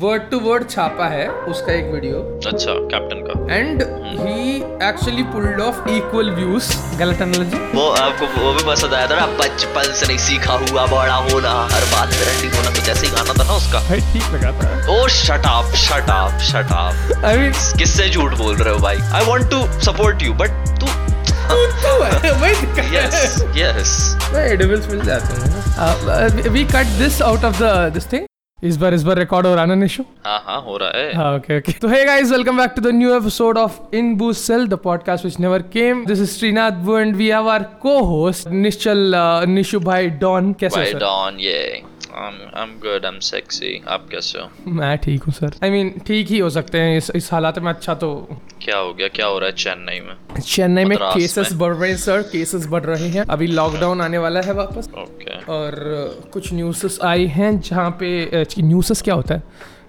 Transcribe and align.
Word 0.00 0.22
to 0.30 0.38
word 0.40 0.68
छापा 0.70 1.06
है 1.08 1.28
उसका 1.50 1.72
एक 1.72 1.84
वीडियो 1.92 2.18
अच्छा 2.46 2.72
कैप्टन 2.90 3.22
का। 3.28 3.54
And 3.54 3.80
he 4.18 4.56
actually 4.88 5.22
pulled 5.32 5.60
off 5.60 5.88
equal 5.90 6.30
views 6.34 6.68
गलत 6.98 7.22
एनालॉजी 7.22 7.58
वो 7.72 7.86
आपको 8.02 8.26
वो 8.34 8.52
भी 8.54 8.64
पसंद 8.66 8.94
आया 8.94 9.06
था 9.10 9.16
ना 9.16 9.26
बचपन 9.40 9.92
से 9.92 10.06
नहीं 10.06 10.18
सीखा 10.26 10.58
हुआ 10.60 10.86
बड़ा 10.92 11.16
होना 11.24 11.54
हर 11.72 11.88
बात 11.94 12.12
में 12.12 12.22
रंडी 12.28 12.56
होना 12.56 12.70
कुछ 12.76 12.88
ऐसे 12.88 13.06
ही 13.06 13.12
गाना 13.12 13.34
था 13.38 13.48
ना 13.48 13.56
उसका। 13.56 13.80
भाई 13.88 14.00
ठीक 14.12 14.30
लगा 14.34 14.52
था। 14.60 14.70
ओ 14.92 15.08
shut 15.16 15.50
up 15.54 15.74
shut 15.82 16.14
up 16.18 16.38
shut 16.50 16.72
up 16.76 17.24
I 17.24 17.36
mean 17.38 17.52
किससे 17.78 18.08
झूठ 18.10 18.38
बोल 18.38 18.54
रहे 18.54 18.74
हो 18.74 18.78
भाई? 18.78 18.98
I 19.12 19.26
want 19.26 19.50
to 19.50 19.66
support 19.88 20.22
you 20.22 20.32
but 20.44 20.64
तू 20.80 20.86
तो 21.82 22.02
है 22.04 22.32
वही 22.40 22.54
दिक्कत 22.54 22.84
है 22.84 23.04
यस 23.04 23.44
यस 23.56 23.98
एडिबल्स 24.46 24.88
मिल 24.90 25.04
जाते 25.06 25.30
हैं। 25.42 26.48
We 26.50 26.64
cut 26.72 26.98
this 26.98 27.22
out 27.22 27.44
of 27.44 27.62
the 27.62 27.76
this 27.94 28.12
thing 28.12 28.26
इस 28.64 28.76
बार 28.76 28.94
इस 28.94 29.02
बार 29.02 29.18
रिकॉर्ड 29.18 29.46
हो 29.46 29.54
रहा 29.54 29.62
है 29.62 29.68
ना 29.68 29.74
निशु? 29.74 30.02
हाँ 30.26 30.44
हाँ 30.46 30.62
हो 30.62 30.76
रहा 30.76 30.90
है। 30.98 31.36
ओके 31.36 31.58
ओके 31.58 31.72
तो 31.72 31.88
hey 31.88 32.04
guys 32.04 32.30
welcome 32.30 32.58
back 32.58 32.70
to 32.70 32.82
the 32.82 32.86
new 32.86 33.16
episode 33.16 33.58
of 33.58 33.80
in 33.94 34.16
boo 34.16 34.32
sale 34.32 34.66
the 34.68 34.74
podcast 34.74 35.24
which 35.24 35.40
never 35.40 35.62
came 35.62 36.06
this 36.06 36.44
and 36.44 37.16
we 37.16 37.30
co 37.82 38.04
host 38.04 38.48
Nishchal 38.48 39.12
Nishu 39.48 39.80
भाई 39.80 40.06
डॉन 40.06 40.52
कैसे 40.52 40.92
don 40.92 41.38
I'm 42.18 42.34
I'm 42.34 42.70
good. 42.84 43.04
I'm 43.04 43.20
sexy. 43.20 43.88
आप 43.88 44.08
कैसे 44.10 44.38
हो? 44.38 44.70
मैं 44.70 44.98
ठीक 44.98 45.22
हूँ 45.22 45.32
sir 45.34 45.50
I 45.64 45.70
mean 45.70 46.00
ठीक 46.06 46.28
ही 46.28 46.38
हो 46.38 46.50
सकते 46.50 46.78
हैं 46.80 46.96
इस 46.98 47.10
इस 47.14 47.32
हालात 47.32 47.58
में 47.58 47.72
अच्छा 47.72 47.94
तो 47.94 48.28
क्या 48.62 48.78
हो 48.78 48.94
गया? 48.94 49.08
क्या 49.08 49.26
हो 49.26 49.38
रहा 49.38 49.48
है 49.48 49.54
चेन्नई 49.54 50.00
में? 50.00 50.40
चेन्नई 50.40 50.84
में 50.84 50.98
केसेस 50.98 51.52
बढ़ 51.52 51.74
रहे 51.74 51.90
हैं 51.90 51.96
सर 51.96 52.22
केसेस 52.22 52.66
बढ़ 52.66 52.82
रहे 52.82 53.08
हैं 53.08 53.24
अभी 53.24 53.46
लॉकडाउन 53.46 54.00
आने 54.00 54.18
वाला 54.18 54.40
है 54.40 54.52
वापस 54.52 54.88
ओके 54.98 55.44
और 55.52 55.72
uh, 56.20 56.30
कुछ 56.32 56.52
न्यूज़ 56.52 56.98
आई 57.02 57.26
हैं 57.26 57.60
जहाँ 57.60 57.90
पे 57.90 58.44
न्यूज़ 58.58 59.02
क्या 59.02 59.14
होता 59.14 59.34
है 59.34 59.42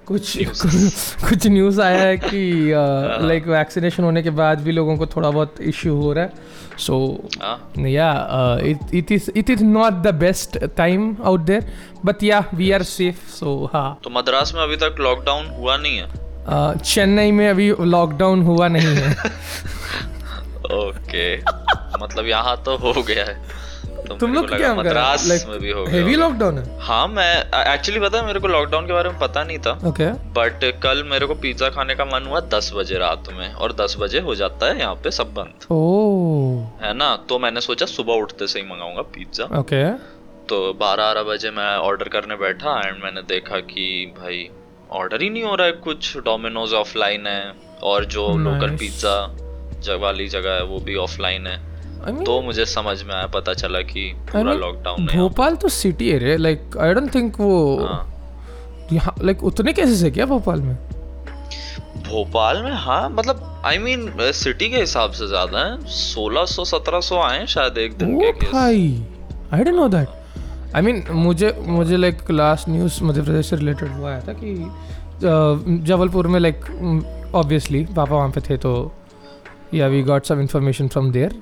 कुछ 0.06 0.38
कुछ 1.30 1.48
न्यूज़ 1.48 1.82
आया 1.82 2.02
है 2.02 2.18
कि 2.18 2.72
लाइक 3.28 3.48
वैक्सीनेशन 3.48 4.04
होने 4.04 4.24
के 4.24 4.30
बाद 4.30 4.62
भी 4.62 4.72
लोगों 4.72 4.98
को 4.98 5.06
थोड़ा 5.06 5.30
बहुत 5.30 5.56
इश्यू 5.62 5.96
हो 5.96 6.14
रहा 6.14 6.24
है 6.24 6.34
सो 6.80 6.98
हाँ 7.42 7.88
yeah 7.88 8.10
it 8.94 9.12
is 9.12 9.30
it 9.38 9.50
is 9.50 9.64
not 9.64 9.94
the 10.04 10.14
best 10.16 10.58
time 10.78 11.16
out 11.26 11.40
there 11.40 11.72
but 12.06 12.24
yeah 12.24 12.44
we 12.54 12.72
are 12.72 12.84
safe 12.84 13.28
so 13.30 13.70
हाँ 13.74 14.00
तो 14.04 14.10
मद्रास 14.10 14.54
में 14.56 14.62
अभी 14.64 14.76
तक 14.76 14.96
लॉकडाउन 15.00 15.48
हुआ 15.60 15.78
नहीं 15.78 15.98
है? 15.98 16.08
Uh, 16.50 16.82
चेन्नई 16.82 17.32
में 17.32 17.48
अभी 17.50 17.74
लॉकडाउन 17.82 18.42
हुआ 18.44 18.68
नहीं 18.68 18.96
है। 18.96 19.12
ओके 20.78 21.26
मतलब 22.04 22.28
यहाँ 22.28 22.56
तो 22.66 22.76
हो 22.78 23.02
गया 23.04 23.26
है। 23.26 23.36
तो 24.10 24.16
तुम 24.18 24.34
लोग 24.34 24.48
क्या 24.50 24.74
मद्रास 24.76 25.46
में 25.50 25.60
भी 25.60 25.72
हो 25.72 25.86
हेवी 25.90 26.16
लॉकडाउन 26.16 26.58
है? 26.58 26.64
हाँ 26.82 27.08
मैं 27.08 27.34
एक्चुअली 27.66 28.00
पता 28.00 28.18
है 28.18 28.26
मेरे 28.26 28.40
को 28.40 28.48
लॉकडाउन 28.48 28.88
के 28.88 28.94
बारे 28.94 29.10
में 29.10 29.20
पता 29.20 29.44
नहीं 29.44 29.58
था। 29.60 29.72
ओके 29.88 30.12
बट 30.34 30.64
कल 30.84 31.04
मेरे 31.10 31.26
को 31.26 31.36
पिज्जा 31.38 31.70
खाने 31.70 31.96
का 31.96 32.06
मन 32.06 32.28
हुआ 32.28 32.40
दस 32.54 32.72
बजे 32.76 32.98
रात 32.98 33.30
में 33.34 33.54
और 33.54 33.74
दस 33.74 33.96
बजे 34.00 34.20
हो 34.20 34.36
जाता 34.36 34.66
है 34.66 34.80
यहाँ 34.80 34.96
पे 35.04 35.12
सब 35.12 35.34
बंद। 35.34 35.66
ओह 35.72 36.86
है 36.86 36.94
ना? 36.94 37.16
तो 37.30 37.40
मैंने 37.40 37.62
सोचा 37.62 37.86
सुबह 37.88 38.22
उठते 38.22 38.48
से 38.48 38.60
ही 38.60 38.66
मंगाऊँगा 38.66 39.02
पिज्जा 39.16 39.46
ओके 39.60 39.84
तो 40.48 40.62
बारह 40.74 41.04
बारह 41.04 41.24
बजे 41.24 41.50
मैं 41.52 41.76
ऑर्डर 41.80 42.08
करने 42.10 42.36
बैठा 42.36 42.80
एंड 42.80 43.04
मैंने 43.04 43.22
देखा 43.30 43.60
कि 43.66 44.14
भाई 44.18 44.50
ऑर्डर 44.92 45.22
ही 45.22 45.30
नहीं 45.30 45.44
हो 45.44 45.56
रहा 45.56 45.68
है 45.68 45.74
कुछ। 45.84 46.18
डोमिनोज 46.18 46.74
ऑफलाइन 46.74 47.28
है 47.28 47.54
और 47.84 48.06
जो 48.06 48.28
लोकल 48.38 48.76
पिज्जा 48.78 49.96
वाली 49.96 50.28
जगह 50.28 50.54
है 50.54 50.64
वो 50.64 50.80
भी 50.80 50.96
ऑफलाइन 50.98 51.48
है। 51.48 51.58
आई 52.06 52.12
मीन 52.12 52.24
तो 52.26 52.42
मुझे 52.42 52.66
समझ 52.66 53.02
में 53.04 53.14
आया 53.16 53.26
पता 53.34 53.54
चला 53.54 53.82
कि 53.84 54.12
पूरा 54.32 54.54
लॉकडाउन 54.54 55.10
है 55.10 55.18
भोपाल 55.18 55.56
तो 55.56 55.70
सिटी 55.70 56.10
है 56.10 56.18
रे 56.20 56.36
लाइक 56.38 56.78
आई 56.82 56.94
डोंट 56.94 57.14
थिंक 57.16 57.40
वो। 57.40 57.56
हाँ। 57.86 58.06
यहाँ 58.94 59.14
लाइक 59.24 59.44
उतने 59.44 59.74
केसेस 59.74 60.04
है 60.04 60.12
क्या 60.12 60.26
भोपाल 60.26 60.62
में? 60.62 60.76
भोपाल 62.08 62.62
में 62.64 62.72
हाँ 62.76 63.10
मतलब 63.10 63.62
आई 63.66 63.78
मीन 63.78 64.12
सिटी 64.20 64.70
के 64.70 64.78
हिसाब 64.78 65.12
से 65.12 65.28
ज़्यादा 65.28 65.60
है। 65.60 65.78
सोलह 65.96 66.46
सौ 66.46 66.64
सत्रह 66.66 67.00
सौ 67.08 67.20
आए 67.22 67.46
शायद 67.48 67.78
एक 67.78 67.98
दिन 67.98 68.20
के 68.20 68.32
केस 68.32 68.52
भाई 68.52 68.88
I 69.54 69.64
don't 69.64 69.76
know 69.76 69.88
that 69.90 70.76
I 70.76 70.82
mean 70.82 71.04
मुझे 71.18 71.54
मुझे 71.68 71.98
like 71.98 72.32
last 72.32 72.70
news 72.70 73.04
Madhya 73.04 73.22
Pradesh 73.22 73.50
से 73.50 73.56
रिलेटेड 73.56 73.90
हुआ 73.90 74.10
आया 74.12 74.22
था 74.28 74.34
कि 74.34 74.56
जबलपुर 75.88 76.28
में 76.28 76.40
लाइक 76.40 76.66
ऑब्वियसली 77.36 77.84
पापा 77.86 78.16
वहाँ 78.16 78.30
पे 78.30 78.42
थे 78.50 78.58
तो 78.58 78.72
yeah 79.74 79.88
we 79.88 80.02
got 80.04 80.26
some 80.26 80.42
information 80.42 80.88
from 80.88 81.12
there 81.12 81.42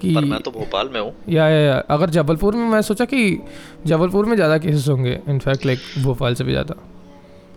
कि 0.00 0.14
पर 0.14 0.24
मैं 0.24 0.40
तो 0.40 0.50
भोपाल 0.50 0.88
में 0.88 1.00
हूँ। 1.00 1.12
या, 1.28 1.48
या, 1.48 1.60
या 1.60 1.78
अगर 1.90 2.10
जबलपुर 2.10 2.56
में 2.56 2.64
मैं 2.66 2.80
सोचा 2.82 3.04
कि 3.04 3.38
जबलपुर 3.86 4.26
में 4.26 4.34
ज़्यादा 4.36 4.58
केसेस 4.58 4.88
होंगे 4.88 5.18
इनफैक्ट 5.28 5.66
लाइक 5.66 5.78
भोपाल 5.98 6.34
से 6.34 6.44
भी 6.44 6.52
ज़्यादा। 6.52 6.74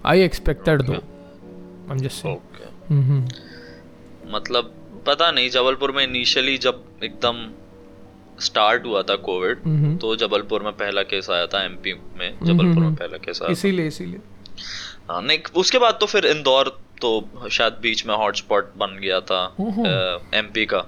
आई 0.05 0.21
एक्सपेक्टेड 0.21 0.81
दो। 0.81 0.93
हम्म 2.89 3.25
मतलब 4.33 4.73
पता 5.07 5.31
नहीं 5.31 5.49
जबलपुर 5.49 5.91
में 5.91 6.03
इनिशियली 6.03 6.57
जब 6.59 6.83
एकदम 7.03 7.47
स्टार्ट 8.39 8.85
हुआ 8.85 9.01
था 9.01 9.15
कोविड 9.23 9.57
हम्म 9.65 9.95
तो 9.97 10.15
जबलपुर 10.17 10.63
में 10.63 10.71
पहला 10.73 11.01
केस 11.03 11.29
आया 11.29 11.45
था 11.47 11.63
एमपी 11.65 11.93
में। 12.19 12.31
जबलपुर 12.43 12.83
में 12.83 12.95
पहला 12.95 13.17
केस 13.17 13.41
आया 13.41 13.51
इसीलिए 13.51 13.87
इसीलिए। 13.87 14.19
हाँ 15.09 15.21
नहीं 15.21 15.39
उसके 15.55 15.77
बाद 15.77 15.97
तो 16.01 16.05
फिर 16.05 16.25
इंदौर 16.27 16.69
तो 17.01 17.49
शायद 17.51 17.73
बीच 17.81 18.05
में 18.07 18.15
हॉटस्पॉट 18.15 18.65
बन 18.77 18.97
गया 19.01 19.19
था 19.29 19.41
एमपी 20.35 20.65
का। 20.65 20.79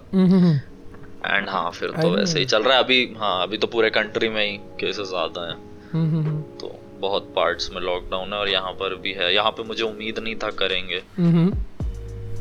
एंड 1.25 1.50
हाँ 1.50 1.69
फिर 1.72 1.89
तो 2.01 2.09
वैसे 2.09 2.39
ही 2.39 2.45
चल 2.45 2.63
रहा 2.63 2.78
है। 2.78 2.84
अभी 2.84 3.13
हाँ 3.17 3.41
अभी 3.44 3.57
तो 3.57 3.67
पूरे 3.67 3.89
कंट्री 3.89 4.29
में 4.29 4.45
ही 4.45 4.57
केसेस 4.79 5.07
ज़्यादा 5.07 5.47
हैं। 5.50 5.57
हम्म 5.91 6.41
तो 6.61 6.75
बहुत 7.01 7.34
पार्ट्स 7.35 7.69
में 7.72 7.81
लॉकडाउन 7.81 8.34
है 8.34 8.39
और 8.39 8.50
यहाँ 8.50 8.72
पर 8.79 8.95
भी 8.95 9.11
है। 9.13 9.33
यहाँ 9.35 9.51
पे 9.51 9.63
मुझे 9.63 9.83
उम्मीद 9.83 10.19
नहीं 10.19 10.35
था 10.44 10.50
करेंगे। 10.62 11.01
हम्म 11.17 11.51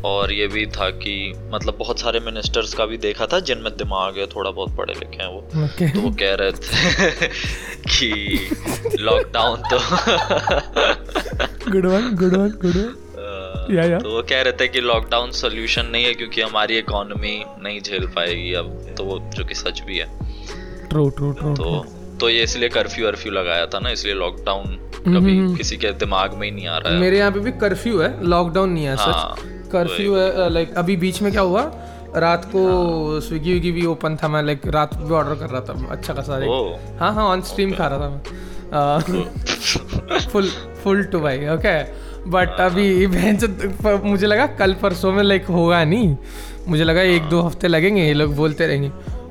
और 0.04 0.32
ये 0.32 0.46
भी 0.48 0.64
था 0.66 0.88
कि 0.90 1.12
मतलब 1.52 1.76
बहुत 1.78 2.00
सारे 2.00 2.20
मिनिस्टर्स 2.20 2.72
का 2.74 2.86
भी 2.86 2.96
देखा 2.98 3.26
था 3.32 3.38
जिनमें 3.40 3.70
दिमाग 3.76 4.18
है 4.18 4.26
थोड़ा 4.26 4.50
बहुत 4.50 4.76
पढ़े 4.76 4.94
लिखे 4.94 5.22
हैं 5.22 5.28
वो। 5.28 5.64
ओके 5.64 5.88
तो 5.92 6.00
वो 6.00 6.10
कह 6.22 6.34
रहे 6.40 6.52
थे 6.52 7.28
कि 7.88 8.98
लॉकडाउन 9.00 9.62
तो 9.72 9.78
good 11.70 11.86
one 11.86 12.14
good 12.16 12.34
one 12.36 12.50
good 12.62 12.76
one 12.76 12.94
yeah 13.70 13.84
yeah 13.84 13.98
तो 13.98 14.10
वो 14.10 14.22
कह 14.30 14.42
रहे 14.42 14.52
थे 14.60 14.68
कि 14.68 14.80
लॉकडाउन 14.80 15.30
सोल्यूशन 15.40 15.86
नहीं 15.92 16.04
है 16.04 16.14
क्योंकि 16.14 16.40
हमारी 16.40 16.78
इकोनॉमी 16.78 17.34
नहीं 17.62 17.80
झेल 17.80 18.06
पाएगी 18.16 18.52
अब 18.54 18.94
तो 18.98 19.04
वो 19.04 19.18
जो 19.36 19.44
कि 19.44 19.54
सच 19.54 19.82
भी 19.86 19.98
है। 19.98 20.06
ट्रू 20.88 21.08
ट्रू 21.10 21.30
ट्रू 21.32 21.54
तो 21.56 21.84
तो 22.20 22.28
ये 22.30 22.42
इसलिए 22.42 22.68
कर्फ्यू 22.68 23.06
वर्फ्यू 23.06 23.32
लगाया 23.32 23.66
था 23.66 23.78
ना 23.78 23.90
इसलिए 23.90 24.14
लॉकडाउन 24.14 24.78
कभी 25.06 25.36
किसी 25.56 25.76
के 25.76 25.90
दिमाग 26.00 26.34
में 26.38 26.46
ही 26.46 26.50
नहीं 26.54 26.66
आ 26.66 26.76
रहा 26.78 26.92
है। 26.92 26.98
मेरे 27.00 27.18
यहाँ 27.18 27.30
पे 27.32 27.40
भी 27.40 27.52
कर्फ्यू 27.60 28.00
है 28.00 28.10
लॉकडाउन 28.26 28.70
नहीं 28.70 28.84
है 28.84 28.96
हाँ, 28.96 29.34
सच 29.36 29.70
कर्फ्यू 29.72 30.14
है 30.16 30.48
लाइक 30.52 30.74
अभी 30.76 30.96
बीच 30.96 31.22
में 31.22 31.30
क्या 31.32 31.42
हुआ 31.42 31.62
रात 32.16 32.44
को 32.52 32.62
हाँ। 33.12 33.20
स्विगी 33.26 33.52
विगी 33.52 33.70
भी 33.72 33.86
ओपन 33.86 34.16
था 34.22 34.28
मैं 34.28 34.42
लाइक 34.42 34.66
रात 34.74 34.94
भी 34.96 35.14
ऑर्डर 35.14 35.34
कर 35.40 35.50
रहा 35.50 35.60
था 35.68 35.86
अच्छा 35.92 36.14
खासा 36.14 36.38
हाँ 37.00 37.12
हाँ 37.14 37.24
ऑन 37.26 37.42
स्ट्रीम 37.50 37.72
खा 37.76 37.86
रहा 37.86 37.98
था 37.98 38.08
मैं। 39.08 40.18
फुल 40.32 40.48
फुल 40.84 41.02
टू 41.12 41.20
भाई 41.20 41.46
ओके 41.54 41.74
बट 42.28 42.48
हाँ। 42.60 42.70
अभी 42.70 43.06
बहन 43.14 44.00
मुझे 44.04 44.26
लगा 44.26 44.46
कल 44.46 44.74
परसों 44.74 45.12
में 45.12 45.22
लाइक 45.22 45.46
होगा 45.46 45.84
नहीं। 45.84 46.16
मुझे 46.68 46.84
लगा 46.84 47.02
एक 47.02 47.22
दो 47.22 47.40
हफ़्ते 47.40 47.68
लगेंगे 47.68 48.02
ये 48.02 48.14
लोग 48.14 48.34
बोलते 48.36 48.66
रहेंगे। 48.66 48.90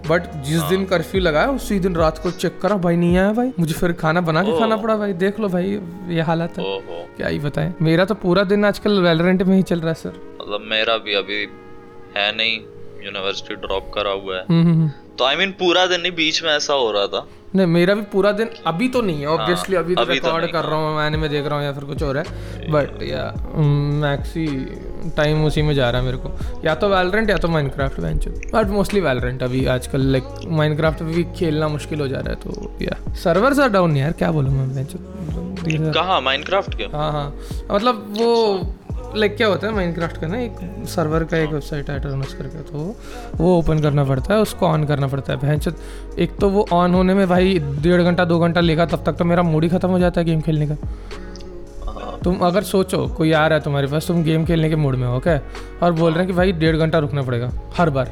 बट 0.10 0.24
जिस 0.46 0.60
हाँ। 0.60 0.70
दिन 0.70 0.86
कर्फ्यू 0.86 1.22
लगा 1.22 1.46
उसी 1.52 1.80
दिन 1.80 1.96
रात 1.96 2.18
को 2.18 2.32
चेक 2.32 2.60
करा 2.62 2.76
भाई 2.78 2.96
नहीं 2.96 3.18
आया 3.18 3.32
भाई। 3.34 3.52
मुझे 3.60 3.74
फिर 3.74 3.92
खाना 3.94 4.22
बना 4.22 4.44
के 4.44 4.58
खाना 4.60 4.78
पड़ा 4.78 4.96
भाई 4.98 5.14
देख 5.14 5.40
लो 5.40 5.48
भाई 5.50 5.80
ये 6.08 6.22
हालत 6.22 6.58
है। 6.60 6.64
क्या 7.18 7.28
ही 7.28 7.40
बताएँ। 7.40 7.74
मेरा 7.82 8.06
तो 8.06 8.16
पूरा 8.16 8.44
दिन 8.44 8.66
आजकल 8.66 9.00
वैलोरेंट 9.00 9.44
में 9.44 9.56
ही 9.56 9.62
चल 9.64 9.80
रहा 9.80 9.88
है 9.88 9.94
सर 9.94 10.14
मतलब 10.42 10.62
मेरा 10.62 10.98
भी 10.98 11.14
अभी 11.14 11.42
है 12.18 12.36
नहीं 12.38 12.58
यूनिवर्सिटी 13.06 13.56
ड्रॉप 13.56 13.92
करा 13.94 14.12
हुआ 14.12 14.38
है। 14.38 14.42
हम्म, 14.42 14.62
हम्म, 14.62 14.74
हम्म। 14.74 14.92
तो 15.18 15.26
आई 15.26 15.36
I 15.36 15.38
मीन 15.38 15.48
mean, 15.48 15.60
पूरा 15.60 15.86
दिन 15.86 16.06
ही 16.06 16.12
बीच 16.12 16.44
में 16.44 16.52
ऐसा 16.52 16.74
हो 16.74 16.92
रहा 16.92 17.08
था। 17.08 17.28
नहीं 17.56 17.68
मेरा 17.68 17.94
भी 17.96 18.02
पूरा 18.12 18.32
दिन 18.32 18.50
अभी 18.68 18.88
तो 18.90 19.02
नहीं 19.02 19.22
है 19.22 19.28
ऑब्वियसली 19.28 19.76
अभी 19.76 19.96
तो 19.96 20.02
हाँ, 20.02 20.06
अभी 20.06 20.20
तो 20.20 20.28
रिकॉर्ड 20.28 20.52
कर 20.52 20.64
रहा 20.64 20.76
हूँ 20.80 20.96
मैंने 20.98 21.18
में 21.18 21.30
देख 21.30 21.46
रहा 21.46 21.58
हूँ 21.58 21.66
या 21.66 21.72
फिर 21.74 21.84
कुछ 21.84 22.04
और 22.04 22.18
है। 22.18 22.24
बट 22.72 23.02
या 23.04 23.24
मैक्सी 24.02 24.46
टाइम 25.18 25.44
उसी 25.46 25.62
में 25.62 25.74
जा 25.76 25.90
रहा 25.90 26.02
है 26.02 26.06
मेरे 26.06 26.18
को। 26.18 26.32
या 26.66 26.76
तो 26.76 26.90
वैलोरेंट 26.90 27.30
या 27.30 27.38
तो 27.38 27.48
Minecraft 27.48 28.00
bench 28.00 28.28
but 28.54 28.70
mostly 28.70 29.00
Valorant 29.00 29.44
अभी 29.44 29.66
आजकल 29.66 30.02
लाइक 30.12 30.24
माइनक्राफ्ट 30.60 31.04
भी 31.04 31.24
खेलना 31.38 31.68
मुश्किल 31.68 32.02
हो 32.02 32.08
जा 32.08 32.20
रहा 32.20 32.30
है 32.30 32.36
तो 32.36 32.72
या 32.82 33.14
सर्वर्स 33.24 33.60
आर 33.60 33.70
डाउन 33.70 33.98
यार 33.98 34.12
क्या 34.12 34.32
बोलूँ 34.32 34.54
मैं 34.54 34.76
बेंच 34.76 34.96
कहाँ? 35.96 36.22
माइनक्राफ्ट 36.22 36.76
के? 36.78 36.84
हाँ 36.84 37.12
हाँ। 37.12 37.34
मतलब 37.72 38.06
वो 38.18 38.60
लाइक 39.16 39.36
क्या 39.38 39.48
होता 39.48 39.68
है 39.68 39.74
माइनक्राफ्ट 39.74 40.18
का 40.18 40.28
ना 40.28 40.40
एक 40.40 40.58
सर्वर 40.88 41.24
का 41.24 41.38
एक 41.38 41.50
वेबसाइट 41.50 41.90
है 41.90 41.96
एटर्नस 41.98 42.34
करके 42.34 42.62
तो 42.64 42.96
वो 43.36 43.58
ओपन 43.58 43.80
करना 43.80 44.04
पड़ता 44.04 44.34
है 44.34 44.40
उसको 44.40 44.68
ऑन 44.68 44.84
करना 44.84 45.08
पड़ता 45.08 45.34
है। 45.34 45.40
भैंस 45.40 45.68
एक 46.20 46.36
तो 46.42 46.50
वो 46.50 46.66
ऑन 46.74 46.94
होने 46.94 47.14
में 47.14 47.28
भाई 47.30 47.58
डेढ़ 47.60 48.02
घंटा 48.02 48.26
दो 48.26 48.40
घंटा 48.40 48.62
लेगा 48.62 48.86
तब 48.86 49.04
तक 49.06 49.14
तो 49.14 49.26
मेरा 49.26 49.44
मूड 49.44 49.64
ही 49.64 49.70
खत्म 49.70 49.90
हो 49.90 50.00
जाता 50.00 50.22
है 50.22 50.26
गेम 50.26 50.42
खेलने 50.42 50.68
का। 50.68 50.76
तुम 52.24 52.38
अगर 52.46 52.64
सोचो 52.64 53.06
कोई 53.08 53.32
आ 53.32 53.46
रहा 53.48 53.58
है 53.58 53.64
तुम्हारे 53.64 53.88
पास 53.88 54.08
तुम 54.08 54.24
गेम 54.24 54.46
खेलने 54.46 54.70
के 54.70 54.76
मूड 54.76 54.96
में 54.96 55.08
हो 55.08 55.20
क्या 55.20 55.40
और 55.84 55.92
बोल 55.92 56.12
रहे 56.12 56.20
हैं 56.20 56.28
कि 56.28 56.34
भाई 56.34 56.52
डेढ़ 56.54 56.76
घंटा 56.78 57.00
रुकना 57.00 57.22
पड़ेगा 57.22 57.52
हर 57.78 57.90
बार। 57.90 58.12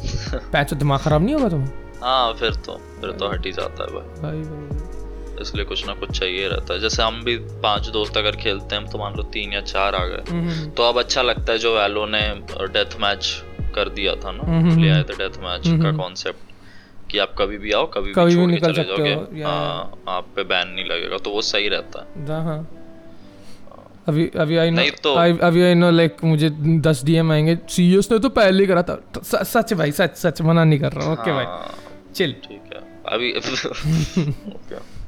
पैच 0.52 0.74
दिमाग 0.74 1.00
खराब 1.00 1.22
नहीं 1.22 1.34
होगा 1.34 1.48
तुम्हें? 1.48 1.68
हाँ 2.02 2.32
फिर 2.34 2.54
तो 2.66 2.80
फिर 3.00 3.10
तो 3.12 3.30
हट 3.30 3.46
ही 3.46 3.52
जाता 3.52 3.82
है 3.82 3.88
भाई 3.94 4.22
भाई 4.22 4.42
भाई। 4.42 4.99
इसलिए 5.40 5.64
कुछ 5.64 5.86
ना 5.86 5.94
कुछ 5.94 6.18
चाहिए 6.18 6.48
रहता 6.48 6.74
है। 6.74 6.80
जैसे 6.80 7.02
हम 7.02 7.22
भी 7.24 7.36
पाँच 7.36 7.88
दोस्त 7.88 8.16
अगर 8.16 8.36
खेलते 8.36 8.74
हैं 8.76 8.86
तो 8.86 8.98
मान 8.98 9.14
लो 9.14 9.22
तीन 9.22 9.52
या 9.52 9.60
चार 9.60 9.94
आ 9.94 10.04
गए। 10.04 10.22
हम्म, 10.30 10.70
तो 10.70 10.82
अब 10.82 10.98
अच्छा 10.98 11.22
लगता 11.22 11.52
है 11.52 11.58
जो 11.58 11.74
वैलो 11.78 12.06
ने 12.06 12.22
डेथ 12.68 13.00
मैच 13.00 13.42
कर 13.74 13.88
दिया 13.88 14.14
था 14.14 14.32
ना। 14.32 14.44
हम्म, 14.44 14.80
ले 14.80 14.88
हम्म। 14.88 14.96
आए 14.96 15.02
थे 15.02 15.14
डेथ 15.14 15.38
मैच 15.38 15.82
का 15.82 15.96
कॉन्सेप्ट 15.96 17.10
कि 17.10 17.18
आप 17.18 17.34
कभी 17.38 17.58
भी 17.58 17.72
आओ 17.72 17.86
कभी, 17.90 18.12
कभी 18.12 18.24
भी 18.24 18.34
छोड़ 18.34 18.46
के 18.46 18.54
निकल 18.54 18.72
चले 18.72 18.84
जाओगे। 18.84 19.12
हो, 19.42 19.50
आप 20.08 20.26
पे 20.36 20.42
बैन 20.44 20.68
नहीं 20.68 20.84
लगेगा। 20.84 21.16
तो 21.16 21.30
वो 21.30 21.42
सही 21.42 21.68
रहता 21.68 22.02
है। 22.02 22.26
हाँ 22.26 22.44
हाँ। 22.44 22.76
अभी 24.08 24.30
अभी 24.38 24.56
आई 24.56 24.70
नो 24.70 24.82
तो- 25.02 25.40
अभी 25.40 25.62
आई 25.62 25.74
नो 25.74 25.90
लाइक 25.90 26.16
मुझे 26.24 26.50
दस 26.86 27.04
डीएम 27.04 27.32
आएँगे। 27.32 27.58
सीएस 27.68 28.08
ने 28.12 28.18
तो 28.18 28.28
पहले 28.28 28.60
ही 28.60 28.66
करा 28.66 28.82
था। 28.82 28.94
तो 29.14 29.20
स- 29.22 29.50
सच 29.56 29.72
भाई 29.74 29.92
सच 29.92 30.16
सच 30.16 30.40
मना 30.42 30.64
नहीं 30.64 30.78
कर 30.80 30.92
रहा। 30.92 31.06
हूँ। 31.06 31.12
ओके 31.12 31.32
भाई 31.32 31.44
हाँ, 31.44 31.74
चिल 32.14 32.32
ठीक 32.32 32.62
है। 32.74 32.80
अभी 33.08 33.32
ओके 34.52 34.99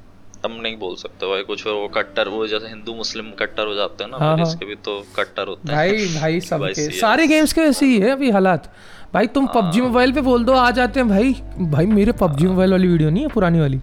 हम 0.44 0.60
नहीं 0.62 0.76
बोल 0.78 0.94
सकते 0.96 1.26
भाई 1.26 1.42
कुछ 1.42 1.66
वो 1.66 1.88
कट्टर 1.88 2.28
वो 2.28 2.46
जैसे 2.46 2.66
हिंदू 2.66 2.94
मुस्लिम 2.94 3.26
कट्टर 3.38 3.66
हो 3.66 3.74
जाते 3.74 4.04
हैं 4.04 4.10
ना 4.10 4.16
हाँ, 4.16 4.36
हाँ। 4.36 4.46
इसके 4.46 4.66
भी 4.66 4.74
तो 4.74 5.06
कट्टर 5.16 5.46
होते 5.46 5.72
हैं। 5.72 5.76
भाई 5.76 6.06
भाई 6.20 6.40
सबके 6.50 6.88
CS 6.88 7.00
सारे 7.00 7.26
गेम्स 7.26 7.52
के 7.52 7.60
वैसे 7.60 7.86
ही 7.86 7.98
है 7.98 8.10
अभी 8.10 8.30
हालात। 8.30 8.72
भाई 9.14 9.26
तुम 9.26 9.46
पबजी 9.46 9.80
हाँ। 9.80 9.88
मोबाइल 9.88 10.12
पे 10.12 10.20
बोल 10.20 10.44
दो 10.44 10.52
आ 10.52 10.70
जाते 10.70 11.00
हैं। 11.00 11.08
भाई 11.08 11.34
भाई 11.58 11.86
मेरे 11.86 12.12
पबजी 12.12 12.46
मोबाइल 12.46 12.70
वाली 12.70 12.88
वीडियो 12.88 13.10
नहीं 13.10 13.22
है 13.22 13.28
पुरानी 13.28 13.60
वाली। 13.60 13.80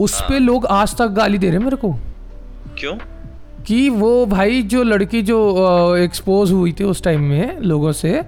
उस 0.00 0.20
हाँ। 0.20 0.28
पे 0.28 0.38
लोग 0.38 0.66
आज 0.66 0.96
तक 0.96 1.06
गाली 1.06 1.38
दे 1.38 1.46
रहे 1.46 1.56
हैं 1.56 1.64
मेरे 1.64 1.76
को। 1.76 1.92
क्यों? 2.78 2.96
कि 3.66 3.88
वो 3.90 4.26
भाई 4.26 4.62
जो 4.62 4.82
लड़की 4.82 5.22
जो 5.22 5.38
एक्सपोज 5.96 6.52
हुई 6.52 6.72
थी 6.72 6.84
उस 6.84 7.02
टाइम 7.02 7.20
में 7.20 7.60
लोगों 7.60 7.92
से 7.92 8.22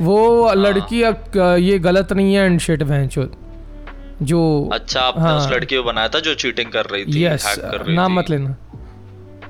वो 0.00 0.46
हाँ। 0.46 0.54
लड़की 0.54 1.02
अब, 1.02 1.16
ये 1.58 1.78
गलत 1.78 2.12
नहीं 2.12 2.34
है 2.34 2.44
एंड 2.46 2.60
शिट 2.60 2.82
भैंचो 2.82 3.22
जो 4.22 4.70
अच्छा 4.72 5.00
आपने 5.00 5.22
हाँ। 5.22 5.36
उस 5.38 5.46
लड़की 5.52 5.76
को 5.76 5.82
बनाया 5.82 6.08
था 6.08 6.20
जो 6.20 6.34
चीटिंग 6.34 6.70
कर 6.72 6.86
रही 6.86 7.04
थी 7.04 7.24
यस 7.24 7.56
कर 7.58 7.80
रही 7.80 7.96
नाम 7.96 8.12
थी। 8.12 8.16
मत 8.16 8.30
लेना। 8.30 8.56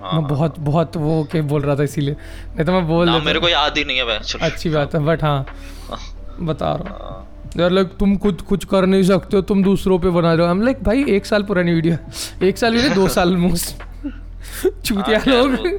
हाँ, 0.02 0.12
मैं 0.12 0.26
बहुत 0.28 0.58
बहुत 0.60 0.96
वो 0.96 1.22
के 1.32 1.40
बोल 1.40 1.62
रहा 1.62 1.76
था 1.76 1.82
इसीलिए। 1.82 2.14
नहीं 2.46 2.64
तो 2.64 2.72
मैं 2.72 2.86
बोल 2.88 3.06
देता। 3.12 3.24
मेरे 3.24 3.40
को 3.40 3.48
याद 3.48 3.78
ही 3.78 3.84
नहीं 3.84 3.96
है 3.96 4.04
भाई 4.04 4.18
चलो 4.18 4.46
अच्छी 4.46 4.70
बात 4.70 4.94
है 4.94 5.00
बट 5.00 5.22
हाँ। 5.22 5.46
बता 6.40 6.72
रहा 6.74 6.94
हूँ। 6.94 6.98
हाँ, 7.00 7.28
यार 7.56 7.70
लाइक 7.70 7.88
तुम 8.00 8.16
खुद 8.16 8.40
कुछ 8.40 8.64
कर 8.64 8.86
नहीं 8.86 9.02
सकते 9.02 9.36
हो 9.36 9.42
तुम 9.42 9.62
दूसरों 9.62 9.98
पे 9.98 10.10
बना 10.10 10.32
रहे 10.34 10.46
हो। 10.46 10.50
हम 10.50 10.62
लाइक 10.62 10.82
भाई 10.82 11.04
एक 11.08 11.26
साल 11.26 11.42
पुरानी 11.42 11.72
वीडियो 11.72 11.94
है। 11.94 12.48
एक 12.48 12.58
साल 12.58 12.72
भी 12.72 12.82
नहीं 12.82 12.94
दो 12.94 13.08
साल 13.08 13.36
मोस्ट 13.36 13.82
चूतिया 14.84 15.18
हाँ, 15.18 15.26
लोग। 15.26 15.50
वो 15.50 15.78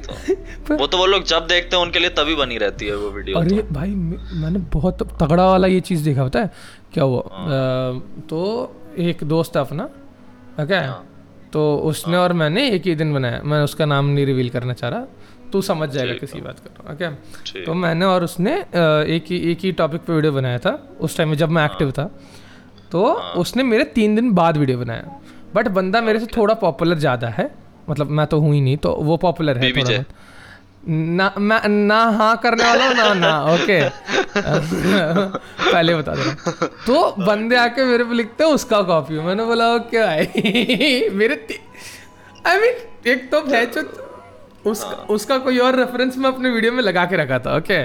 तो- 0.68 0.78
वो 0.80 0.86
तो 0.86 0.98
वो 0.98 1.06
लोग 1.06 1.24
जब 1.24 1.46
देखते 1.46 1.76
हैं 1.76 1.82
उनके 1.82 1.98
लिए 1.98 2.08
तभी 2.08 2.34
बनी 2.34 2.58
रहती 2.58 2.86
है 2.86 2.96
वो 2.96 3.08
वीडियो 3.10 3.38
अरे 3.38 3.56
तो। 3.62 3.74
भाई 3.74 3.90
मैंने 3.90 4.58
बहुत 4.72 5.02
तगड़ा 5.22 5.46
वाला 5.46 5.66
ये 5.66 5.80
चीज़ 5.80 6.04
देखा 6.04 6.22
होता 6.22 6.40
है? 6.40 6.50
क्या 6.94 7.04
हुआ? 7.04 7.22
हाँ। 7.32 7.46
अ, 7.46 8.22
तो 8.30 8.40
एक 8.98 9.24
दोस्त 9.24 9.56
है 9.56 9.62
अपना 9.62 9.84
ओके? 10.62 10.74
हाँ। 10.76 11.04
तो 11.52 11.62
उसने 11.90 12.16
और 12.16 12.32
मैंने 12.32 12.68
एक 12.70 12.86
ही 12.86 12.94
दिन 12.94 13.12
बनाया 13.14 13.40
मैं 13.44 13.62
उसका 13.62 13.84
नाम 13.86 14.06
नहीं 14.06 14.26
रिवील 14.26 14.48
करना 14.50 14.72
चाह 14.72 14.90
रहा 14.90 15.06
तू 15.52 15.60
समझ 15.62 15.88
जाएगा 15.90 16.14
किसी 16.14 16.40
बात 16.40 16.58
कर 16.60 16.70
रहा 16.70 16.88
हूँ 16.88 16.94
ओके? 16.94 17.64
तो 17.64 17.74
मैंने 17.74 18.04
और 18.04 18.24
उसने 18.24 18.54
एक 19.16 19.24
ही 19.30 19.38
एक 19.50 19.58
ही 19.62 19.72
टॉपिक 19.80 20.00
पे 20.06 20.12
वीडियो 20.12 20.32
बनाया 20.32 20.58
था 20.58 20.72
उस 21.00 21.16
टाइम 21.16 21.28
में 21.28 21.36
जब 21.36 21.50
मैं 21.50 21.64
एक्टिव 21.64 21.90
था। 21.98 22.10
तो 22.92 23.04
उसने 23.42 23.62
मेरे 23.62 23.84
तीन 23.94 24.14
दिन 24.16 24.32
बाद 24.34 24.56
वीडियो 24.56 24.78
बनाया 24.78 25.20
बट 25.54 25.68
बंदा 25.76 26.00
मेरे 26.00 26.20
से 26.20 26.26
थोड़ा 26.36 26.54
पॉपुलर 26.62 26.98
ज़्यादा 26.98 27.28
है 27.38 27.50
मतलब 27.90 28.10
मैं 28.10 28.26
तो 28.26 28.38
हूँ 28.40 28.52
ही 28.54 28.60
नहीं 28.60 28.76
तो 28.76 28.92
वो 29.00 29.16
पॉपुलर 29.24 29.58
है 29.58 29.70
थोड़ा 29.72 29.90
बहुत। 29.92 30.06
ना 30.88 31.32
मैं 31.38 31.60
ना 31.68 31.98
हाँ 32.16 32.36
करने 32.42 32.64
वाला 32.64 32.86
हूँ 32.88 32.94
ना 32.96 33.12
ना 33.14 33.32
ओके 33.52 33.78
पहले 34.36 35.94
बता 35.94 36.14
दे। 36.14 36.66
तो 36.86 37.10
बंदे 37.24 37.56
आके 37.56 37.84
मेरे 37.84 38.04
पे 38.04 38.14
लिखते 38.14 38.44
हैं 38.44 38.50
उसका 38.52 38.80
कॉपी 38.90 39.18
मैंने 39.26 39.44
बोला 39.44 39.72
ओके 39.74 40.02
भाई। 40.04 41.08
मेरे 41.20 41.34
आई 42.46 42.58
मीन 42.60 43.10
एक 43.12 43.30
तो 43.30 43.40
भैंचो 43.42 43.80
उसका 44.70 44.96
उसका 45.14 45.38
कोई 45.46 45.58
और 45.58 45.76
रेफरेंस 45.76 46.16
मैं 46.18 46.30
अपने 46.32 46.50
वीडियो 46.50 46.72
में 46.72 46.82
लगा 46.82 47.04
के 47.06 47.16
रखा 47.16 47.38
था 47.46 47.56
ओके 47.56 47.78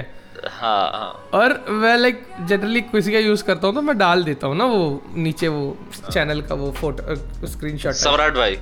हाँ 0.60 0.90
हाँ। 0.92 1.08
और 1.40 1.54
मैं 1.70 1.96
लाइक 1.98 2.22
जनरली 2.48 2.80
किसी 2.92 3.12
का 3.12 3.18
यूज़ 3.18 3.42
करता 3.44 3.66
हूँ 3.66 3.74
तो 3.74 3.82
मैं 3.88 3.96
डाल 3.98 4.22
देता 4.24 4.46
हूँ 4.46 4.56
ना 4.56 4.64
वो 4.74 4.84
नीचे 5.16 5.48
वो 5.48 5.64
चैनल 6.12 6.40
का 6.42 6.54
वो 6.62 6.70
फ़ोटो 6.80 7.46
स्क्रीनशॉट 7.46 7.94
सम्राट 8.04 8.34
भाई। 8.36 8.56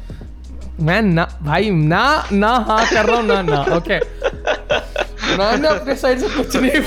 मैं 0.86 1.00
ना 1.02 1.24
भाई 1.42 1.70
ना 1.70 2.02
ना 2.32 2.48
हाँ 2.68 2.84
कर 2.90 3.04
रहा 3.06 3.16
हूँ 3.16 3.26
ना 3.26 3.40
ना 3.42 3.60
ओके 3.76 3.98
मैंने 5.38 5.68
अपने 5.68 5.94
साइड 5.96 6.18
से 6.18 6.28
कुछ 6.36 6.56
नहीं 6.56 6.80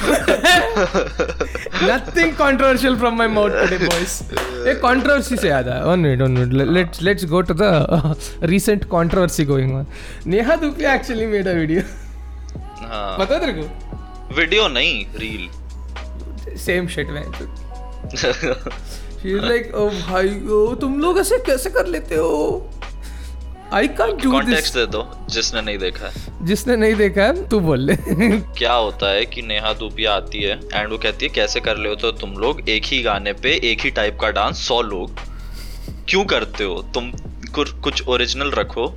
nothing 1.89 2.33
controversial 2.35 2.95
from 2.99 3.17
my 3.17 3.27
mouth 3.27 3.49
today 3.59 3.77
boys 3.85 4.67
एक 4.69 4.77
कंट्रोवर्सी 4.85 5.35
से 5.37 5.49
याद 5.49 5.67
है 5.69 5.83
one 5.85 5.99
minute 5.99 6.21
one 6.21 6.31
minute 6.31 6.53
let's 6.73 7.01
let's 7.01 7.25
go 7.33 7.41
to 7.41 7.53
the 7.61 8.15
recent 8.53 8.83
controversy 8.91 9.45
going 9.45 9.73
on 9.75 9.85
Neha 10.27 10.55
Dhupia 10.63 10.93
actually 10.93 11.25
made 11.35 11.47
a 11.47 11.53
video 11.53 11.81
हाँ। 12.81 13.17
पता 13.17 13.37
तेरे 13.39 13.53
को? 13.53 14.35
वीडियो 14.35 14.67
नहीं 14.67 15.05
reel 15.19 16.57
same 16.65 16.87
shit 16.95 17.09
man 17.09 17.31
she 18.17 19.31
is 19.31 19.45
like 19.45 19.73
oh 19.75 19.87
भाई 19.89 20.39
ओ 20.49 20.73
तुम 20.81 20.99
लोग 20.99 21.19
ऐसे 21.19 21.37
कैसे 21.47 21.69
कर 21.69 21.87
लेते 21.87 22.15
हो? 22.15 22.31
I 23.73 23.87
can't 23.87 24.09
do 24.09 24.15
this 24.15 24.31
context 24.31 24.73
दे 24.73 24.85
दो 24.85 25.01
जिसने 25.29 25.61
नहीं 25.61 25.77
देखा 25.77 26.07
है। 26.07 26.45
जिसने 26.45 26.75
नहीं 26.75 26.95
देखा 26.95 27.23
है 27.23 27.47
तू 27.49 27.59
बोल 27.59 27.79
ले। 27.79 27.95
क्या 28.57 28.73
होता 28.73 29.11
है 29.11 29.25
कि 29.25 29.41
नेहा 29.41 29.73
दुबिया 29.73 30.13
आती 30.13 30.41
है 30.41 30.59
एंड 30.73 30.91
वो 30.91 30.97
कहती 30.97 31.25
है 31.25 31.31
कैसे 31.33 31.59
कर 31.59 31.77
ले 31.77 31.89
हो 31.89 31.95
तो 31.95 32.11
तुम 32.11 32.33
लोग 32.33 32.69
एक 32.69 32.85
ही 32.85 33.01
गाने 33.01 33.33
पे 33.33 33.53
एक 33.71 33.81
ही 33.81 33.91
टाइप 33.91 34.17
का 34.21 34.29
डांस 34.31 34.67
सौ 34.67 34.81
लोग। 34.81 35.19
क्यों 36.09 36.23
करते 36.25 36.63
हो? 36.63 36.81
तुम 36.93 37.11
कुछ 37.55 38.07
ओरिजिनल 38.07 38.51
रखो। 38.51 38.87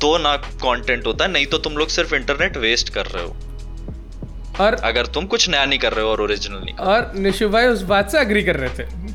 तो 0.00 0.16
ना 0.18 0.36
कंटेंट 0.36 1.06
होता 1.06 1.24
है 1.24 1.30
नहीं 1.32 1.46
तो 1.46 1.58
तुम 1.58 1.72
लोग 1.72 1.88
सिर्फ़ 1.88 2.14
इंटरनेट 2.14 2.56
वेस्ट 2.56 2.88
कर 2.88 3.06
रहे 3.06 3.24
हो। 3.24 3.36
और 4.60 4.74
अगर 4.74 5.06
तुम 5.06 5.26
कुछ 5.26 5.48
नया 5.48 5.64
नहीं 5.64 5.78
कर 5.78 5.92
रहे 5.92 6.04
हो 6.04 6.10
और 6.10 6.20
ओरिजिनल 6.20 6.60
नहीं 6.64 6.74
और 6.74 7.12
निशु 7.16 7.48
भाई 7.48 7.66
उस 7.66 7.82
बात 7.82 8.10
से 8.10 8.18
अग्री 8.18 8.42
कर 8.42 8.56
रहे 8.56 8.70
थे। 8.78 9.07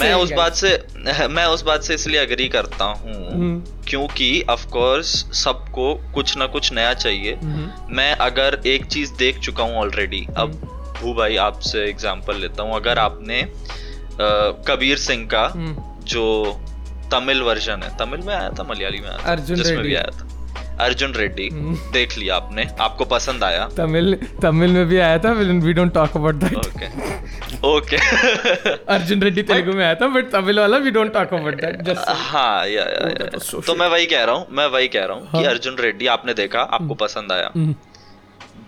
मैं 0.00 0.12
उस 0.14 0.32
बात 0.32 0.54
से 0.54 0.70
मैं 1.28 1.44
उस 1.46 1.62
बात 1.62 1.82
से 1.82 1.94
इसलिए 1.94 2.20
अग्री 2.20 2.48
करता 2.48 2.84
हूँ 2.84 3.12
हम्म। 3.32 3.84
क्योंकि 3.88 4.44
ऑफ़ 4.50 4.66
कोर्स 4.66 5.06
सबको 5.34 5.94
कुछ 6.14 6.36
ना 6.36 6.46
कुछ 6.46 6.72
नया 6.72 6.92
चाहिए। 6.94 7.38
मैं 7.90 8.14
अगर 8.14 8.60
एक 8.66 8.84
चीज़ 8.86 9.12
देख 9.12 9.38
चुका 9.38 9.64
हूँ 9.64 9.76
ऑलरेडी 9.76 10.26
अब 10.36 10.52
भू 11.00 11.14
भाई 11.14 11.36
आपसे 11.36 11.84
एग्जांपल 11.84 12.36
लेता 12.36 12.62
हूँ। 12.62 12.74
अगर 12.74 12.98
आपने 12.98 13.42
कबीर 14.68 14.98
सिंह 14.98 15.26
का 15.26 15.52
जो 16.06 16.26
तमिल 17.12 17.42
वर्जन 17.42 17.82
है 17.82 17.96
तमिल 17.96 18.20
में 18.20 18.34
आया 18.34 18.50
था 18.50 18.62
मलयाली 18.62 19.00
में 19.00 19.08
आया 19.08 19.18
था? 19.18 19.30
जिसमें 19.54 19.82
भी 19.82 19.94
आया 19.94 20.10
था। 20.18 20.28
अर्जुन 20.80 21.12
रेड्डी 21.14 21.48
हम्म। 21.48 21.74
देख 21.92 22.16
लिया 22.18 22.36
आपने 22.36 22.66
आपको 22.80 23.04
पसंद 23.04 23.44
आया? 23.44 23.68
तमिल 23.76 24.14
तमिल 24.42 24.70
में 24.70 24.86
भी 24.88 24.98
आया 24.98 25.18
था 25.18 25.32
we 25.32 25.72
don't 25.72 25.92
talk 25.94 26.16
about 26.16 26.34
that 26.34 26.56
okay 26.56 26.90
okay 27.68 27.96
Arjun 28.94 29.22
Reddy 29.22 29.42
Telugu 29.42 29.72
में 29.72 29.84
आया 29.84 29.94
था 29.94 30.06
बट 30.14 30.30
तमिल 30.32 30.60
वाला 30.60 30.76
we 30.76 30.90
don't 30.90 31.12
talk 31.14 31.34
about 31.34 31.60
that 31.60 31.82
just 31.82 32.08
हाँ 32.08 32.66
या, 32.68 32.82
या, 32.82 33.08
तो 33.28 33.60
तो 33.60 33.74
मैं 33.74 33.88
वही 33.88 34.06
कह 34.06 34.24
रहा 34.24 34.34
हूँ 34.34 34.46
मैं 34.50 34.66
वही 34.66 34.88
कह 34.88 35.04
रहा 35.04 35.16
हूँ 35.16 35.30
कि 35.30 35.36
हाँ। 35.38 35.44
अर्जुन 35.44 35.76
रेड्डी 35.80 36.06
आपने 36.16 36.34
देखा 36.34 36.60
आपको 36.60 36.94
पसंद 37.04 37.32
आया। 37.32 37.50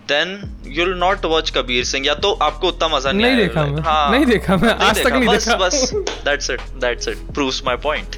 Then 0.07 0.41
you'll 0.67 0.93
not 0.99 1.25
watch 1.25 1.49
Kabir 1.49 1.83
Singh 1.85 2.05
या 2.07 2.13
तो 2.25 2.31
आपको 2.41 2.67
उतना 2.67 2.87
मज़ा 2.87 3.11
नहीं 3.11 3.25
नहीं 3.25 3.37
देखा 3.37 3.65
मैं, 3.65 3.81
हाँ, 3.81 4.11
नहीं 4.11 4.25
देखा 4.25 4.57
मैं, 4.57 4.69
आज 4.69 5.03
तक 5.03 5.13
नहीं 5.13 5.27
बस, 5.27 5.47
देखा। 5.47 5.57
बस। 5.57 5.91
That's 6.25 6.49
it 6.49 6.61
that's 6.81 7.07
it 7.07 7.17
proves 7.33 7.61
my 7.65 7.75
point 7.77 8.15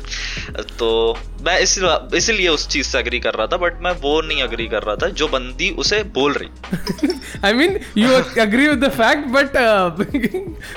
तो 0.80 0.90
मैं 1.46 1.60
इसीलिए 1.60 2.18
इसीलिए 2.18 2.48
उस 2.50 2.68
चीज़ 2.68 2.88
से 2.88 2.98
अग्री 2.98 3.20
कर 3.20 3.34
रहा 3.34 3.48
था 3.48 3.58
बट 3.58 3.82
मैं 3.82 3.92
वो 4.02 4.22
नहीं 4.22 4.42
अग्री 4.44 4.68
कर 4.68 4.84
रहा 4.84 4.96
था 4.96 5.08
जो 5.22 5.28
बंदी 5.28 5.70
उसे 5.70 6.04
बोल 6.04 6.34
रही। 6.34 7.10
I 7.46 7.54
mean 7.54 7.80
you 7.98 8.14
agree 8.42 8.68
with 8.68 8.84
the 8.86 8.90
fact 8.90 9.28
but 9.28 9.52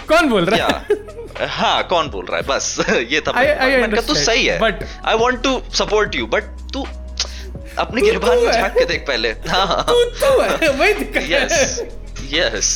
कौन 0.09 0.29
बोल 0.29 0.45
रहा 0.45 0.67
है? 0.69 1.49
हाँ 1.49 1.83
कौन 1.83 2.09
बोल 2.09 2.27
रहा 2.27 2.37
है? 2.37 2.43
बस 2.47 2.77
ये 3.13 3.21
था 3.21 3.33
I- 3.33 3.95
I 3.95 4.07
तू 4.07 4.15
सही 4.15 4.45
है। 4.47 4.61
But- 4.61 4.83
I 5.05 5.15
want 5.15 5.43
to 5.43 5.63
support 5.75 6.15
you 6.15 6.27
but 6.27 6.43
तू 6.73 6.87
अपनी 7.79 8.03
गिरबान 8.03 8.39
में 8.39 8.51
झाँक 8.53 8.73
के 8.73 8.85
देख 8.85 9.07
पहले। 9.09 9.31
हाँ 9.49 9.83
तू 9.89 10.05
तो 10.21 10.41
है 10.41 10.69
वही 10.71 10.93
दिक्कत 10.95 11.27
यस 11.31 11.53
है 11.53 11.89
yes 12.33 12.69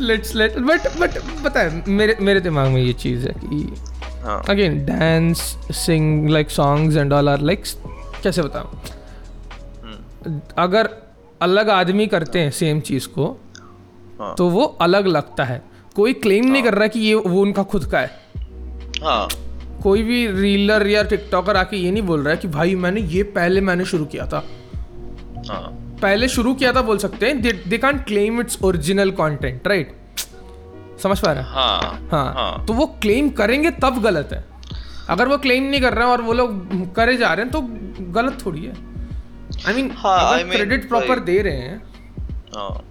let's 0.00 0.34
let 0.34 0.58
but 0.60 0.88
but 0.98 1.18
पता 1.44 1.60
है 1.60 1.82
मेरे 1.88 2.16
मेरे 2.20 2.40
दिमाग 2.40 2.68
में 2.68 2.80
ये 2.82 2.92
चीज़ 3.02 3.26
है 3.28 3.34
कि 3.36 3.74
हाँ। 4.24 4.42
Again 4.48 4.84
dance 4.86 5.40
sing 5.76 6.28
like 6.28 6.50
songs 6.50 6.96
and 6.96 7.12
all 7.12 7.28
are 7.28 7.40
like 7.40 7.64
कैसे 8.22 8.42
बताऊँ? 8.42 8.80
हम्म, 9.84 10.40
अगर 10.58 10.88
अलग 11.42 11.70
आदमी 11.70 12.06
करते 12.06 12.38
हैं 12.38 12.50
सेम 12.50 12.80
चीज़ 12.80 13.06
को 13.08 13.26
हाँ। 14.20 14.34
तो 14.38 14.48
वो 14.48 14.64
अलग 14.80 15.06
लगता 15.06 15.44
है। 15.44 15.62
कोई 15.96 16.12
क्लेम 16.14 16.50
नहीं 16.50 16.62
कर 16.62 16.74
रहा 16.74 16.86
कि 16.86 17.00
ये 17.00 17.14
वो 17.14 17.40
उनका 17.42 17.62
खुद 17.62 17.84
का 17.84 18.00
है। 18.00 18.20
हाँ। 19.02 19.28
कोई 19.82 20.02
भी 20.02 20.26
रीलर 20.32 20.86
या 20.86 21.02
टिकटॉकर 21.02 21.56
आके 21.56 21.76
ये 21.76 21.90
नहीं 21.90 22.02
बोल 22.02 22.20
रहा 22.20 22.30
है 22.30 22.36
कि 22.36 22.48
भाई 22.48 22.74
मैंने 22.74 23.00
ये 23.00 23.22
पहले 23.36 23.60
मैंने 23.60 23.84
शुरू 23.84 24.04
किया 24.04 24.26
था। 24.26 24.44
हाँ। 25.48 25.62
पहले 26.02 26.28
शुरू 26.28 26.54
किया 26.54 26.72
था 26.72 26.82
बोल 26.82 26.98
सकते 26.98 27.26
हैं। 27.26 27.40
They 27.68 27.78
can't 27.78 28.04
claim 28.06 28.40
it's 28.40 28.58
original 28.62 29.10
content 29.10 29.68
right 29.68 29.96
समझ 31.02 31.18
पा 31.18 31.32
रहे 31.32 31.42
हैं? 31.42 31.50
हाँ 31.50 32.08
हाँ, 32.12 32.32
हाँ। 32.34 32.66
तो 32.66 32.72
वो 32.72 32.86
क्लेम 33.02 33.28
करेंगे 33.30 33.70
तब 33.82 34.00
गलत 34.02 34.28
है। 34.32 34.44
अगर 35.08 35.28
वो 35.28 35.36
क्लेम 35.38 35.62
नहीं 35.62 35.80
कर 35.80 35.94
रहे 35.94 36.04
हैं 36.04 36.12
और 36.12 36.22
वो 36.22 36.32
लोग 36.32 36.94
करे 36.94 37.16
जा 37.16 37.32
रहे 37.34 37.44
हैं 37.44 37.52
तो 37.52 37.60
गलत 38.12 38.38
थोड़ी 38.46 38.64
है। 38.64 38.72
I 39.66 39.74
mean 39.74 39.88
I 39.88 40.42
mean, 40.42 40.52
credit 40.52 40.88
proper 40.88 41.18
दे 41.20 41.40
रहे 41.42 41.56
हैं। 41.56 41.82
हाँ। 42.56 42.82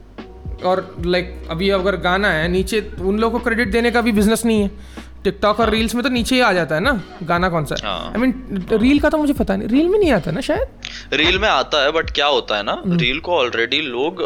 और 0.66 0.96
लाइक 1.06 1.48
अभी 1.50 1.70
अगर 1.70 1.96
गाना 1.98 2.28
है 2.28 2.48
नीचे 2.48 2.80
उन 3.02 3.20
लोगों 3.20 3.40
को 3.40 3.44
क्रेडिट 3.46 3.72
देने 3.72 3.92
का 3.92 4.02
भी 4.02 4.12
बिज़नेस 4.12 4.46
नहीं 4.46 4.62
है। 4.62 4.72
टिकटॉक 5.24 5.60
और 5.60 5.70
रील्स 5.70 5.96
में 5.96 6.04
तो 6.04 6.10
नीचे 6.10 6.36
ही 6.36 6.42
आ 6.42 6.52
जाता 6.54 6.76
है 6.76 6.82
ना 6.82 6.92
गाना 7.24 7.50
कौन 7.50 7.66
सा 7.66 7.76
हाँ। 7.84 8.12
आई 8.12 8.22
मीन 8.22 8.68
रील 8.74 9.00
का 9.00 9.10
तो 9.10 9.18
मुझे 9.18 9.34
पता 9.34 9.56
नहीं 9.56 9.70
रील 9.70 9.88
में 9.88 9.98
नहीं 10.00 10.12
आता 10.12 10.32
ना 10.32 10.42
शायद 10.42 11.14
रील 11.14 11.40
में 11.40 11.48
आता 11.50 11.84
है 11.84 11.92
बट 11.92 12.10
क्या 12.12 12.26
होता 12.28 12.58
है 12.58 12.64
ना 12.64 12.74
हम्म। 12.76 12.98
रील 12.98 13.20
को 13.20 13.36
ऑलरेडी 13.38 13.82
लोग 13.82 14.22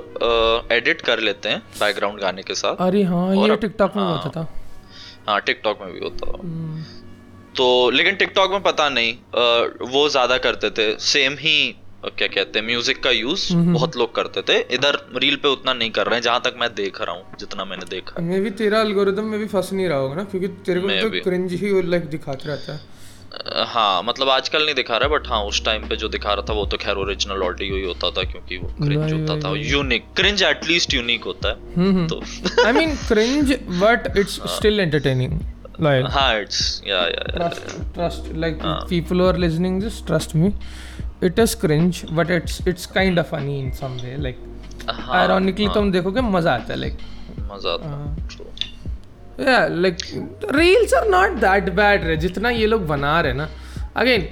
एडिट 0.71 1.01
कर 1.01 1.19
लेते 1.19 1.49
हैं 1.49 1.59
बैकग्राउंड 1.79 2.19
गाने 2.19 2.43
के 2.43 2.55
साथ 2.55 2.85
अरे 2.87 3.03
हाँ 3.03 3.35
ये 3.35 3.55
टिकटॉक 3.57 3.95
में 3.95 4.03
हाँ। 4.03 4.17
होता 4.17 4.29
था 4.35 4.47
हाँ 5.29 5.39
टिकटॉक 5.41 5.81
में 5.81 5.91
भी 5.93 5.99
होता 5.99 6.31
हम्म, 6.37 6.81
तो 7.55 7.89
लेकिन 7.89 8.15
टिकटॉक 8.15 8.51
में 8.51 8.61
पता 8.63 8.89
नहीं 8.89 9.13
वो 9.91 10.07
ज़्यादा 10.09 10.37
करते 10.37 10.69
थे 10.69 10.91
सेम 11.03 11.35
ही 11.39 11.57
क्या 12.09 12.27
कहते 12.27 12.59
हैं 12.59 12.65
म्यूज़िक 12.65 13.03
का 13.03 13.11
यूज़ 13.11 13.53
हम्म, 13.53 13.73
बहुत 13.73 13.97
लोग 13.97 14.15
करते 14.15 14.41
थे। 14.41 14.59
इधर 14.75 14.97
रील 15.15 15.35
पे 15.35 15.47
उतना 15.47 15.73
नहीं 15.73 15.91
कर 15.91 16.07
रहे 16.07 16.15
हैं 16.15 16.23
जहाँ 16.23 16.41
तक 16.45 16.55
मैं 16.59 16.73
देख 16.75 17.01
रहा 17.01 17.15
हूँ 17.15 17.37
जितना 17.39 17.65
मैंने 17.65 17.85
देखा 17.89 18.21
मे 18.21 18.39
भी 18.39 18.49
तेरा 18.61 18.81
एल्गोरिदम 18.81 19.25
में 19.25 19.39
भी 19.39 19.45
फंस 19.47 19.69
नहीं 19.73 19.87
रहा 19.87 19.97
होगा 19.97 20.15
ना 20.15 20.23
क्योंकि 20.23 20.47
तेरे 20.65 20.81
को 20.81 20.87
तो 21.01 21.23
क्रिंज 21.23 21.53
ही 21.61 21.81
लाइक 21.89 22.09
दिखाते 22.09 22.49
रहता 22.49 22.73
है। 22.73 22.91
हाँ 23.67 24.03
मतलब 24.03 24.29
आजकल 24.29 24.65
नहीं 24.65 24.75
दिखा 24.75 24.97
रहा 24.97 25.09
बट 25.09 25.27
हाँ 25.27 25.41
उस 25.45 25.63
टाइम 25.65 25.87
पे 25.89 25.95
जो 25.95 26.07
दिखा 26.09 26.33
रहा 26.33 26.45
था 26.49 26.53
वो 26.53 26.65
तो 26.65 26.77
खैर 26.77 26.95
ओरिजिनल 27.03 27.43
ऑडियो 27.43 27.75
ही 27.75 27.85
होता 27.85 28.09
था 28.11 28.23
क्योंकि 28.31 28.57
वो 28.57 28.67
क्रिंज 28.81 29.13
होता 29.13 29.39
था। 29.39 29.53
यूनिक 29.57 30.05
क्रिंज 30.15 30.43
एटलीस्ट 30.43 30.93
यूनिक 30.93 31.23
होता 31.23 31.49
है। 31.49 31.73
हम्म 31.77 32.07
तो 32.07 32.21
I 32.65 32.71
mean 32.73 32.95
cringe 33.07 33.53
but 33.81 34.17
it's 34.17 34.39
still 34.55 34.79
entertaining 34.79 35.39
like 35.81 36.05
हाँ 36.11 36.41
it's 36.41 36.81
yeah 36.87 37.01
yeah 37.07 37.23
trust 37.37 37.71
trust 37.95 38.27
like 38.43 38.61
people 38.91 39.23
who 39.23 39.29
are 39.31 39.39
listening 39.45 39.79
this 39.85 39.99
it 41.25 41.39
is 41.39 41.55
cringe 41.61 42.03
but 42.11 42.31
it's 42.31 42.67
it's 42.67 42.85
kind 42.95 43.19
of 43.19 43.31
funny 43.31 43.59
in 43.59 43.71
some 43.81 43.97
way 44.03 44.15
like 44.21 44.37
ironically 44.89 45.67
तुम 45.73 45.91
देखोगे 45.91 46.21
मज़ा 46.21 46.53
आता 46.53 46.73
है 46.73 46.79
like 46.79 46.97
मज़ा 47.51 47.73
आता 47.73 47.89
है 47.89 49.45
या 49.45 49.65
like 49.67 49.97
reels 50.55 50.93
are 50.93 51.07
not 51.09 51.31
that 51.41 51.69
bad 51.75 52.03
रे 52.07 52.17
जितना 52.17 52.49
ये 52.49 52.65
लोग 52.67 52.85
बना 52.87 53.19
रहे 53.21 53.33
ना। 53.33 53.47
Again 53.97 54.27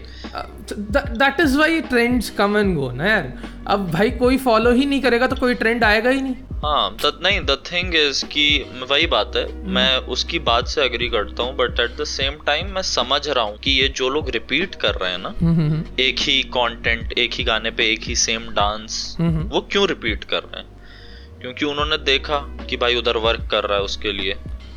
that 0.73 1.39
is 1.39 1.57
why 1.57 1.81
trends 1.89 2.29
come 2.37 2.57
and 2.57 2.75
go 2.75 2.91
ना 2.91 3.07
यार 3.07 3.33
अब 3.67 3.89
भाई 3.91 4.11
कोई 4.21 4.37
फॉलो 4.45 4.71
ही 4.71 4.85
नहीं 4.85 5.01
करेगा 5.01 5.27
तो 5.27 5.35
कोई 5.35 5.53
ट्रेंड 5.55 5.83
आएगा 5.83 6.09
ही 6.09 6.21
नहीं। 6.21 6.35
हाँ 6.63 6.95
द 6.95 7.19
नहीं 7.23 7.39
द 7.41 7.57
थिंग 7.65 7.95
इज़ 7.95 8.23
कि 8.25 8.45
वही 8.91 9.05
बात 9.07 9.35
है 9.35 9.43
हम्म। 9.45 9.73
मैं 9.75 9.97
उसकी 10.15 10.39
बात 10.49 10.67
से 10.67 10.81
एग्री 10.83 11.07
करता 11.09 11.43
हूँ 11.43 11.55
but 11.57 11.79
at 11.79 11.95
the 12.01 12.03
same 12.03 12.33
time 12.45 12.67
मैं 12.75 12.81
समझ 12.81 13.27
रहा 13.27 13.43
हूँ 13.43 13.57
कि 13.57 13.71
ये 13.71 13.87
जो 13.97 14.09
लोग 14.09 14.29
रिपीट 14.29 14.75
कर 14.75 14.95
रहे 14.95 15.11
हैं 15.11 15.17
ना 15.17 15.33
हम्म, 15.41 15.55
हम्म, 15.55 15.83
एक 15.99 16.19
ही 16.19 16.41
कंटेंट 16.57 17.13
एक 17.17 17.33
ही 17.33 17.43
गाने 17.43 17.71
पे 17.71 17.91
एक 17.93 18.03
ही 18.03 18.15
सेम 18.17 18.49
डांस 18.51 19.15
वो 19.21 19.67
क्यों 19.71 19.87
रिपीट 19.87 20.23
कर 20.23 20.43
रहे 20.43 20.61
हैं? 20.61 20.69
क्योंकि 21.41 21.65
उन्होंने 21.65 21.97
देखा 22.05 22.37
कि 22.69 22.77
भाई 22.77 22.95
उधर 22.95 23.17
वर्क 23.17 23.47
कर 23.51 23.63
रहा 23.63 23.77
है 23.77 23.83
उसके 23.83 24.11
लिए। 24.11 24.35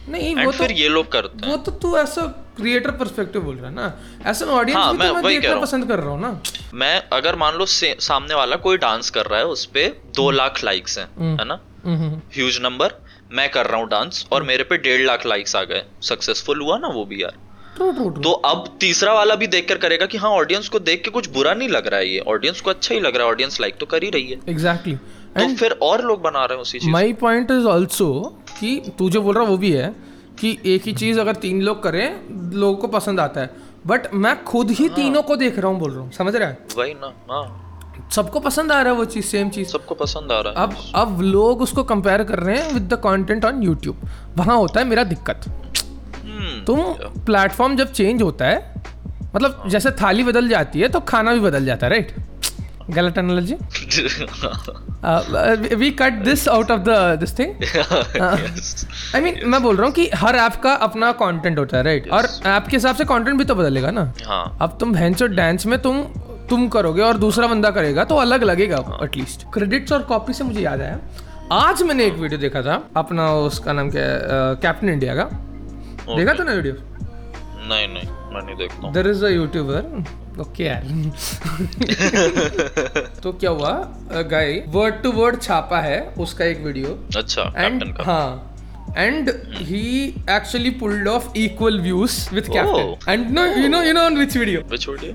नहीं 0.09 0.35
वो 0.37 0.53
तो 0.53 0.65
ये 0.73 0.89
लोग 0.89 1.11
करते 1.13 1.47
हैं। 1.47 1.53
वो 1.53 1.57
तो 1.65 1.73
तू 1.73 1.97
ऐसा 1.99 2.23
क्रिएटर 2.57 2.91
पर्सपेक्टिव 2.91 3.43
बोल 3.43 3.57
रहा 3.57 3.69
है 3.69 3.75
ना। 3.75 3.93
ऐसा 4.31 4.47
ऑडियंस 4.47 4.79
हाँ, 4.79 4.93
मैं 4.93 5.09
तो 5.09 5.15
मैं 5.15 5.23
देखना 5.25 5.61
पसंद 5.61 5.89
कर 5.89 5.99
रहा 5.99 6.11
हूँ 6.11 6.21
ना। 6.21 6.41
मैं 6.75 7.03
अगर 7.13 7.37
मान 7.37 7.55
लो 7.55 7.67
सामने 7.69 8.35
वाला 8.35 8.57
कोई 8.67 8.77
डांस 8.79 9.11
कर 9.11 9.27
रहा 9.27 9.39
है 9.39 9.47
उस 9.47 9.65
पे 9.67 9.87
दो 10.17 10.31
लाख 10.31 10.63
लाइक्स 10.65 10.99
हैं 10.99 11.09
हम्म। 11.19 11.39
है 11.39 11.45
ना? 11.45 11.59
हम्म, 11.85 11.97
हम्म, 11.97 12.21
ह्यूज 12.35 12.59
नंबर 12.63 12.95
मैं 13.33 13.49
कर 13.51 13.67
रहा 13.67 13.81
हूँ 13.81 13.89
डांस 13.89 14.27
और 14.33 14.43
मेरे 14.43 14.65
पे 14.65 14.77
डेढ़ 14.79 15.07
लाख 15.07 15.27
लाइक्स 15.27 15.57
आ 15.57 15.63
गए। 15.65 15.83
सक्सेसफुल 16.03 16.61
हुआ 16.61 16.79
ना 16.79 16.89
वो 16.89 17.05
भी 17.05 17.23
यार। 17.23 17.43
ट्रू 17.77 17.91
ट्रू 17.93 18.11
तो 18.23 18.33
अब 18.49 18.77
तीसरा 18.81 19.13
वाला 19.15 19.35
भी 19.35 19.47
देख 19.47 19.69
कर 19.69 19.79
करेगा 19.79 20.07
कि 20.07 20.19
हाँ 20.19 20.31
ऑडियंस 20.33 20.69
को 20.69 20.79
देख 20.81 21.03
के 21.05 21.11
कुछ 21.11 21.29
बुरा 21.31 21.55
नहीं 21.55 21.69
लग 21.69 21.87
रहा 21.87 22.01
है 22.01 22.09
ये। 22.09 22.21
ऑडियंस 22.29 22.61
को 22.61 22.71
अच्छा 22.71 22.95
ही 22.95 23.01
लग 23.01 23.17
रहा 23.17 23.27
है 23.27 23.33
ऑडियंस 23.33 23.61
लाइक 23.61 23.79
तो 23.79 23.87
कर 23.87 24.03
ही 24.03 24.11
रही 24.11 24.31
है। 24.31 24.39
एग्जैक्टली 24.49 24.97
तो 25.37 25.55
फिर 25.57 25.73
और 25.83 26.05
लोग 26.05 26.21
बना 26.23 26.45
रहे 26.45 26.57
हैं 26.57 26.63
उसी 26.63 26.79
चीज़ 26.79 26.91
माई 26.91 27.13
पॉइंट 27.21 27.51
इज़ 27.51 27.67
ऑल्सो 27.69 28.07
कि 28.61 28.77
तू 28.99 29.11
जो 29.11 29.23
बोल 29.23 29.35
रहा 29.35 29.45
वो 29.45 29.57
भी 29.57 29.71
है 29.73 29.95
कि 30.39 30.59
एक 30.67 30.83
ही 30.83 30.93
चीज़ 30.93 31.21
अगर 31.21 31.37
तीन 31.37 31.61
लोग 31.63 31.83
करें 31.83 32.51
लोगों 32.53 32.77
को 32.77 32.89
पसंद 32.89 33.21
आता 33.21 33.41
है। 33.41 33.51
बट 33.87 34.15
मैं 34.15 34.43
खुद 34.45 34.71
ही 34.71 34.87
हाँ। 34.87 34.95
तीनों 34.97 35.23
को 35.23 35.37
देख 35.37 35.59
रहा 35.59 35.71
हूँ 35.71 35.79
बोल 35.81 35.91
रहा 35.91 36.01
हूँ 36.01 36.13
समझ 36.13 36.35
रहा 36.37 36.49
है? 36.49 36.59
वही 36.79 36.95
ना 36.95 37.13
हाँ। 37.31 37.61
सबको 38.13 38.41
पसंद 38.41 38.73
आ 38.73 38.81
रहा 38.83 38.93
है 38.93 38.99
वो 38.99 39.05
चीज़ 39.07 39.25
सेम 39.25 39.51
चीज़। 39.51 39.69
सबको 39.69 39.95
पसंद 39.95 40.33
आ 40.33 40.41
रहा 40.41 40.53
है। 40.53 40.69
अब 40.69 40.77
अब 40.95 41.21
लोग 41.23 41.63
उसको 41.63 41.83
कंपेयर 41.85 42.25
कर 42.25 42.39
रहे 42.39 42.57
हैं 42.59 42.73
with 42.75 42.89
the 42.93 42.97
content 43.05 43.45
on 43.45 43.63
YouTube 43.63 44.09
वहाँ 44.37 44.57
होता 44.57 44.81
है 44.81 44.87
मेरा 44.87 45.05
दिक्कत। 45.05 45.45
हम्म, 45.47 46.65
तुम 46.65 46.81
प्लेटफॉर्म 47.25 47.77
जब 47.77 47.93
चेंज 47.93 48.23
होता 48.23 48.45
है 48.45 48.73
मतलब 49.35 49.63
जैसे 49.69 49.91
थाली 49.93 50.25
बदल 50.25 50.49
जाती 50.49 50.81
है 50.81 50.89
तो 50.89 51.01
खाना 51.01 51.33
भी 51.35 51.41
बदल 51.41 51.65
जाता 51.65 51.87
है 51.87 51.91
राइट 51.91 52.15
गलत 52.91 53.19
analogy 53.19 53.55
we 55.75 55.91
cut 56.01 56.13
this 56.25 56.47
out 56.49 56.71
of 56.71 56.81
the 56.81 56.91
this 57.21 57.39
thing 57.39 57.55
Yes. 57.65 58.87
I 59.15 59.21
mean 59.21 59.41
मैं 59.47 59.63
बोल 59.63 59.77
रहा 59.77 59.87
हूँ 59.87 59.95
कि 59.95 60.09
हर 60.15 60.37
ऐप 60.37 60.55
का 60.63 60.73
अपना 60.87 61.11
कंटेंट 61.23 61.59
होता 61.59 61.77
है 61.77 61.83
राइट 61.85 62.09
और 62.11 62.29
ऐप 62.47 62.67
के 62.67 62.77
हिसाब 62.77 62.97
से 62.97 63.05
कंटेंट 63.05 63.39
भी 63.39 63.45
तो 63.45 63.55
बदलेगा 63.55 63.91
ना? 63.91 64.13
हाँ। 64.27 64.59
अब 64.63 64.77
तुम 64.81 64.93
भैंस 64.93 65.23
और 65.23 65.29
डांस 65.31 65.67
में 65.67 65.79
तुम 65.83 66.03
तुम 66.51 66.69
करोगे 66.69 67.03
और 67.03 67.17
दूसरा 67.19 67.47
बंदा 67.47 67.71
करेगा 67.71 68.05
तो 68.05 68.17
अलग 68.17 68.43
लगेगा 68.45 68.77
एटलीस्ट 69.05 69.47
क्रेडिट्स 69.55 69.93
और 69.93 70.03
कॉपी 70.03 70.33
से 70.33 70.45
मुझे 70.45 70.61
याद 70.61 70.81
आया। 70.81 70.99
आज 71.53 71.83
मैंने 71.83 72.07
एक 72.07 72.15
वीडियो 72.15 72.41
देखा 72.41 72.63
था 72.63 72.83
अपना 72.97 73.31
उसका 73.43 73.73
नाम 73.73 73.91
क्या 73.91 74.03
है 74.03 74.19
कैप्टन 74.63 74.89
इंडिया 74.89 75.15
का। 75.15 75.25
देखा 76.17 76.35
था 76.35 76.45
ना 76.45 76.53
वीडियो 76.53 76.75
नहीं 77.69 77.89
नहीं। 77.89 78.07
तो 83.23 83.33
क्या 83.33 83.51
हुआ? 83.51 83.71
गाय 84.31 84.65
वर्ड 84.69 84.95
टू 85.03 85.13
वर्ड 85.13 85.43
छापा 85.43 85.81
है 85.81 86.15
उसका 86.19 86.45
एक 86.45 86.61
वीडियो 86.61 86.99
अच्छा 87.17 87.53
and 87.57 87.83
and 88.97 89.31
he. 89.53 90.15
Actually 90.31 90.71
pulled 90.71 91.09
off 91.09 91.29
equal 91.37 91.81
views 91.81 92.35
with 92.35 92.43
captain 92.43 93.13
and 93.13 93.31
no 93.31 93.47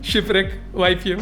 shipwreck 0.04 0.62
wife 0.74 1.08
you 1.08 1.18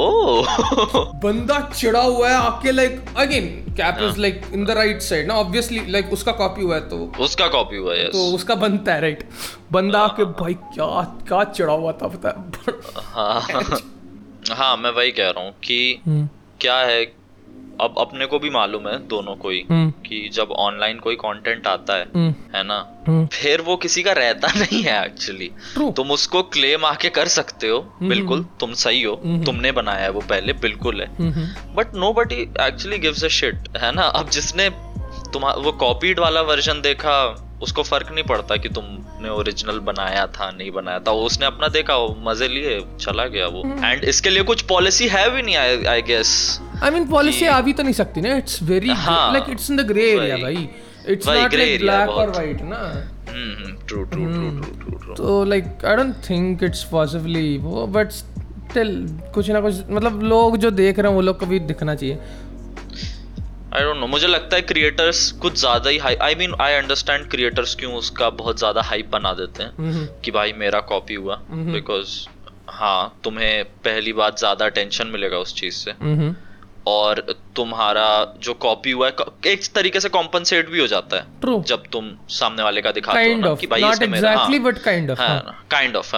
oh. 0.00 1.14
बंदा 1.22 1.58
चिड़ा 1.74 2.02
हुआ 2.02 2.28
है 2.28 2.34
आके 2.36 2.72
like 2.72 3.04
again 3.16 3.48
cap 3.76 3.98
is 4.00 4.20
like 4.20 4.42
in 4.54 4.64
the 4.64 4.70
right 4.70 5.00
side 5.02 5.26
ना 5.26 5.34
ऑब्वियसली 5.34 5.80
लाइक 5.88 6.12
उसका 6.12 6.32
कॉपी 6.32 6.62
हुआ 6.62 6.74
है 6.74 6.88
तो। 6.88 7.12
उसका 7.20 7.48
कॉपी 7.48 7.76
हुआ 7.76 7.94
है 7.94 8.08
तो 8.08 8.24
उसका 8.34 8.54
बनता 8.54 8.94
है 8.94 9.00
राइट 9.00 9.28
बंदा 9.72 10.00
आके 10.00 10.24
भाई 10.40 10.54
क्या 10.54 11.02
क्या 11.28 11.44
चिड़ा 11.44 11.72
हुआ 11.72 11.92
था 11.92 12.08
पता 12.08 12.28
है। 12.28 12.74
हाँ। 13.14 13.40
हाँ 14.56 14.76
मैं 14.76 14.90
वही 14.90 15.10
कह 15.10 15.30
रहा 15.30 15.44
हूँ 15.44 15.52
कि 15.64 16.00
हम्म, 16.06 16.28
क्या 16.60 16.76
है 16.76 17.04
अब 17.80 17.94
अपने 17.98 18.26
को 18.26 18.38
भी 18.38 18.50
मालूम 18.50 18.88
है 18.88 18.98
दोनों 19.08 19.34
को 19.36 19.50
ही 19.50 19.62
हम्म, 19.70 19.90
कि 20.06 20.28
जब 20.34 20.50
ऑनलाइन 20.58 20.98
कोई 20.98 21.14
कंटेंट 21.16 21.66
आता 21.66 21.96
है 21.96 22.06
हम्म, 22.16 22.34
है 22.54 22.62
ना? 22.62 22.78
हम्म। 23.08 23.26
फिर 23.26 23.60
वो 23.60 23.76
किसी 23.76 24.02
का 24.02 24.12
रहता 24.12 24.48
नहीं 24.58 24.82
है 24.82 25.04
एक्चुअली 25.06 25.50
तुम 25.96 26.10
उसको 26.10 26.42
क्लेम 26.54 26.84
आके 26.84 27.08
कर 27.10 27.28
सकते 27.28 27.68
हो 27.68 27.78
बिल्कुल 28.02 28.44
तुम 28.60 28.72
सही 28.82 29.02
हो 29.02 29.14
तुमने 29.46 29.72
बनाया 29.72 30.02
है 30.02 30.10
वो 30.10 30.20
पहले 30.20 30.52
बिल्कुल 30.62 31.00
है। 31.00 31.08
But 31.76 31.94
no 31.94 32.12
but 32.12 32.32
actually 32.32 32.98
gives 32.98 33.24
a 33.24 33.28
shit 33.28 33.68
है 33.76 33.92
ना? 33.92 34.02
अब 34.02 34.30
जिसने 34.30 34.70
तुम्हारा 35.32 35.60
वो 35.60 35.72
कॉपीड 35.72 36.18
वाला 36.18 36.40
वर्जन 36.42 36.80
देखा 36.80 37.16
उसको 37.62 37.82
फ़र्क 37.82 38.10
नहीं 38.12 38.24
पड़ता 38.24 38.56
कि 38.56 38.68
तुमने 38.70 39.28
ओरिजिनल 39.30 39.78
बनाया 39.86 40.26
था 40.28 40.50
नहीं 40.50 40.70
बनाया 40.72 40.98
था। 40.98 41.12
उसने 41.24 41.46
अपना 41.46 41.68
देखा 41.70 41.96
मज़े 42.26 42.48
लिए 42.48 42.80
चला 43.00 43.26
गया 43.28 43.46
वो। 43.48 43.62
एंड 43.84 44.04
इसके 44.04 44.30
लिए 44.30 44.42
कुछ 44.44 44.62
पॉलिसी 44.68 45.08
है 45.08 45.28
भी 45.30 45.42
नहीं 45.42 45.56
I 45.88 46.02
guess 46.02 46.30
I 46.82 46.90
mean 46.90 47.06
policy 47.08 47.46
आ 47.46 47.60
भी 47.60 47.72
तो 47.72 47.82
नहीं 47.82 47.94
सकती 47.94 48.20
ना। 48.20 48.36
It's 48.36 48.62
very 48.64 48.88
like 48.88 49.50
it's 49.50 49.70
in 49.70 49.76
the 49.76 49.86
grey 49.88 50.10
area 50.10 50.36
भाई। 50.38 50.68
इट्स 51.08 51.28
नॉट 51.28 51.54
लाइक 51.54 51.80
ब्लैक 51.80 52.08
और 52.10 52.30
वाइट 52.30 52.62
ना। 52.64 52.82
True 53.30 54.04
true 54.04 54.24
true 54.26 54.50
true 54.74 54.98
true 54.98 55.14
तो 55.14 55.44
like 55.44 55.84
I 55.84 55.96
don't 55.96 56.14
think 56.30 56.62
it's 56.62 56.82
possibly 56.90 57.56
वो 57.58 57.86
बट 57.96 58.10
स्टिल 58.12 58.90
कुछ 59.34 59.50
ना 59.50 59.60
कुछ 59.60 59.74
मतलब 59.90 60.22
लोग 60.22 60.56
जो 60.58 60.70
देख 60.72 60.98
रहे 60.98 61.08
हैं 61.08 61.14
वो 61.16 61.22
लोग 61.22 61.38
को 61.40 61.46
भी 61.46 61.58
दिखना 61.68 61.94
चाहिए। 61.94 62.18
आई 63.72 63.82
डोंट 63.84 63.96
नो 63.96 64.06
मुझे 64.06 64.26
लगता 64.26 64.56
है 64.56 64.62
क्रिएटर्स 64.62 65.30
कुछ 65.42 65.58
ज़्यादा 65.58 65.90
ही 65.90 65.98
high 65.98 66.14
I 66.22 66.34
mean 66.34 66.54
I 66.60 66.72
understand 66.74 67.28
creators 67.30 67.74
क्यों 67.74 67.92
उसका 67.94 68.30
बहुत 68.38 68.58
ज़्यादा 68.58 68.82
हाइप 68.82 69.10
बना 69.10 69.32
देते 69.34 69.62
हैं 69.62 69.70
हम्म, 69.76 70.06
कि 70.24 70.30
भाई 70.30 70.52
मेरा 70.52 70.80
कॉपी 70.88 71.14
हुआ। 71.14 71.36
बिकॉज़ 71.50 72.14
हाँ 72.70 73.20
तुम्हें 73.24 73.64
पहली 73.84 74.12
बात 74.12 74.38
ज़्यादा 74.38 74.66
अटेंशन 74.66 75.06
मिलेगा 75.06 75.38
उस 75.38 75.54
चीज़ 75.54 75.74
से। 75.74 75.90
हम्म, 76.00 76.34
और 76.86 77.20
तुम्हारा 77.56 78.08
जो 78.42 78.54
कॉपी 78.64 78.90
हुआ 78.90 79.06
है 79.08 79.52
एक 79.52 79.66
तरीके 79.74 80.00
से 80.00 80.08
कॉम्पनसेट 80.08 80.68
भी 80.70 80.80
हो 80.80 80.86
जाता 80.86 81.16
है। 81.16 81.40
ट्रू 81.40 81.62
जब 81.68 81.82
तुम 81.92 82.10
सामने 82.30 82.62
वाले 82.62 82.82
का 82.82 82.92
दिखाते 82.92 83.24
kind 83.24 83.44
हो 83.44 83.48
ना 83.48 83.54
कि 83.54 83.66
भाई 83.66 83.82
इसने 83.82 84.06
मेरा 84.06 84.32
exactly 84.32 84.58
but 84.58 84.78
kind 84.84 85.10
of 85.10 85.20
kind 85.70 85.96
of 85.96 86.12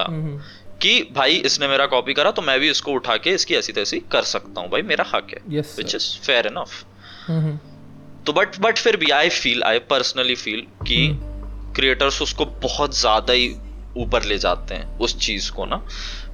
कि 0.83 0.95
भाई 1.17 1.35
इसने 1.47 1.69
मेरा 1.69 1.87
कॉपी 1.89 2.15
करा 2.15 2.31
तो 2.31 2.43
मैं 2.43 2.59
भी 2.61 2.71
इसको 2.71 2.93
उठा 2.93 3.17
के 3.17 3.31
इसकी 3.33 3.55
ऐसी 3.55 3.73
तैसी 3.73 3.99
कर 4.13 4.23
सकता 4.31 4.61
हूँ। 4.61 4.71
भाई 4.71 4.83
मेरा 4.85 5.05
हक 5.09 5.31
है। 5.31 5.43
विच 5.51 5.95
इज़ 5.95 6.09
फेयर 6.21 6.47
इनफ 6.47 6.83
तो 8.27 8.33
बट 8.33 8.59
बट 8.61 8.79
फिर 8.79 8.97
भी 8.97 9.11
I 9.11 9.29
feel 9.29 9.63
I 9.63 9.79
personally 9.91 10.35
feel 10.35 10.67
कि 10.87 11.07
हम्म। 11.07 11.73
क्रिएटर्स 11.73 12.23
उसको 12.23 12.45
बहुत 12.63 12.99
ज़्यादा 12.99 13.33
ही 13.33 13.55
ऊपर 13.97 14.23
ले 14.23 14.39
जाते 14.39 14.75
हैं 14.75 14.99
उस 14.99 15.19
चीज़ 15.21 15.51
को 15.53 15.65
ना। 15.67 15.77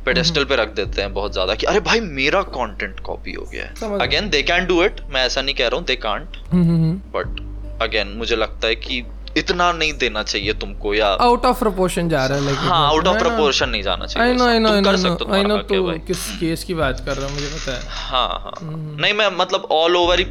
पेडेस्टल 0.05 0.41
हम्म। 0.41 0.49
पे 0.49 0.57
रख 0.57 0.69
देते 0.69 1.01
हैं 1.01 1.13
बहुत 1.15 1.33
ज़्यादा 1.33 1.55
कि 1.55 1.67
अरे 1.67 1.81
भाई 1.81 2.01
मेरा 2.01 2.43
कंटेंट 2.43 3.01
कॉपी 3.01 3.33
हो 3.33 3.45
गया 3.45 3.65
है। 3.65 3.99
Again 4.01 4.29
they 4.31 4.43
can 4.43 4.67
do 4.67 4.83
it 4.85 5.01
मैं 5.11 5.25
ऐसा 5.27 5.43
नहीं 5.43 5.55
कह 5.55 5.69
रहा 5.69 5.79
हूँ 5.79 5.87
they 5.87 5.97
can't 5.97 6.37
hmm, 6.53 6.65
hmm, 6.65 6.93
but 7.15 7.81
again 7.83 8.09
मुझे 8.09 8.37
लगता 8.37 8.69
है 8.69 8.75
कि 8.75 9.03
इतना 9.39 9.71
नहीं 9.73 9.93
देना 9.93 10.23
चाहिए 10.23 10.53
तुमको 10.55 10.95
या 10.95 11.09
आउट 11.23 11.45
ऑफ़ 11.47 11.59
प्रोपोर्शन 11.59 12.09
जा 12.09 12.27
रहा 12.27 12.39
है 12.39 12.45
लाइक 12.45 12.59
हाँ 12.59 12.87
आउट 12.89 13.07
ऑफ़ 13.07 13.19
प्रोपोर्शन 13.19 13.69
नहीं 13.69 13.83
जाना 13.83 14.07
चाहिए 14.07 14.29
आई 14.29 14.37
नो 14.37 14.47
आई 14.47 14.59
नो 14.59 14.69
तुम 14.69 14.77
आई 14.77 14.83
कर 14.83 14.93
नो 14.93 14.99
सकते 14.99 15.25
हो 15.25 15.35
आई 15.35 15.43
नो 15.43 15.57
तो 15.59 16.07
किस 16.07 16.27
केस 16.41 16.65
की 16.65 16.75
बात 16.75 17.01
कर 17.07 17.17
रहा 17.17 17.27
हूँ 17.27 17.35
मुझे 17.35 17.47
पता 17.47 17.75
है। 17.75 17.83
हाँ 17.89 18.29
हाँ। 18.29 18.53
हम्म। 18.61 19.01
नहीं 19.01 19.13
मैं 19.13 19.31
मतलब 19.37 19.69
ऑल 19.73 19.97
ओवर 19.97 20.19
ही 20.19 20.25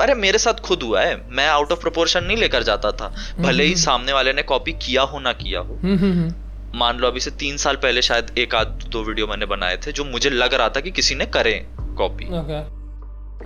अरे 0.00 0.14
मेरे 0.14 0.38
साथ 0.38 0.60
खुद 0.60 0.82
हुआ 0.82 1.00
है। 1.00 1.26
मैं 1.30 1.48
आउट 1.48 1.72
ऑफ़ 1.72 1.80
प्रोपोर्शन 1.80 2.24
नहीं 2.24 2.36
लेकर 2.36 2.62
जाता 2.62 2.92
था। 2.92 3.14
भले 3.40 3.64
ही 3.64 3.76
सामने 3.76 4.12
वाले 4.12 4.32
ने 4.32 4.42
कॉपी 4.42 4.72
किया 4.72 5.02
हो 5.02 5.18
ना 5.18 5.32
किया 5.32 5.60
हो। 5.60 5.78
हम्म 5.82 5.98
हम्म 5.98 6.12
हम्म। 6.12 6.78
मान 6.78 6.98
लो 6.98 7.06
अभी 7.08 7.20
से 7.20 7.30
तीन 7.30 7.56
साल 7.56 7.76
पहले 7.76 8.02
शायद 8.02 8.38
एक 8.38 8.54
आध 8.54 8.66
दो 8.66 9.02
वीडियो 9.02 9.26
मैंने 9.26 9.46
बनाए 9.46 9.76
थे 9.76 9.92
जो 9.92 10.04
मुझे 10.04 10.30
लग 10.30 10.54
रहा 10.54 10.68
था 10.68 10.80
कि 10.80 10.90
किसी 10.90 11.14
ने 11.14 11.26
करे 11.26 11.66
कॉपी 11.98 12.24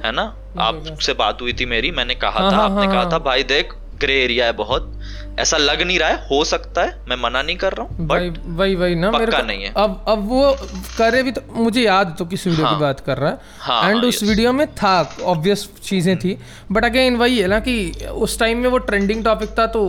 है 0.04 0.12
ना? 0.12 0.22
आपसे 0.58 1.12
बात 1.12 1.42
हुई 1.42 1.52
थी 1.52 1.66
मेरी 1.66 1.90
मैंने 1.90 2.14
कहा 2.14 2.40
हाँ, 2.40 2.52
था 2.52 2.56
हाँ, 2.56 2.70
आपने 2.70 2.86
कहा 2.86 3.02
हाँ। 3.02 3.12
था 3.12 3.18
भाई 3.18 3.42
देख 3.42 3.72
ग्रे 4.00 4.14
एरिया 4.24 4.46
है 4.46 4.52
बहुत 4.52 4.92
ऐसा 5.38 5.56
लग 5.56 5.82
नहीं 5.82 5.98
रहा 5.98 6.08
है 6.08 6.26
हो 6.30 6.44
सकता 6.44 6.82
है 6.82 6.94
मैं 7.08 7.16
मना 7.16 7.42
नहीं 7.42 7.56
कर 7.56 7.72
रहा 7.72 7.86
हूँ 7.86 8.06
वही 8.08 8.28
वही 8.56 8.74
वही 8.74 8.94
ना 8.94 9.10
मेरे 9.10 9.32
को 9.32 9.42
नहीं 9.46 9.64
है। 9.64 9.72
अब 9.76 10.04
अब 10.08 10.28
वो 10.28 10.52
करे 10.98 11.22
भी 11.22 11.32
तो 11.32 11.42
मुझे 11.54 11.82
याद 11.82 12.14
तो 12.18 12.24
किस 12.26 12.46
वीडियो 12.46 12.66
हाँ, 12.66 12.74
की। 12.74 12.80
बात 12.80 13.00
कर 13.00 13.18
रहा 13.18 13.30
है 13.30 13.38
हाँ, 13.60 13.90
एंड 13.90 13.96
हाँ, 13.98 14.08
उस 14.08 14.22
वीडियो 14.22 14.52
में 14.52 14.66
था 14.74 14.94
ऑब्वियस 15.24 15.68
चीज़ें 15.84 16.16
थी 16.18 16.36
बट 16.72 16.84
अगेन 16.84 17.16
वही 17.16 17.38
है 17.38 17.48
ना 17.48 17.58
कि 17.60 17.76
उस 18.26 18.38
टाइम 18.38 18.58
में 18.58 18.68
वो 18.70 18.78
ट्रेंडिंग 18.90 19.24
टॉपिक 19.24 19.58
था 19.58 19.66
तो 19.66 19.84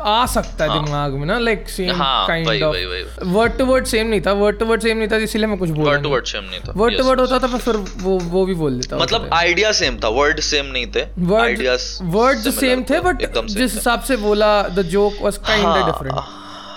आ 0.00 0.24
सकता 0.26 0.64
है 0.64 0.82
दिमाग 0.84 1.12
में 1.14 1.24
ना 1.26 1.38
लाइक 1.38 1.68
सेम 1.68 1.90
हाँ, 1.96 2.26
kind 2.26 2.62
of. 2.62 3.24
Word 3.26 3.56
to 3.58 3.64
word 3.66 3.84
same 3.86 4.06
नहीं 4.06 4.20
था 4.20 4.32
वर्ड 4.32 4.58
टू 4.58 4.64
वर्ड 4.66 4.82
सेम 4.82 4.96
नहीं 4.98 5.08
था 5.08 5.16
इसीलिए 5.16 5.46
मैं 5.46 5.58
कुछ 5.58 5.70
बोल 5.70 5.86
वर्ड 5.86 6.02
टू 6.02 6.08
वर्ड 6.08 6.24
सेम 6.26 6.44
नहीं 6.44 6.60
था। 6.60 6.72
वर्ड 6.76 6.96
टू 6.98 7.04
वर्ड 7.04 7.20
होता 7.20 7.38
था 7.38 7.52
पर 7.52 7.58
फिर 7.58 7.76
वो 7.76 8.18
वो 8.18 8.44
भी 8.46 8.54
बोल 8.54 8.78
देता 8.80 8.96
मतलब 8.96 9.28
आइडिया 9.32 9.72
सेम 9.72 9.98
था 10.04 10.08
वर्ड 10.08 10.40
सेम 10.40 10.66
नहीं 10.66 10.86
थे 10.86 11.06
आइडियाज़ 11.36 11.88
वर्ड 12.02 12.50
सेम 12.50 12.84
थे 12.90 13.00
बट 13.00 13.22
जिस 13.48 13.74
हिसाब 13.74 14.00
से 14.02 14.16
बोला 14.16 14.52
द 14.68 14.82
जोक 14.88 15.22
वाज 15.22 15.36
काइंड 15.38 15.66
हाँ, 15.66 15.84
डिफरेंट 15.86 16.14
हाँ 16.14 16.22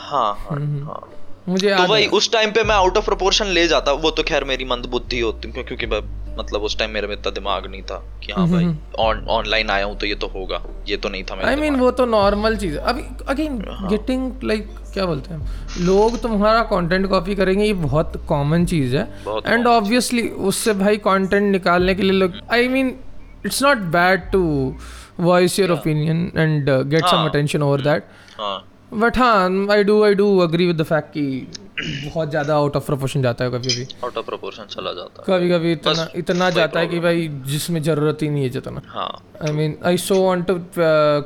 हाँ 0.09 0.33
हाँ। 0.49 1.01
मुझे 1.49 1.75
तो 1.75 1.93
है। 1.93 2.07
उस 2.07 2.31
टाइम 2.31 2.51
पे 2.51 2.63
मैं 2.63 2.75
आउट 2.75 2.97
ऑफ़ 2.97 3.05
प्रोपोर्शन 3.05 3.47
ले 3.47 3.67
जाता 3.67 3.91
वो 3.91 4.11
तो 4.11 4.23
खैर 4.23 4.43
मेरी 4.43 4.65
मंद 4.65 4.85
बुद्धि 4.85 5.19
होती 5.19 5.51
क्योंकि 5.51 5.85
मतलब 6.37 6.61
उस 6.61 6.77
टाइम 6.79 6.91
मेरे 6.91 7.07
में 7.07 7.13
इतना 7.15 7.31
दिमाग 7.31 7.65
नहीं 7.67 7.81
था 7.81 7.97
कि 8.23 8.31
हाँ 8.31 8.47
भाई 8.49 8.65
ऑनलाइन 9.29 9.69
आया 9.69 9.85
हूँ 9.85 9.97
तो 9.97 10.05
ये 10.05 10.15
तो 10.15 10.27
होगा 10.27 10.61
ये 10.87 10.97
तो 10.97 11.09
नहीं 11.09 11.23
था 11.23 11.35
मेरे 11.35 11.47
आई 11.49 11.55
मीन 11.55 11.75
वो 11.75 11.91
तो 11.91 12.05
नॉर्मल 12.05 12.55
चीज़ 12.57 12.77
है। 12.77 12.83
अभी 12.83 13.03
अगेन। 13.29 13.57
गेटिंग 13.89 14.43
लाइक 14.43 14.67
क्या 14.93 15.05
बोलते 15.05 15.33
हैं? 15.33 15.85
लोग 15.85 16.21
तुम्हारा 16.21 16.61
कंटेंट 16.69 17.07
कॉपी 17.09 17.35
करेंगे 17.35 17.65
ये 17.65 17.73
बहुत 17.81 18.21
कॉमन 18.27 18.65
चीज़ 18.65 18.95
है। 18.97 19.03
एंड 19.47 19.67
ऑब्वियसली 19.67 20.27
उससे 20.51 20.73
भाई 20.75 20.97
कंटेंट 21.07 21.51
निकालने 21.51 21.95
के 21.95 22.03
लिए 22.03 22.19
लोग 22.19 22.39
I 22.53 22.67
mean 22.67 22.95
it's 23.45 23.61
not 23.63 23.77
bad 23.93 24.31
to 24.31 24.41
voice 25.19 25.59
your 25.59 25.71
opinion 25.71 26.31
and 26.37 26.69
get 26.69 27.05
some. 27.05 27.25
Attention 27.25 27.63
over 27.63 27.81
that 27.81 28.03
हाँ। 28.39 28.57
बट 28.93 29.17
हाँ 29.17 29.67
I 29.71 29.83
do 29.83 30.01
I 30.03 30.13
do 30.15 30.37
agree 30.39 30.65
with 30.65 30.77
the 30.77 30.83
fact 30.85 31.09
कि 31.13 31.47
बहुत 31.79 32.29
ज़्यादा 32.29 32.55
आउट 32.55 32.75
ऑफ़ 32.75 32.85
प्रोपोर्शन 32.85 33.21
जाता 33.21 33.45
है 33.45 33.51
कभी 33.51 33.69
कभी 33.69 33.83
आउट 34.03 34.17
ऑफ़ 34.17 34.25
प्रोपोर्शन 34.25 34.65
चला 34.65 34.93
जाता 34.93 35.21
है। 35.21 35.25
कभी 35.29 35.49
कभी 35.49 35.71
इतना 35.71 36.07
इतना 36.15 36.49
जाता 36.49 36.79
है 36.79 36.87
कि 36.87 36.99
भाई 36.99 37.27
जिसमें 37.45 37.81
ज़रूरत 37.83 38.21
ही 38.21 38.29
नहीं 38.29 38.43
है 38.43 38.49
जितना। 38.49 38.81
हाँ। 38.87 39.11
I 39.43 39.51
mean 39.51 39.77
I 39.85 39.97
so 39.97 40.21
want 40.23 40.47
to 40.47 40.59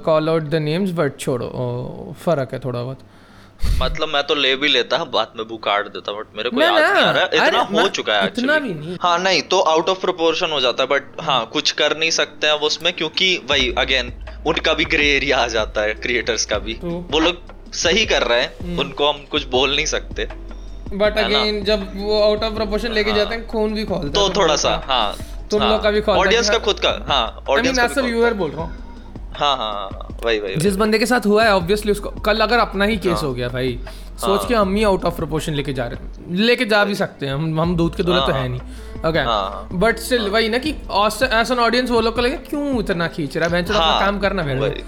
call 0.05 0.29
out 0.29 0.43
the 0.43 0.55
names 0.63 0.91
but 0.91 1.17
छोड़ो 1.19 2.15
फ़र्क 2.25 2.53
है 2.53 2.59
थोड़ा 2.59 2.83
बहुत। 2.83 2.99
मतलब 3.81 4.09
मैं 4.09 4.23
तो 4.27 4.35
ले 4.35 4.55
भी 4.55 4.67
लेता 4.67 5.03
बाद 5.05 5.33
में 5.37 5.47
बुक 5.47 5.63
काट 5.63 5.87
देता 5.87 6.11
बट 6.11 6.35
मेरे 6.37 6.49
को 6.49 6.61
याद 6.61 6.73
नहीं 6.73 7.03
आ 7.03 7.11
रहा 7.11 7.45
इतना 7.45 7.59
हो 7.71 7.87
चुका 7.89 8.13
है 8.13 8.27
इतना 8.27 8.57
भी 8.59 8.73
नहीं। 8.73 8.97
हाँ 9.01 9.17
नहीं 9.19 9.41
तो 9.51 9.59
आउट 9.71 9.89
ऑफ़ 9.89 9.99
प्रोपोर्शन 10.01 10.51
हो 10.51 10.59
जाता 10.61 10.83
है 10.83 10.89
बट 10.89 11.21
हाँ 11.21 11.45
कुछ 11.53 11.71
कर 11.81 11.97
नहीं 11.97 12.11
सकते 12.11 12.47
हैं 12.47 12.59
वो 12.59 12.67
उसमें 12.67 12.91
क्योंकि 12.93 13.35
वही 13.49 13.71
अगेन 13.77 14.11
उनका 14.47 14.73
भी 14.73 14.85
ग्रे 14.85 15.07
एरिया 15.15 15.37
आ 15.37 15.47
जाता 15.47 15.81
है 15.81 15.93
क्रिएटर्स 15.93 16.45
का 16.45 16.57
भी। 16.59 16.73
तो- 16.73 17.13
वो 17.13 17.19
लोग 17.19 17.73
सही 17.73 18.05
कर 18.05 18.21
रहे 18.23 18.43
हम्म। 18.43 18.69
हैं 18.69 18.77
उनको 18.77 19.09
हम 19.11 19.25
कुछ 19.31 19.47
बोल 19.47 19.75
नहीं 19.75 19.85
सकते। 19.85 20.27
बट 20.93 21.17
अगेन 21.17 21.63
जब 21.63 21.87
वो 21.95 22.21
आउट 22.23 22.43
ऑफ़ 22.43 22.53
प्रोपोर्शन 22.53 22.91
लेके 22.91 23.13
जाते 23.13 23.35
हैं 23.35 23.47
खून 23.47 23.73
भी 23.73 23.83
खोलता 23.85 24.09
तो 24.09 24.29
थोड़ा 24.29 24.55
सा 24.55 24.81
हाँ। 24.85 25.15
तुम 25.51 25.63
लोग 25.63 25.83
का 25.83 25.91
भी 25.91 26.01
खोलता 26.01 26.19
है। 26.21 26.27
ऑडियंस 26.27 26.49
का 26.49 26.57
खुद 26.57 26.79
का 26.79 26.89
हाँ 27.09 27.43
ऑडियंस 27.49 27.79
का 27.95 28.01
व्यूअर 28.01 28.33
बोल 28.33 28.51
रहा 28.51 28.63
हूँ। 28.63 28.77
हाँ 29.35 29.57
हाँ 29.57 29.71
हाँ, 29.73 30.17
वही 30.25 30.39
वही। 30.39 30.55
जिस 30.55 30.75
बंदे 30.75 30.99
के 30.99 31.05
साथ 31.05 31.25
हुआ 31.25 31.43
है 31.43 31.53
ऑब्वियसली 31.55 31.91
उसको 31.91 32.09
कल 32.09 32.39
अगर 32.39 32.57
अपना 32.59 32.85
ही 32.85 32.95
हाँ। 32.95 33.03
केस 33.03 33.23
हो 33.23 33.33
गया 33.33 33.47
भाई 33.49 33.79
सोच 34.19 34.47
के 34.47 34.53
हम 34.55 34.75
ही 34.75 34.83
आउट 34.83 35.05
ऑफ़ 35.05 35.15
प्रोपोर्शन 35.15 35.53
लेके 35.53 35.73
जा 35.73 35.85
रहे 35.87 36.05
हैं। 36.05 36.35
लेके 36.35 36.65
जा 36.65 36.83
भी 36.85 36.95
सकते 36.95 37.25
हैं 37.25 37.33
हम 37.33 37.61
हम 37.61 37.75
दूध 37.75 37.95
के 37.95 38.03
दूल्हे 38.03 38.25
तो 38.27 38.31
है। 38.33 38.47
नहीं। 38.47 38.59
ओके 39.05 39.19
हाँ। 39.19 39.67
बट 39.73 39.99
स्टिल 39.99 40.27
वही 40.29 40.49
ना 40.49 40.57
कि 40.57 40.69
एज 40.69 41.51
एन 41.51 41.59
ऑडियंस 41.59 41.89
वो 41.91 42.01
लोग 42.01 42.15
को 42.15 42.21
लगे 42.21 42.37
क्यों 42.49 42.79
इतना 42.79 43.07
खींच 43.09 43.37
रहा 43.37 43.49
है? 43.49 43.63
हाँ, 43.65 43.99
काम 44.01 44.19
करना 44.19 44.43
फिर 44.43 44.83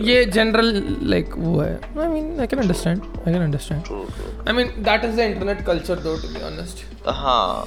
ये 0.00 0.24
जनरल 0.26 0.98
लाइक 1.10 1.34
वो 1.36 1.60
है। 1.60 1.74
I 1.74 2.06
mean 2.08 2.40
I 2.40 2.46
can 2.46 2.60
understand 2.60 3.02
I 3.02 3.32
can 3.32 3.42
understand. 3.42 4.48
I 4.48 4.54
mean 4.54 4.72
that 4.78 5.04
is 5.04 5.16
the 5.16 5.20
internet 5.20 5.64
culture 5.66 5.96
though 5.98 6.16
to 6.16 6.28
be 6.28 6.42
honest 6.46 7.08
हाँ। 7.08 7.64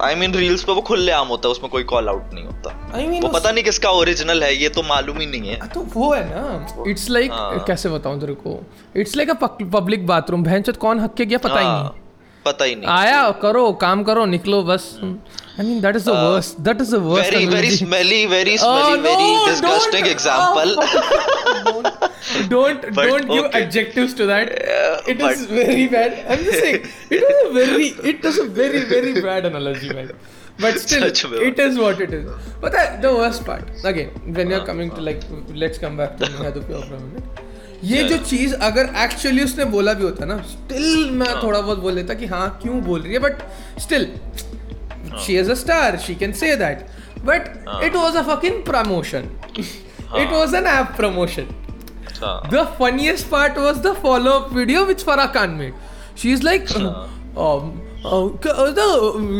आई 0.00 0.14
मीन 0.14 0.34
रील्स 0.34 0.62
पे 0.64 0.72
वो 0.72 0.80
खुले 0.82 1.12
आम 1.12 1.28
होता 1.28 1.48
है 1.48 1.52
उसमें 1.52 1.70
कोई 1.70 1.82
कॉल 1.84 2.08
आउट 2.08 2.32
नहीं 2.34 2.44
होता। 2.44 2.70
आई 2.94 3.06
मीन 3.06 3.22
वो 3.22 3.28
पता 3.28 3.50
नहीं 3.50 3.64
किसका 3.64 3.90
ओरिजिनल 3.92 4.42
है 4.42 4.54
ये 4.54 4.68
तो 4.68 4.82
मालूम 4.82 5.18
ही 5.18 5.26
नहीं 5.26 5.50
है। 5.50 5.68
तो 5.68 5.80
वो 5.94 6.12
है 6.12 6.24
ना। 6.30 6.84
इट्स 6.90 7.08
लाइक 7.10 7.32
हाँ। 7.32 7.64
कैसे 7.66 7.88
बताऊँ 7.88 8.20
तेरे 8.20 8.34
को? 8.36 8.58
It's 8.96 9.16
like 9.16 9.30
a 9.30 9.34
public 9.72 10.06
bathroom 10.06 10.42
भैंस 10.44 10.70
कौन 10.78 11.00
हक 11.00 11.14
के 11.14 11.26
गया? 11.26 11.38
पता 11.38 11.58
ही 11.58 11.64
नहीं। 11.64 11.74
हाँ, 11.74 11.94
पता 12.44 12.64
ही 12.64 12.74
नहीं 12.74 12.90
आया 12.90 13.30
करो 13.42 13.70
काम 13.84 14.02
करो 14.04 14.24
निकलो 14.34 14.62
बस 14.70 14.88
I 15.02 15.66
mean 15.66 15.80
that 15.80 15.96
is 15.96 16.06
the 16.10 16.14
worst 16.16 16.58
that 16.68 16.80
is 16.80 16.94
the 16.96 17.00
worst 17.08 17.32
very 17.34 17.46
very 17.54 17.70
smelly 17.76 18.24
very 18.26 18.56
Oh, 18.56 18.60
smelly 18.64 19.00
very 19.08 19.30
disgusting 19.50 20.06
example 20.08 20.76
don't 22.48 22.84
But 22.96 23.08
don't 23.08 23.28
give 23.28 23.44
okay. 23.46 23.62
adjectives 23.62 24.14
to 24.20 24.26
that 24.26 24.50
Yeah, 24.66 25.10
it 25.14 25.20
is 25.28 25.40
very 25.46 25.86
bad 25.94 26.12
i'm 26.34 26.44
just 26.44 26.60
saying 26.60 26.86
it 27.10 27.24
was 27.28 27.40
a 27.46 27.52
very 27.58 27.88
it 28.12 28.28
was 28.28 28.38
a 28.44 28.46
very 28.60 28.82
very 28.92 29.14
bad 29.26 29.48
analogy 29.50 29.92
man 29.98 30.12
but 30.64 30.78
still 30.84 31.06
it 31.50 31.62
is 31.66 31.78
what 31.84 32.00
it 32.06 32.14
is 32.20 32.26
but 32.64 32.72
the, 32.78 32.84
the 33.06 33.12
worst 33.20 33.44
part 33.44 33.86
again 33.92 34.10
when 34.38 34.54
you're 34.54 34.66
coming 34.72 34.90
to 34.98 35.06
like 35.10 35.24
let's 35.64 35.82
come 35.86 35.96
back 36.02 36.16
to 36.18 36.30
Nihadu 36.34 36.66
Pure 36.66 36.82
for 36.82 36.94
a 36.94 37.00
minute 37.00 37.41
ये 37.84 38.02
जो 38.04 38.16
चीज़ 38.16 38.54
अगर 38.54 38.88
actually 38.96 39.44
उसने 39.44 39.64
बोला 39.64 39.92
भी 39.92 40.04
होता 40.04 40.24
ना 40.24 40.36
still 40.42 41.10
मैं 41.10 41.28
हाँ. 41.28 41.42
थोड़ा 41.42 41.60
बहुत 41.60 41.78
बोल 41.78 41.94
लेता 41.94 42.14
कि 42.14 42.26
हाँ 42.26 42.48
क्यों 42.62 42.80
बोल 42.84 43.00
रही 43.00 43.12
है? 43.12 43.18
But 43.18 43.42
still 43.80 44.06
she 45.26 45.36
is 45.38 45.50
a 45.50 45.54
star 45.54 45.96
she 45.98 46.14
can 46.14 46.32
say 46.32 46.54
that 46.56 46.86
but 47.24 47.82
it 47.84 47.96
was 47.96 48.16
a 48.16 48.22
fucking 48.44 48.62
promotion 48.62 49.28
it 49.58 50.32
was 50.32 50.56
an 50.56 50.66
app 50.66 50.94
promotion 50.96 51.48
the 52.52 52.66
funniest 52.78 53.28
part 53.28 53.58
was 53.58 53.78
the 53.78 53.94
follow 54.02 54.32
up video 54.32 54.84
which 54.84 55.04
for 55.04 55.18
a 55.18 55.26
con 55.32 55.50
made 55.50 55.74
she 56.18 56.32
is 56.32 56.42
like 56.42 56.68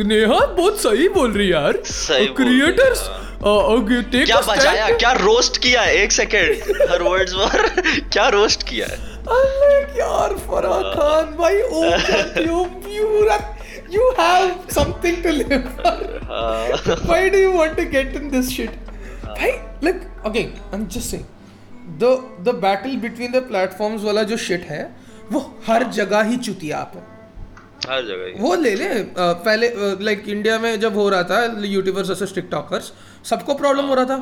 Neha 0.09 0.39
बहुत 0.57 0.81
सही 0.81 1.09
बोल 1.09 1.33
रही 1.33 1.53
यार। 1.53 1.77
Creators 2.37 3.01
क्या 3.45 4.41
बचाया 4.49 4.89
क्या 4.97 5.13
roast 5.13 5.57
किया 5.63 5.85
एक 6.03 6.13
सेकेंड 6.13 6.77
हर 6.91 7.03
वर्ड्स 7.03 7.35
क्या 8.13 8.29
रोस्ट 8.35 8.63
किया 8.69 8.87
अरे 9.37 9.81
यार 9.99 10.35
फरा 10.47 10.77
खान 10.93 11.35
भाई 11.39 11.61
ओ 11.61 11.83
क्यों 12.37 12.65
प्यूरत 12.85 13.45
you 13.95 14.09
have 14.21 14.55
something 14.75 15.23
to 15.23 15.31
live 15.31 15.69
why 17.07 17.31
do 17.31 17.39
you 17.39 17.53
want 17.59 17.77
to 17.77 17.85
get 17.91 18.17
in 18.17 18.31
this 18.31 18.57
shit 18.57 18.71
भाई 19.27 19.51
like 19.85 20.27
okay 20.27 20.39
I 20.39 20.75
am 20.75 20.87
just 20.87 21.11
saying 21.11 21.25
the 22.03 22.17
the 22.49 22.55
battle 22.63 22.97
between 23.07 23.33
the 23.33 23.43
platforms 23.49 24.05
वाला 24.05 24.23
जो 24.23 24.37
शिट 24.47 24.65
है 24.69 24.83
वो 25.33 25.41
हर 25.67 25.83
हाँ। 25.83 25.93
जगह 25.93 26.23
ही 26.23 26.37
चुतिया 26.37 26.79
आप 26.79 26.93
है। 26.97 27.11
हर 27.89 28.05
जगह 28.07 28.43
वो 28.43 28.55
ले 28.57 28.75
ले 28.75 28.89
पहले 29.19 29.73
लाइक 30.05 30.29
इंडिया 30.29 30.59
में 30.59 30.81
जब 30.81 30.97
हो 30.97 31.09
रहा 31.09 31.23
था 31.25 31.45
यूट्यूबर्स 31.67 32.09
वर्सेस 32.11 32.35
टिकटॉकर्स 32.35 32.93
सबको 33.31 33.55
प्रॉब्लम 33.55 33.85
हो 33.85 33.95
रहा 33.95 34.05
था। 34.07 34.19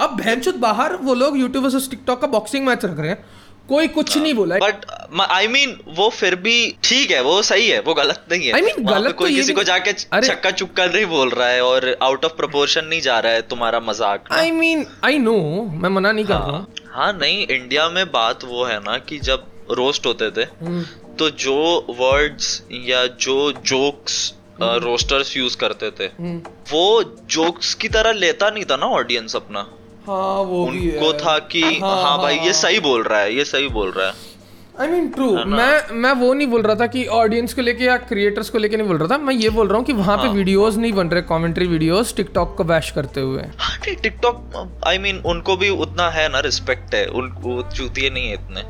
अब 0.00 0.16
भैंचुत 0.16 0.56
बाहर 0.60 0.94
वो 1.02 1.14
लोग 1.14 1.38
यूट्यूब 1.38 1.64
वर्सेस 1.64 1.88
टिकटॉक 1.90 2.20
का 2.20 2.26
बॉक्सिंग 2.28 2.66
मैच 2.66 2.84
रख 2.84 2.98
रहे 2.98 3.08
हैं। 3.08 3.24
कोई 3.68 3.88
कुछ 3.88 4.16
नहीं 4.16 4.32
बोला 4.34 4.56
बट 4.58 4.84
आई 5.20 5.46
मीन 5.48 5.70
वो 5.96 6.08
फिर 6.10 6.34
भी 6.42 6.56
ठीक 6.84 7.10
है 7.10 7.22
वो 7.22 7.40
सही 7.42 7.68
है 7.68 7.80
वो 7.80 7.94
गलत 7.94 8.24
नहीं 8.32 8.46
है। 8.46 8.52
I 8.54 8.60
mean, 8.64 8.78
गलत 8.88 9.06
तो 9.06 9.18
कोई 9.18 9.34
किसी 9.34 9.52
को 9.52 9.62
जाके 9.62 9.92
छक्का 9.92 10.50
चुक्का 10.52 10.86
नहीं 10.86 11.06
बोल 11.06 11.30
रहा 11.30 11.48
है 11.48 11.62
और 11.62 11.96
आउट 12.02 12.24
ऑफ़ 12.24 12.32
प्रोपोर्शन 12.36 12.84
नहीं 12.84 13.00
जा 13.00 13.18
रहा 13.18 13.32
है 13.32 13.42
तुम्हारा 13.48 13.80
मज़ाक। 13.80 14.32
आई 14.32 14.50
मीन 14.52 14.86
आई 15.04 15.18
नो 15.18 15.34
मैं 15.72 15.88
मना 15.90 16.12
नहीं 16.12 16.24
कर 16.24 16.34
रहा। 16.36 16.64
हाँ 16.92 17.12
नहीं 17.14 17.46
इंडिया 17.46 17.88
में 17.88 18.04
बात 18.12 18.44
वो 18.44 18.64
है 18.64 18.78
ना 18.80 18.96
कि 19.08 19.18
जब 19.20 19.46
रोस्ट 19.72 20.06
होते 20.06 20.30
थे 20.30 20.42
हम्म, 20.60 20.84
तो 21.18 21.28
जो 21.42 21.54
वर्ड्स 21.98 22.62
या 22.84 23.06
जो 23.20 23.52
जोक्स 23.66 24.18
रोस्टर्स 24.60 25.36
यूज़ 25.36 25.56
करते 25.56 25.90
थे 25.90 26.04
हम्म, 26.04 26.38
वो 26.72 27.02
जोक्स 27.30 27.74
की 27.74 27.88
तरह 27.88 28.12
लेता 28.12 28.50
नहीं 28.50 28.64
था 28.64 28.76
ना 28.76 28.86
ऑडियंस 28.98 29.36
अपना। 29.36 29.66
हाँ 30.06 30.40
वो 30.42 30.64
भी 30.66 30.90
उनको 30.90 31.10
है। 31.12 31.18
था 31.18 31.38
कि 31.52 31.62
हाँ, 31.62 31.96
हाँ 32.02 32.18
भाई 32.18 32.36
हाँ, 32.36 32.46
ये 32.46 32.52
सही 32.52 32.80
बोल 32.80 33.02
रहा 33.02 33.20
है 33.20 33.34
ये 33.34 33.44
सही 33.44 33.68
बोल 33.68 33.90
रहा 33.90 34.06
है। 34.06 34.34
आई 34.80 34.88
मीन 34.88 35.08
ट्रू 35.08 35.26
मैं 35.46 35.92
मैं 35.94 36.12
वो 36.12 36.32
नहीं 36.34 36.46
बोल 36.46 36.62
रहा 36.62 36.74
था 36.76 36.86
कि 36.86 37.04
ऑडियंस 37.18 37.54
को 37.54 37.62
लेके 37.62 37.84
या 37.84 37.96
क्रिएटर्स 37.98 38.50
को 38.50 38.58
लेके 38.58 38.76
नहीं 38.76 38.86
बोल 38.88 38.98
रहा 38.98 39.08
था। 39.08 39.18
मैं 39.18 39.34
ये 39.34 39.50
बोल 39.50 39.68
रहा 39.68 39.76
हूँ 39.76 39.84
कि 39.86 39.92
वहाँ 39.92 40.16
पे 40.18 40.28
वीडियोस 40.28 40.76
नहीं 40.76 40.92
बन 40.92 41.08
रहे 41.08 41.22
कमेंट्री 41.30 41.66
वीडियोस 41.66 42.14
टिकटॉक 42.16 42.54
को 42.56 42.64
बैश 42.64 42.90
करते 42.90 43.20
हुए। 43.20 43.42
हाँ 43.58 43.78
टिकटॉक 43.84 44.80
आई 44.86 44.98
मीन 44.98 45.22
उनको 45.26 45.56
भी 45.56 45.68
उतना 45.84 46.08
है 46.10 46.28
ना 46.28 46.40
रिस्पेक्ट 46.48 46.94
है। 46.94 47.06
उनको 47.20 47.62
चूतिए 47.70 48.10
नहीं 48.10 48.28
है 48.28 48.34
इतने। 48.34 48.62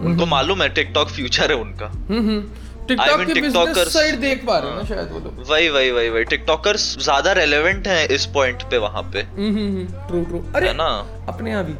उनको 0.00 0.26
मालूम 0.26 0.62
है 0.62 0.68
टिकटॉक 0.68 1.08
फ्यूचर 1.08 1.50
है 1.50 1.56
उनका। 1.56 1.86
हम्म 1.86 2.18
हम्म। 2.18 2.40
पा 2.86 4.58
रहे 4.58 4.70
हैं 4.70 4.76
ना 4.76 4.84
शायद 4.84 5.08
वो 5.12 5.18
लोग। 5.18 5.44
वही 5.50 5.68
वही 5.68 5.90
वही 5.90 6.08
वही। 6.08 6.24
टिकटॉकर्स 6.24 6.98
ज़्यादा 6.98 7.32
रेलेवेंट 7.32 7.88
हैं 7.88 8.08
इस 8.08 8.26
पॉइंट 8.26 8.62
पे 8.62 8.78
वहाँ 8.78 9.02
पे। 9.02 9.20
हम्म 9.20 9.84
ट्रू 10.08 10.24
ट्रू 10.24 10.44
अरे 10.54 10.72
ना? 10.72 10.88
अपने 11.28 11.50
यहाँ 11.50 11.64
भी 11.64 11.72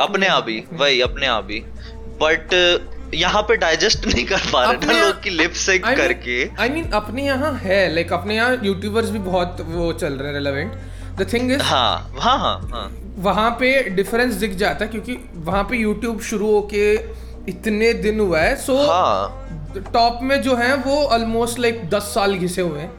अपने 0.00 0.26
आप 0.26 0.46
ही 0.48 0.64
वही 0.72 1.00
अपने 1.00 1.26
आप 1.26 1.48
ही। 1.50 1.60
बट 2.22 2.54
यहाँ 3.14 3.42
पे 3.42 3.56
डाइजेस्ट 3.56 4.06
नहीं 4.06 4.24
कर 4.24 4.40
पा 4.52 4.64
रहे 4.64 4.86
ना 4.86 5.06
लोग 5.06 5.22
की 5.22 5.30
लिप 5.30 5.52
सिंक 5.52 5.84
I 5.84 5.86
mean- 5.86 5.98
करके। 5.98 6.50
आई 6.62 6.68
मीन 6.68 6.90
अपने 6.90 7.26
यहाँ 7.26 7.52
है 7.52 7.94
लाइक 7.94 8.12
अपने 8.12 8.36
यहाँ 8.36 8.58
यूट्यूबर्स 8.64 9.10
भी 9.10 9.18
बहुत 9.18 9.56
वो 9.68 9.92
चल 9.92 10.12
रहे 10.12 10.28
हैं 10.28 10.34
रेलेवेंट 10.34 10.72
द 11.18 11.32
थिंग 11.32 11.52
इज़ 11.52 11.62
हाँ 11.62 12.12
हाँ 12.18 12.38
हाँ 12.38 12.68
हाँ। 12.72 13.14
वहाँ 13.18 13.50
पे 13.50 13.82
डिफरेंस 13.90 14.34
दिख 14.34 14.56
जाता 14.56 14.84
है 14.84 14.90
क्योंकि 14.90 15.18
वहाँ 15.34 15.62
पे 15.64 15.76
यूट्यूब 15.76 16.20
शुरू 16.20 16.46
होके 16.46 16.96
इतने 17.48 17.92
दिन 17.94 18.20
हुआ 18.20 18.40
है 18.40 18.54
सो 18.56 18.76
हाँ। 18.86 19.82
टॉप 19.92 20.18
में 20.22 20.40
जो 20.42 20.54
है 20.54 20.74
वो 20.76 20.96
ऑलमोस्ट 21.06 21.58
लाइक 21.58 21.88
दस 21.90 22.02
साल 22.14 22.34
घिसे 22.34 22.62
हुए 22.62 22.80
हैं। 22.80 22.90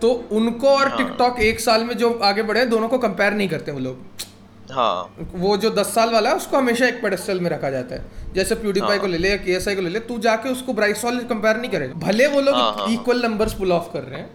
तो 0.00 0.10
उनको 0.32 0.68
और 0.68 0.88
हाँ। 0.88 0.96
टिकटॉक 0.98 1.40
एक 1.40 1.60
साल 1.60 1.84
में 1.84 1.96
जो 1.96 2.12
आगे 2.24 2.42
बढ़े 2.42 2.64
दोनों 2.66 2.88
को 2.88 2.98
कंपेयर 2.98 3.34
नहीं 3.34 3.48
करते 3.48 3.72
वो 3.72 3.80
लोग। 3.80 4.10
हाँ। 4.70 5.16
वो 5.34 5.56
जो 5.56 5.70
दस 5.70 5.94
साल 5.94 6.10
वाला 6.10 6.30
है 6.30 6.36
उसको 6.36 6.56
हमेशा 6.56 6.86
एक 6.86 7.02
पेडेस्टल 7.02 7.40
में 7.40 7.50
रखा 7.50 7.70
जाता 7.70 7.94
है। 7.94 8.32
जैसे 8.34 8.54
प्यूडीपाई 8.54 8.90
हाँ। 8.90 8.98
को 8.98 9.06
ले 9.06 9.18
ले 9.18 9.30
या 9.30 9.36
के 9.36 9.74
को 9.74 9.82
ले 9.82 9.90
ले 9.90 10.00
तू 10.00 10.18
जाके 10.18 10.48
उसको 10.48 10.72
ब्राइस 10.72 11.04
वाले 11.04 11.24
कंपेयर 11.24 11.56
नहीं 11.56 11.70
करेगा। 11.70 11.94
भले 11.96 12.26
वो 12.26 12.42
हाँ, 12.42 12.52
हाँ, 12.52 12.76
लोग 12.76 12.92
इक्वल 12.92 13.22
नंबर्स 13.22 13.54
पुल 13.54 13.72
ऑफ़ 13.72 13.92
कर 13.92 14.02
रहे 14.02 14.20
हैं 14.20 14.30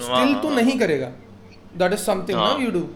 स्टिल 0.00 0.34
तू 0.34 0.50
नहीं 0.50 0.78
करेगा। 0.78 1.10
दैट 1.76 1.92
इज़ 1.92 2.00
समथिंग 2.00 2.38
ना 2.38 2.44
हाँ। 2.44 2.58
यू 2.60 2.70
डू 2.70 2.88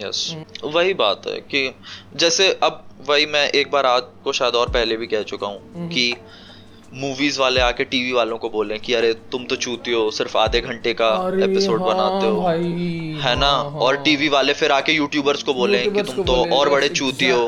यस 0.00 0.36
वही 0.64 0.94
बात 0.94 1.26
है 1.26 1.40
कि 1.40 1.74
जैसे 2.16 2.52
अब 2.62 2.84
वही 3.00 3.26
मैं 3.26 3.48
एक 3.50 3.70
बार 3.70 3.86
आपको 3.86 4.32
शायद 4.32 4.54
और 4.54 4.68
पहले 4.70 4.96
भी 4.96 5.06
कह 5.06 5.22
चुका 5.22 5.46
हूँ 5.46 5.88
कि 5.88 6.04
मूवीज़ 6.92 7.38
वाले 7.40 7.60
आके 7.60 7.84
टीवी 7.84 8.12
वालों 8.12 8.36
को 8.38 8.48
बोले 8.50 8.78
कि 8.78 8.94
अरे 8.94 9.12
तुम 9.32 9.44
तो 9.44 9.56
चूती 9.56 9.92
हो 9.92 10.10
सिर्फ़ 10.10 10.36
आधे 10.38 10.60
घंटे 10.60 10.92
का 11.00 11.08
एपिसोड 11.44 11.80
हाँ, 11.80 11.88
बनाते 11.88 12.26
हो। 12.26 12.40
है 13.22 13.34
ना? 13.40 13.46
हाँ, 13.46 13.80
और 13.80 13.96
टीवी 13.96 14.28
वाले 14.28 14.52
फिर 14.52 14.72
आके 14.72 14.92
यूट्यूबर्स 14.92 15.42
को 15.42 15.54
बोले 15.54 15.78
कि 15.86 16.02
तुम 16.02 16.22
तो 16.24 16.34
और 16.56 16.68
बड़े 16.68 16.88
चूती 16.88 17.28
हो 17.28 17.46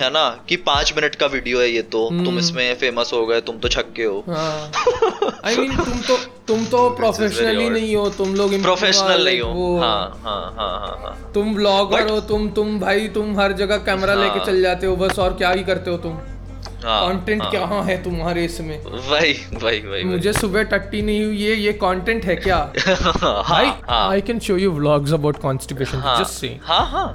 है 0.00 0.10
ना? 0.10 0.28
कि 0.48 0.56
पाँच 0.66 0.92
मिनट 0.96 1.14
का 1.14 1.26
वीडियो 1.26 1.60
है 1.60 1.68
ये 1.70 1.82
तो। 1.94 2.08
तुम 2.24 2.38
इसमें 2.38 2.74
फ़ेमस 2.74 3.10
हो 3.14 3.24
गए 3.26 3.40
तुम 3.40 3.58
तो 3.58 3.68
छक्के 3.68 4.04
हो। 4.04 4.24
आई 5.44 5.56
मीन 5.56 5.76
तुम 5.76 6.00
तो 6.08 6.16
तुम 6.48 6.64
तो 6.64 6.88
प्रोफेशनली 6.96 7.68
नहीं 7.70 7.94
हो 7.96 8.08
तुम 8.08 8.34
लोग 8.34 8.60
प्रोफेशनल 8.62 9.24
नहीं 9.24 9.40
हो। 9.40 9.78
हाँ 9.78 10.20
हाँ 10.24 10.40
हाँ 10.56 10.70
हाँ 10.80 10.96
हाँ। 11.02 11.32
तुम 11.34 11.54
ब्लॉगर 11.54 12.10
हो 12.10 12.20
तुम 12.20 12.48
तुम 12.50 12.78
भाई 12.80 13.08
तुम 13.08 13.38
हर 13.40 13.52
जगह 13.52 13.78
कैमरा 13.86 14.14
लेके 14.14 14.38
हाँ। 14.38 14.46
चल 14.46 14.60
जाते 14.62 14.86
हो 14.86 14.96
बस 14.96 15.18
और 15.18 15.34
क्या 15.34 15.50
ही 15.50 15.64
करते 15.64 15.90
हो 15.90 15.96
तुम? 15.98 16.12
हाँ 16.12 16.39
कंटेंट 16.84 17.42
कहाँ 17.44 17.82
है 17.84 18.02
तुम्हारे 18.02 18.44
इसमें? 18.44 18.76
वही 19.10 19.32
वही 19.62 19.80
वही 19.82 20.04
मुझे 20.04 20.32
सुबह 20.32 20.62
टट्टी 20.70 21.02
नहीं 21.02 21.24
हुई 21.24 21.42
है 21.42 21.56
ये 21.56 21.72
कंटेंट 21.82 22.24
है 22.24 22.36
क्या? 22.36 22.58
हाँ 23.46 24.08
I 24.10 24.20
can 24.20 24.38
show 24.40 24.56
you 24.56 24.70
vlogs 24.72 25.12
about 25.12 25.40
constipation 25.40 25.98
हाँ। 25.98 26.18
जस्ट 26.18 26.32
सी 26.32 26.50
हाँ 26.64 26.84
हाँ। 26.90 27.06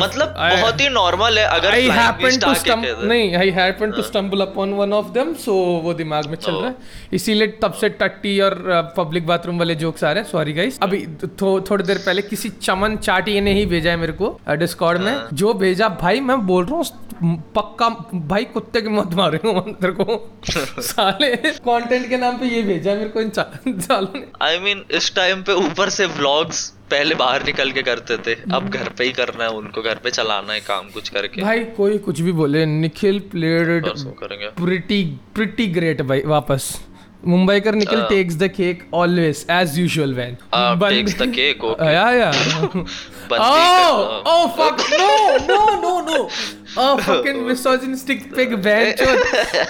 मतलब 0.00 0.34
बहुत 0.38 0.80
ही 0.80 0.88
नॉर्मल 0.88 1.38
है 1.38 1.44
अगर 1.48 1.72
आई 1.72 1.88
हैपन 1.90 2.38
टू 2.38 2.54
स्टम्प 2.54 3.02
नहीं 3.04 3.34
I 3.36 3.50
happen 3.50 3.90
to 3.92 4.02
stumble 4.02 4.40
upon 4.40 4.72
one 4.74 4.92
of 4.92 5.06
them 5.14 5.32
so 5.44 5.54
वो 5.84 5.94
दिमाग 5.94 6.26
में 6.26 6.36
चल 6.36 6.52
रहा 6.52 6.68
है। 6.68 6.74
इसीलिए 7.12 7.48
तब 7.62 7.72
से 7.80 7.88
टट्टी 8.00 8.38
और 8.40 8.54
पब्लिक 8.96 9.26
बाथरूम 9.26 9.58
वाले 9.58 9.74
जोक्स 9.74 10.04
आ 10.04 10.12
रहे 10.12 10.22
हैं। 10.22 10.30
सॉरी 10.30 10.52
गाइस 10.52 10.78
अभी 10.82 11.06
थोड़ी 11.40 11.84
देर 11.84 11.98
पहले 12.06 12.22
किसी 12.22 12.48
चमन 12.62 12.96
चाटी 12.98 13.40
ने 13.40 13.52
ही 13.54 13.66
भेजा 13.66 13.90
है 13.90 13.96
मेरे 13.96 14.12
को 14.22 14.38
डिस्कॉर्ड 14.58 15.00
में। 15.00 15.14
जो 15.32 15.52
भेजा 15.54 15.88
भाई 16.00 16.20
मैं 16.20 16.40
बोल 16.46 16.64
रहा 16.64 16.76
हूँ 16.76 17.36
पक्का 17.54 17.88
भाई 18.28 18.44
कुत्ते 18.44 18.80
के 18.80 18.88
मौत 18.88 19.07
मारे 19.14 19.40
हो 19.44 19.60
अंदर 19.60 19.90
को। 19.90 20.38
साले 20.82 21.36
कंटेंट 21.36 22.08
के 22.08 22.16
नाम 22.16 22.38
पे 22.38 22.46
ये 22.46 22.62
भेजा 22.62 22.94
मेरे 22.94 23.08
को 23.08 23.20
इन 23.20 23.30
सालों 23.30 24.20
ने। 24.20 24.26
आई 24.42 24.58
मीन 24.58 24.84
इस 24.90 25.14
टाइम 25.14 25.42
पे 25.42 25.52
ऊपर 25.52 25.88
से 25.88 26.06
व्लॉग्स 26.06 26.68
पहले 26.90 27.14
बाहर 27.14 27.44
निकल 27.44 27.70
के 27.70 27.82
करते 27.82 28.16
थे। 28.16 28.34
अब 28.52 28.68
घर 28.68 28.88
पे 28.88 29.04
ही 29.04 29.12
करना 29.12 29.44
है 29.44 29.50
उनको 29.50 29.82
घर 29.82 29.94
पे 29.94 30.10
चलाना 30.10 30.52
है 30.52 30.60
काम 30.60 30.88
कुछ 30.88 31.08
करके। 31.08 31.42
भाई 31.42 31.64
कोई 31.64 31.98
कुछ 31.98 32.20
भी 32.20 32.32
बोले 32.32 32.66
निखिल 32.66 33.18
प्लेड 33.18 33.86
करेंगे। 34.20 34.46
प्रिटी 34.46 35.04
प्रिटी 35.34 35.66
ग्रेट 35.66 36.02
भाई 36.02 36.22
वापस। 36.26 36.80
मुंबई 37.26 37.60
कर 37.60 37.74
Nikhil 37.74 38.02
takes 38.08 38.34
the 38.34 38.48
cake 38.48 38.90
always 38.94 39.46
as 39.50 39.78
usual 39.78 40.14
Uh, 40.54 40.76
takes 40.82 41.14
the 41.14 41.26
cake, 41.26 41.64
okay. 41.64 41.86
या 41.86 42.10
या 42.10 42.30
Oh, 42.30 42.84
करना। 43.32 44.22
oh 44.26 44.48
fuck, 44.48 44.78
no, 44.90 45.36
no, 45.48 45.80
no, 45.82 45.92
no. 46.08 46.28
Oh, 46.76 46.98
fucking 46.98 47.38
misogynistic 47.46 48.24
pig, 48.34 48.52
बहनचोद. 48.54 49.18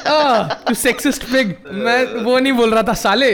Ah, 0.06 0.58
you 0.68 0.74
sexist 0.74 1.26
pig. 1.32 1.52
मैं 1.72 2.22
वो 2.24 2.38
नहीं 2.38 2.52
बोल 2.52 2.74
रहा 2.74 2.82
था 2.82 2.92
साले. 2.92 3.30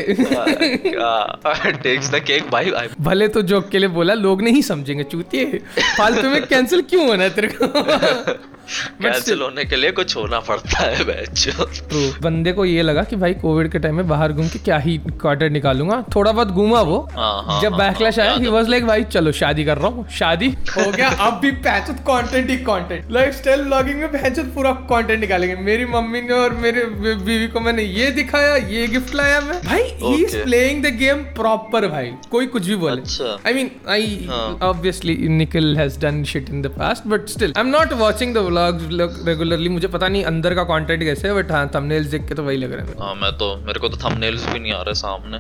टेक्स 1.83 2.11
द 2.11 2.20
केक 2.27 2.50
भाई 2.50 2.70
भले 3.00 3.29
तो 3.29 3.42
जोक 3.42 3.68
के 3.68 3.79
लिए 3.79 3.88
बोला 3.88 4.14
लोग 4.14 4.42
नहीं 4.42 4.62
समझेंगे 4.62 5.05
चूतिए 5.05 5.61
फालतू 5.98 6.29
में 6.29 6.46
कैंसिल 6.46 6.83
क्यों 6.83 7.07
होना 7.09 7.22
है 7.22 7.31
तेरे 7.31 7.48
को 7.48 7.66
कैंसिल 9.03 9.40
होने 9.42 9.64
के 9.64 9.77
लिए 9.77 9.90
कुछ 9.92 10.16
होना 10.16 10.40
पड़ता 10.40 10.83
है 10.83 11.05
बैच। 11.05 11.48
तो 11.48 12.03
बंदे 12.22 12.53
को 12.53 12.64
ये 12.64 12.83
लगा 12.83 13.03
कि 13.05 13.16
भाई 13.16 13.35
कोविड 13.37 13.70
के 13.72 13.79
टाइम 13.79 13.96
में 13.96 14.09
बाहर 14.09 14.33
घूम 14.33 14.48
के 14.48 14.59
क्या 14.61 14.79
ही 14.79 14.96
क्वार्टर 15.11 15.50
निकालूँगा। 15.50 16.03
थोड़ा 16.14 16.33
बहुत 16.33 16.48
घूमा 16.48 16.81
वो। 16.83 16.98
हाँ, 17.12 17.42
हाँ, 17.44 17.61
जब 17.62 17.72
हाँ, 17.72 17.79
बैकलैश 17.81 18.18
आया 18.18 18.33
ही। 18.35 18.48
वाज 18.48 18.68
लाइक 18.68 18.87
भाई 18.87 19.05
चलो 19.07 19.33
शादी 19.35 19.64
कर 19.64 19.79
रहा 19.79 19.88
हूँ 19.88 20.07
शादी। 20.18 20.48
हो 20.68 20.90
गया 20.92 21.09
अब 21.27 21.38
भी 21.40 21.50
पैचत 21.66 22.00
कंटेंट 22.09 22.50
ही 22.50 22.57
कंटेंट 22.64 23.11
लाइफ 23.12 23.35
स्टाइल 23.35 23.62
ब्लॉगिंग 23.64 23.98
में 24.00 24.09
पैचत 24.12 24.53
पूरा 24.55 24.72
कंटेंट 24.90 25.20
निकालेंगे। 25.20 25.57
मेरी 25.62 25.85
मम्मी 25.87 26.20
ने 26.22 26.33
और 26.35 26.53
मेरे 26.64 26.85
बीवी 26.96 27.46
को 27.48 27.61
मैंने 27.61 27.83
ये 27.83 28.11
दिखाया 28.12 28.55
ये 28.57 28.87
गिफ्ट 28.88 29.14
लाया 29.14 29.40
मैं। 29.40 29.61
भाई 29.64 29.83
he 30.03 30.14
is 30.24 30.37
playing 30.44 30.83
the 30.85 30.94
game 30.98 31.22
proper 31.37 31.87
भाई। 31.88 32.12
कोई 32.31 32.46
कुछ 32.46 32.66
भी 32.66 32.77
बोले। 32.77 33.03
आई 33.46 33.55
मीन 33.55 33.70
आई 33.90 34.27
हाँ। 34.29 34.59
Obviously 34.62 35.16
Nikhil 35.31 35.77
has 35.77 35.98
done 36.00 36.22
shit 36.24 36.50
in 36.50 36.62
the 36.62 36.66
past 36.79 37.07
but 37.09 37.29
still 37.29 37.53
I 37.57 37.64
am 37.64 37.70
not 37.70 37.92
watching 37.98 38.35
the 38.35 38.38
vlogs 38.54 39.26
regularly 39.26 39.68
मुझे 39.68 39.88
पता 39.88 40.08
नहीं 40.08 40.24
अंदर 40.24 40.54
का 40.54 40.62
कंटेंट 40.64 41.02
कैसे 41.02 41.28
है 41.28 41.34
बट 41.34 41.52
हाँ 41.52 41.66
थंबनेल्स 41.74 42.06
देख 42.10 42.26
के 42.28 42.34
तो 42.34 42.42
वही 42.42 42.56
लग 42.56 42.72
रहा 42.72 42.86
है 42.86 42.98
हाँ 43.00 43.14
मैं 43.14 43.32
तो 43.38 43.54
मेरे 43.66 43.80
को 43.80 43.88
तो 43.88 43.96
थंबनेल्स 44.04 44.46
भी 44.48 44.58
नहीं 44.58 44.72
आ 44.72 44.82
रहे 44.82 44.94
सामने 44.94 45.38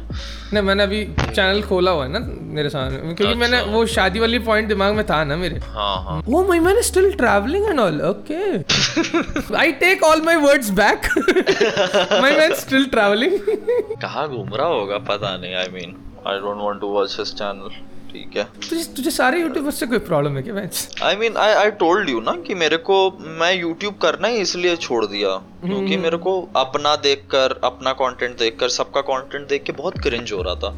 नहीं 0.52 0.62
मैंने 0.62 0.82
अभी 0.82 1.04
चैनल 1.20 1.62
खोला 1.62 1.90
हुआ 1.90 2.04
है 2.04 2.12
ना 2.12 2.26
मेरे 2.54 2.70
सामने 2.70 3.14
क्योंकि 3.14 3.34
मैंने 3.34 3.56
अच्छा। 3.56 3.72
वो 3.72 3.84
शादी 3.94 4.20
वाली 4.20 4.38
पॉइंट 4.46 4.68
दिमाग 4.68 4.94
में 4.94 5.04
था 5.06 5.22
ना 5.24 5.36
मेरे 5.36 5.60
हाँ 5.70 5.96
हाँ 6.04 6.22
my 6.44 6.58
man 6.60 6.76
is 6.76 6.86
still 6.86 7.10
traveling 7.14 7.66
and 7.66 7.80
all. 7.80 8.00
Okay. 8.02 8.64
I 9.56 9.72
take 9.74 10.02
all 10.02 10.20
my 10.20 10.36
words 10.38 10.70
back. 10.72 11.08
my 12.24 12.32
man 12.32 12.54
still 12.56 12.88
कहाँ 14.02 14.28
घूम 14.28 14.54
रहा 14.54 14.66
होगा 14.66 14.98
पता 15.08 15.36
नहीं 15.36 15.54
I 15.54 15.68
mean 15.72 15.96
I 16.26 16.38
don't 16.38 16.62
want 16.62 16.80
to 16.80 16.86
watch 16.88 17.16
his 17.18 17.32
channel 17.34 17.93
ठीक 18.14 18.36
है। 18.36 18.42
तुझे 18.68 18.82
तुझे 18.96 19.10
सारे 19.10 19.40
यूट्यूबर्स 19.40 19.78
से 19.80 19.86
कोई 19.86 19.98
प्रॉब्लम 20.08 20.36
है 20.36 20.42
क्या 20.42 20.54
match 20.54 21.00
I 21.02 21.16
mean 21.16 21.36
I 21.36 21.52
I 21.54 21.70
told 21.78 22.10
you 22.10 22.20
ना 22.20 22.32
कि 22.46 22.54
मेरे 22.54 22.76
को 22.88 22.98
मैं 23.40 23.52
यूट्यूब 23.54 23.94
करना 24.02 24.28
ही 24.28 24.36
इसलिए 24.38 24.76
छोड़ 24.76 25.04
दिया। 25.06 25.30
क्योंकि 25.64 25.96
मेरे 25.96 26.16
को 26.16 26.32
अपना 26.56 26.94
देखकर 27.02 27.58
अपना 27.64 27.92
कंटेंट 27.92 28.38
देखकर 28.38 28.68
सबका 28.68 29.00
कंटेंट 29.02 29.48
देख 29.48 29.62
के 29.62 29.72
बहुत 29.72 29.98
क्रिंज 29.98 30.32
हो 30.32 30.42
रहा 30.42 30.54
था। 30.54 30.70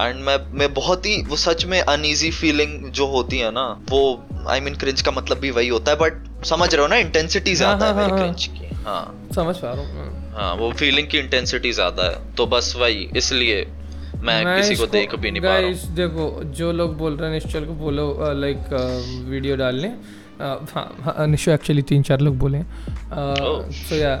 एंड 0.00 0.20
मैं 0.20 0.38
मैं 0.58 0.72
बहुत 0.74 1.06
ही 1.06 1.22
वो 1.28 1.36
सच 1.36 1.64
में 1.66 1.80
अनईजी 1.80 2.30
फीलिंग 2.32 2.90
जो 2.92 3.06
होती 3.06 3.38
है 3.38 3.50
ना 3.50 3.66
वो 3.90 4.02
आई 4.48 4.60
मीन 4.60 4.74
क्रिंज 4.76 5.02
का 5.02 5.10
मतलब 5.10 5.38
भी 5.38 5.50
वही 5.50 5.68
होता 5.68 5.92
है 5.92 5.98
बट 5.98 6.44
समझ 6.46 6.74
रहे 6.74 6.82
हो 6.82 6.88
ना 6.88 6.96
इंटेंसिटी 6.98 7.54
ज़्यादा 7.54 7.86
है 7.86 7.92
हाँ, 7.92 8.00
मेरी 8.00 8.10
हाँ, 8.10 8.20
क्रिंज 8.20 8.46
की। 8.48 8.74
हाँ। 8.84 9.30
समझ 9.34 9.56
पा 9.56 9.72
रहा 9.72 9.82
हूँ 9.82 10.32
हाँ। 10.32 10.54
वो 10.56 10.72
फीलिंग 10.72 11.08
की 11.08 11.18
इंटेंसिटी 11.18 11.72
ज़्यादा 11.72 12.04
है। 12.04 12.34
तो 12.34 12.46
बस 12.46 12.74
वही 12.76 13.08
इसलिए 13.16 13.62
मैं, 14.24 14.44
मैं 14.44 14.56
किसी 14.56 14.74
को 14.76 14.86
देख 14.86 15.14
भी 15.14 15.30
नहीं 15.30 15.42
पा 15.42 15.58
रहा 15.58 15.70
guys, 15.70 15.86
देखो 15.96 16.42
जो 16.58 16.72
लोग 16.72 16.96
बोल 16.98 17.16
रहे 17.16 17.30
हैं 17.30 17.40
निश्चल 17.42 17.64
को 17.64 17.72
बोलो 17.84 18.06
लाइक 18.40 18.58
वीडियो 19.28 19.56
डालने 19.56 19.88
अ, 19.88 20.44
हाँ 20.74 20.86
हाँ, 21.04 21.26
निशो 21.26 21.50
एक्चुअली 21.50 21.82
तीन 21.88 22.02
चार 22.02 22.20
लोग 22.20 22.38
बोले 22.38 22.62
Oh. 23.14 23.70
सो 23.72 23.94
या 23.94 24.14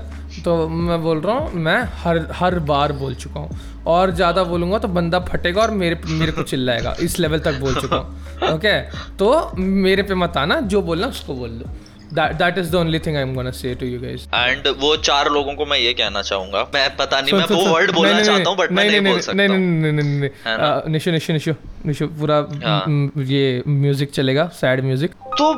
तो 0.44 0.52
मैं 0.68 1.00
बोल 1.02 1.20
रहा 1.20 1.34
हूँ 1.34 1.60
मैं 1.60 1.78
हर 2.02 2.18
हर 2.34 2.58
बार 2.68 2.92
बोल 2.92 3.14
चुका 3.14 3.40
हूँ। 3.40 3.58
और 3.86 4.10
ज़्यादा 4.14 4.42
बोलूँगा 4.44 4.78
तो 4.78 4.88
बंदा 4.88 5.18
फटेगा 5.30 5.62
और 5.62 5.70
मेरे 5.70 5.98
मेरे 6.08 6.32
को 6.32 6.42
चिल्लाएगा। 6.42 6.94
इस 7.02 7.18
लेवल 7.18 7.38
तक 7.46 7.58
बोल 7.60 7.74
चुका 7.80 7.96
हूँ। 7.96 8.50
ओके 8.54 8.80
तो 9.18 9.30
मेरे 9.58 10.02
पे 10.02 10.14
मत 10.14 10.36
आना 10.36 10.60
जो 10.74 10.82
बोलना 10.82 11.06
उसको 11.06 11.34
बोल 11.34 11.50
लो। 11.50 11.70
That 12.16 12.32
that 12.40 12.58
is 12.62 12.70
the 12.72 12.78
only 12.78 12.98
thing 13.04 13.16
I'm 13.18 13.34
gonna 13.34 13.52
say 13.58 13.74
to 13.82 13.86
you 13.86 13.98
guys. 14.02 14.26
And 14.34 14.68
वो 14.80 14.94
चार 15.08 15.30
लोगों 15.32 15.54
को 15.54 15.66
मैं 15.66 15.78
ये 15.78 15.92
कहना 15.94 16.22
चाहूँगा। 16.22 16.62
मैं 16.74 16.88
पता 16.96 17.20
नहीं 17.20 17.32
मैं 17.32 17.46
वो 17.50 17.64
वर्ड 17.66 17.92
बोलना 17.94 18.22
चाहता 18.22 18.50
हूँ 18.50 18.56
बट 18.58 18.72
मैं 18.72 18.84
नहीं, 18.90 19.00
बोल 19.06 19.20
सकता 19.20 19.36
नहीं 19.36 19.48
नहीं 19.48 19.92
नहीं 19.92 20.20
नहीं 20.20 20.92
निशु 20.92 21.10
निशु 21.10 21.32
निशु 21.32 21.54
निशु 21.86 22.06
पूरा 22.20 22.36
हाँ। 22.64 22.84
ये 23.32 23.62
म्यूज़िक 23.66 24.10
चलेगा 24.10 24.46
सैड 24.60 24.84
म्यूज़िक 24.84 25.14
तो 25.38 25.52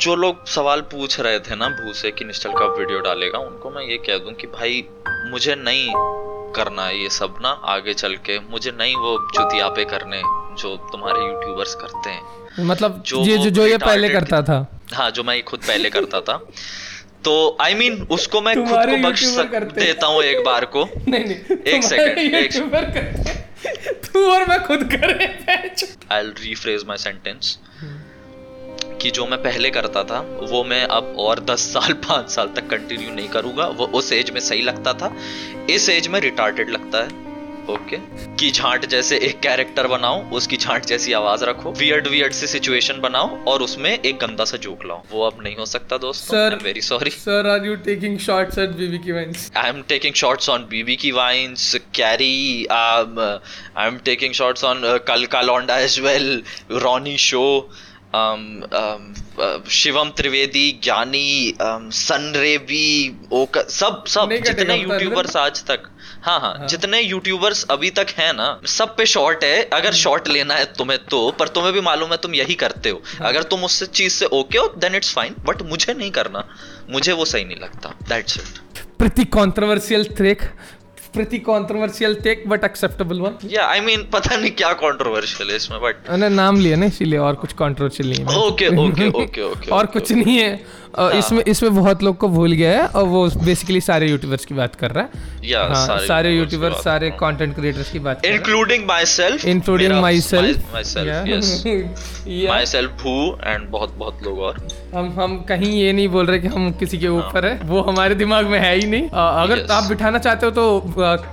जो 0.00 0.14
लोग 0.14 0.46
सवाल 0.54 0.80
पूछ 0.92 1.20
रहे 1.20 1.38
थे 1.40 1.56
ना 1.56 1.68
भू 1.80 1.92
से 2.00 2.10
कि 2.10 2.24
निश्चल 2.24 2.50
कब 2.58 2.74
वीडियो 2.78 3.00
डालेगा 3.08 3.38
उनको 3.38 3.70
मैं 3.70 3.82
ये 3.82 3.96
कह 4.06 4.18
दूँ 4.24 4.32
कि 4.40 4.46
भाई 4.58 4.84
मुझे 5.30 5.54
नहीं 5.58 5.92
करना 6.56 6.88
ये 6.90 7.08
सब 7.10 7.38
ना 7.42 7.48
आगे 7.72 7.94
चल 7.94 8.14
के 8.26 8.38
मुझे 8.50 8.70
नहीं 8.78 8.94
वो 8.96 9.16
चुतियापे 9.34 9.84
करने। 9.84 10.20
जो 10.58 10.76
तुम्हारे 10.92 11.20
यूट्यूबर्स 11.20 11.74
करते 11.74 12.10
हैं। 12.10 12.66
मतलब 12.66 13.02
जो 13.06 13.22
ये 13.24 13.38
जो 13.38 13.50
जो 13.50 13.66
ये 13.66 13.78
पहले 13.78 14.08
करता 14.08 14.42
था। 14.42 14.58
हाँ 14.94 15.10
जो 15.10 15.22
मैं 15.24 15.42
खुद 15.42 15.60
पहले 15.60 15.90
करता 15.90 16.20
था। 16.20 16.36
तो 17.24 17.56
आई 17.60 17.74
I 17.74 17.76
मीन 17.78 17.96
mean, 17.96 18.10
उसको 18.10 18.40
मैं 18.40 18.54
खुद 18.54 18.68
को 18.68 19.08
बख्श 19.08 19.24
सक, 19.24 19.54
देता 19.74 20.06
हूँ 20.06 20.22
एक 20.22 20.44
बार 20.44 20.64
को। 20.64 20.84
नहीं 21.08 21.24
नहीं 21.24 21.56
एक 21.66 21.84
एक 22.34 22.52
तू 24.04 24.24
और 24.32 24.44
मैं 24.48 24.62
खुद 24.64 24.84
करे 24.94 25.26
आई 26.12 26.22
रीफ्रेज 26.22 26.84
माई 26.88 26.96
सेंटेंस 26.96 27.58
कि 29.02 29.10
जो 29.10 29.26
मैं 29.26 29.42
पहले 29.42 29.70
करता 29.70 30.02
था 30.04 30.20
वो 30.42 30.62
मैं 30.64 30.82
अब 30.84 31.14
और 31.18 31.40
10 31.40 31.66
साल 31.72 31.92
5 32.04 32.28
साल 32.28 32.50
तक 32.56 32.68
कंटिन्यू 32.68 33.10
नहीं 33.14 33.28
करूँगा। 33.28 33.66
वो 33.66 33.86
उस 33.86 34.12
एज 34.12 34.30
में 34.30 34.40
सही 34.40 34.62
लगता 34.62 34.92
था। 34.92 35.12
इस 35.70 35.88
एज 35.88 36.08
में 36.08 36.20
रिटार्टेड 36.20 36.70
लगता 36.70 37.02
है। 37.04 37.25
ओके 37.70 37.96
की 38.40 38.50
झांट 38.50 38.84
जैसे 38.90 39.16
एक 39.28 39.40
कैरेक्टर 39.42 39.86
बनाओ 39.88 40.22
उसकी 40.36 40.56
झांट 40.56 40.84
जैसी 40.86 41.12
आवाज़ 41.20 41.44
रखो 41.44 41.70
वियर्ड 41.78 42.06
वियर्ड 42.08 42.32
सी 42.32 42.46
सिचुएशन 42.46 43.00
बनाओ 43.00 43.36
और 43.52 43.62
उसमें 43.62 43.90
एक 43.90 44.18
गंदा 44.20 44.44
सा 44.50 44.56
जोक 44.66 44.84
लाओ 44.86 45.02
वो 45.12 45.24
अब 45.26 45.42
नहीं 45.42 45.56
हो 45.56 45.66
सकता 45.66 45.98
दोस्तों 46.04 46.36
Sir- 46.36 46.62
very 46.64 46.80
sorry 46.90 47.10
sir 47.10 47.48
are 47.50 47.66
you 47.66 47.74
taking 47.88 48.18
shots 48.26 48.58
at 48.58 48.70
BB 48.70 48.98
की 50.96 51.12
Vines, 51.16 51.64
Carrie. 51.92 52.68
Um, 52.68 53.18
uh, 53.18 53.38
I'm 53.74 54.00
taking 54.00 54.32
shots 54.32 54.62
on 54.62 54.84
uh, 54.84 54.98
Kalka 54.98 55.42
Londa 55.42 55.76
as 55.88 56.00
well, 56.00 56.42
Ronnie 56.84 57.16
Show, 57.16 57.68
um, 58.12 58.42
um, 58.72 59.14
uh, 59.38 59.58
Shivam 59.78 60.14
Trivedi, 60.14 60.66
Gyani, 60.80 61.58
um, 61.60 61.90
Sun 61.92 62.28
Revi, 62.34 63.14
सब 63.78 64.04
सब 64.08 64.32
जितने 64.44 64.76
YouTubers 64.76 65.36
आज 65.36 65.64
तक 65.70 65.88
हाँ 66.26 66.38
हाँ 66.40 66.66
जितने 66.68 67.00
YouTubers 67.00 67.62
अभी 67.70 67.90
तक 67.90 68.06
हैं 68.18 68.32
ना 68.32 68.46
सब 68.66 68.96
पे 68.96 69.04
शॉर्ट 69.06 69.44
है। 69.44 69.62
अगर 69.72 69.92
शॉर्ट 69.94 70.28
लेना 70.28 70.54
है 70.54 70.64
तुम्हें 70.78 70.98
तो 71.04 71.30
पर 71.30 71.48
तुम्हें 71.48 71.72
भी 71.72 71.80
मालूम 71.80 72.10
है 72.10 72.16
तुम 72.16 72.34
यही 72.34 72.54
करते 72.54 72.90
हो। 72.90 73.00
अगर 73.22 73.42
तुम 73.42 73.64
उस 73.64 73.82
चीज़ 73.90 74.12
से 74.12 74.26
ओके 74.32 74.58
हो 74.58 74.66
देन 74.78 74.94
इट्स 74.94 75.12
फाइन 75.14 75.34
बट 75.46 75.62
मुझे 75.62 75.94
नहीं 75.94 76.10
करना। 76.10 76.44
मुझे 76.90 77.12
वो 77.12 77.24
सही 77.24 77.44
नहीं 77.44 77.56
लगता। 77.56 77.94
That's 78.08 78.36
it 78.36 78.80
pretty 78.98 79.24
controversial 79.24 80.04
take 80.20 80.42
pretty 81.16 81.40
controversial 81.48 82.16
take 82.26 82.46
but 82.52 82.64
acceptable 82.70 83.22
one. 83.26 83.36
या 83.52 83.66
आई 83.66 83.80
मीन 83.80 84.02
पता 84.12 84.36
नहीं 84.36 84.50
क्या 84.62 84.72
कंट्रोवर्शियल 84.84 85.50
है 85.50 85.56
इसमें 85.56 85.80
बट 85.82 86.10
मैंने 86.10 86.28
नाम 86.36 86.60
लिया 86.60 86.76
ना 86.76 86.86
इसीलिए 86.86 87.18
और 87.28 87.34
कुछ 87.44 87.52
कंट्रोवर्शियल 87.60 88.10
नहीं 88.10 88.24
है। 88.24 88.46
ओके 88.46 88.68
ओके 88.86 89.08
ओके 89.22 89.42
ओके 89.42 89.70
और 89.70 89.86
कुछ 89.96 90.12
नहीं 90.12 90.38
है। 90.38 90.50
अ, 90.98 91.08
इसमें 91.14 91.42
इसमें 91.48 91.74
बहुत 91.74 92.02
लोग 92.02 92.16
को 92.18 92.28
भूल 92.28 92.52
गया 92.52 92.70
है 92.72 92.86
और 92.88 93.04
वो 93.08 93.26
बेसिकली 93.44 93.80
सारे 93.80 94.08
यूट्यूबर्स 94.10 94.44
की 94.44 94.54
बात 94.54 94.74
कर 94.74 94.90
रहा 94.90 95.04
है। 95.04 95.48
या 95.48 95.62
हाँ, 95.64 95.98
सारे 96.06 96.30
यूट्यूबर्स 96.36 96.76
सारे 96.84 97.08
हूँ। 97.08 97.16
कंटेंट 97.18 97.54
क्रिएटर्स 97.54 97.90
की 97.92 97.98
बात 98.06 98.24
है। 98.26 98.32
Including 98.34 98.86
myself 99.06 99.44
including 99.46 99.92
myself 100.20 100.72
myself 100.84 101.28
yes 101.28 101.62
myself 102.66 102.90
भू 103.02 103.16
एंड 103.44 103.68
बहुत 103.70 103.94
बहुत 103.98 104.22
लोग 104.24 104.38
और। 104.48 104.66
हम 104.94 105.12
हम 105.18 105.36
कहीं 105.48 105.72
ये 105.72 105.92
नहीं 105.92 106.08
बोल 106.08 106.26
रहे 106.26 106.38
कि 106.38 106.48
हम 106.48 106.70
किसी 106.80 106.98
के 106.98 107.08
ऊपर 107.08 107.46
है। 107.46 107.58
वो 107.64 107.80
हमारे 107.82 108.14
दिमाग 108.14 108.46
में 108.46 108.58
है 108.58 108.74
ही 108.76 108.86
नहीं। 108.86 109.08
अगर 109.10 109.66
आप 109.72 109.84
बिठाना 109.88 110.18
चाहते 110.18 110.46
हो 110.46 110.52
तो 110.52 110.64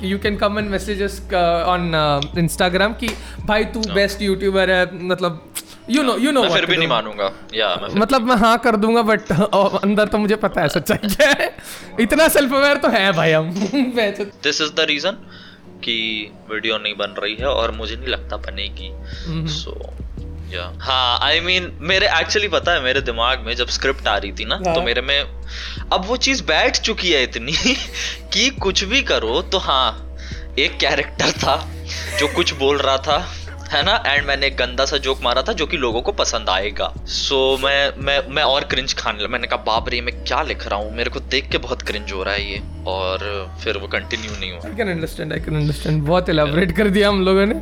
you 0.03 0.17
can 0.19 0.37
come 0.37 0.59
and 0.59 0.69
messages 0.69 1.19
on 1.67 1.91
Instagram 2.37 2.93
कि 2.93 3.09
भाई 3.45 3.65
तू 3.73 3.81
बेस्ट 3.93 4.21
यूट्यूबर 4.21 4.71
है 4.71 4.83
मतलब 5.07 5.43
यू 5.89 6.03
नो 6.03 6.15
यू 6.17 6.31
नो 6.31 6.43
फिर 6.49 6.65
भी 6.65 6.77
नहीं 6.77 6.87
मानूँगा। 6.87 7.31
या 7.55 7.67
मैं 7.81 7.87
मतलब 8.01 8.27
मैं 8.27 8.35
हाँ 8.37 8.57
कर 8.65 8.75
दूँगा 8.75 9.01
बट 9.01 9.31
अंदर 9.31 10.07
तो 10.07 10.17
मुझे 10.17 10.35
पता 10.43 10.61
है 10.61 10.69
सच्चाई 10.69 11.07
क्या 11.07 11.29
है। 11.39 11.49
इतना 11.99 12.27
सेल्फ 12.35 12.53
अवेयर 12.53 12.77
तो 12.77 12.89
है 12.89 13.11
भाई 13.13 13.31
हम। 13.31 13.49
दिस 14.43 14.61
इज़ 14.61 14.71
द 14.73 14.85
रीजन 14.89 15.17
कि 15.83 15.97
वीडियो 16.51 16.77
नहीं 16.77 16.93
बन 16.97 17.15
रही 17.19 17.35
है 17.39 17.47
और 17.47 17.71
मुझे 17.71 17.95
नहीं 17.95 18.07
लगता 18.07 18.37
बनेगी। 18.45 18.89
हम्म। 19.25 19.47
सो 19.55 19.71
या 20.53 20.73
हाँ 20.81 21.19
आई 21.21 21.39
मीन 21.39 21.77
मेरे 21.81 22.07
एक्चुअली 22.07 22.47
पता 22.47 22.71
है 22.71 22.81
मेरे 22.81 23.01
दिमाग 23.01 23.39
में 23.39 23.55
जब 23.55 23.67
स्क्रिप्ट 23.67 24.07
आ 24.07 24.17
रही 24.17 24.31
थी 24.31 24.45
ना। 24.45 24.57
तो 24.57 24.81
मेरे 24.81 25.01
में 25.01 25.21
अब 25.93 26.05
वो 26.05 26.17
चीज़ 26.17 26.43
बैठ 26.43 26.77
चुकी 26.77 27.11
है 27.11 27.23
इतनी 27.23 27.51
कि 28.33 28.49
कुछ 28.49 28.83
भी 28.83 29.01
करो 29.01 29.41
तो 29.41 29.57
हाँ 29.57 30.15
एक 30.59 30.77
कैरेक्टर 30.77 31.31
था 31.31 31.69
जो 32.19 32.27
कुछ 32.27 32.53
बोल 32.53 32.77
रहा 32.77 32.97
था 32.97 33.33
है 33.71 33.83
ना? 33.83 34.03
एंड 34.07 34.27
मैंने 34.27 34.47
एक 34.47 34.57
गंदा 34.57 34.85
सा 34.85 34.97
जोक 34.97 35.21
मारा 35.23 35.41
था 35.41 35.53
जो 35.53 35.65
कि 35.65 35.77
लोगों 35.77 36.01
को 36.01 36.11
पसंद 36.11 36.49
आएगा। 36.49 36.93
सो 37.05 37.55
so, 37.57 37.63
मैं 37.63 37.93
मैं 37.97 38.27
मैं 38.27 38.43
और 38.43 38.63
क्रिंज 38.63 38.93
खाने 38.93 39.19
लगा। 39.19 39.27
मैंने 39.27 39.47
कहा 39.47 39.57
बाप 39.57 39.89
रे 39.89 40.01
मैं 40.01 40.23
क्या 40.23 40.41
लिख 40.41 40.67
रहा 40.67 40.79
हूँ? 40.79 40.95
मेरे 40.95 41.09
को 41.09 41.19
देख 41.19 41.49
के 41.49 41.57
बहुत 41.57 41.81
क्रिंज 41.81 42.11
हो 42.11 42.23
रहा 42.23 42.33
है 42.33 42.51
ये। 42.51 42.61
और 42.87 43.19
फिर 43.63 43.77
वो 43.77 43.87
कंटिन्यू 43.87 44.31
नहीं 44.39 44.51
हुआ। 44.51 44.69
I 44.69 44.75
can 44.77 44.89
understand 44.89 45.33
I 45.33 45.39
can 45.39 45.55
understand 45.55 46.01
बहुत 46.07 46.29
एलाबोरेट 46.29 46.71
कर 46.77 46.89
दिया 46.89 47.09
हम 47.09 47.21
लोगों 47.25 47.45
ने। 47.45 47.53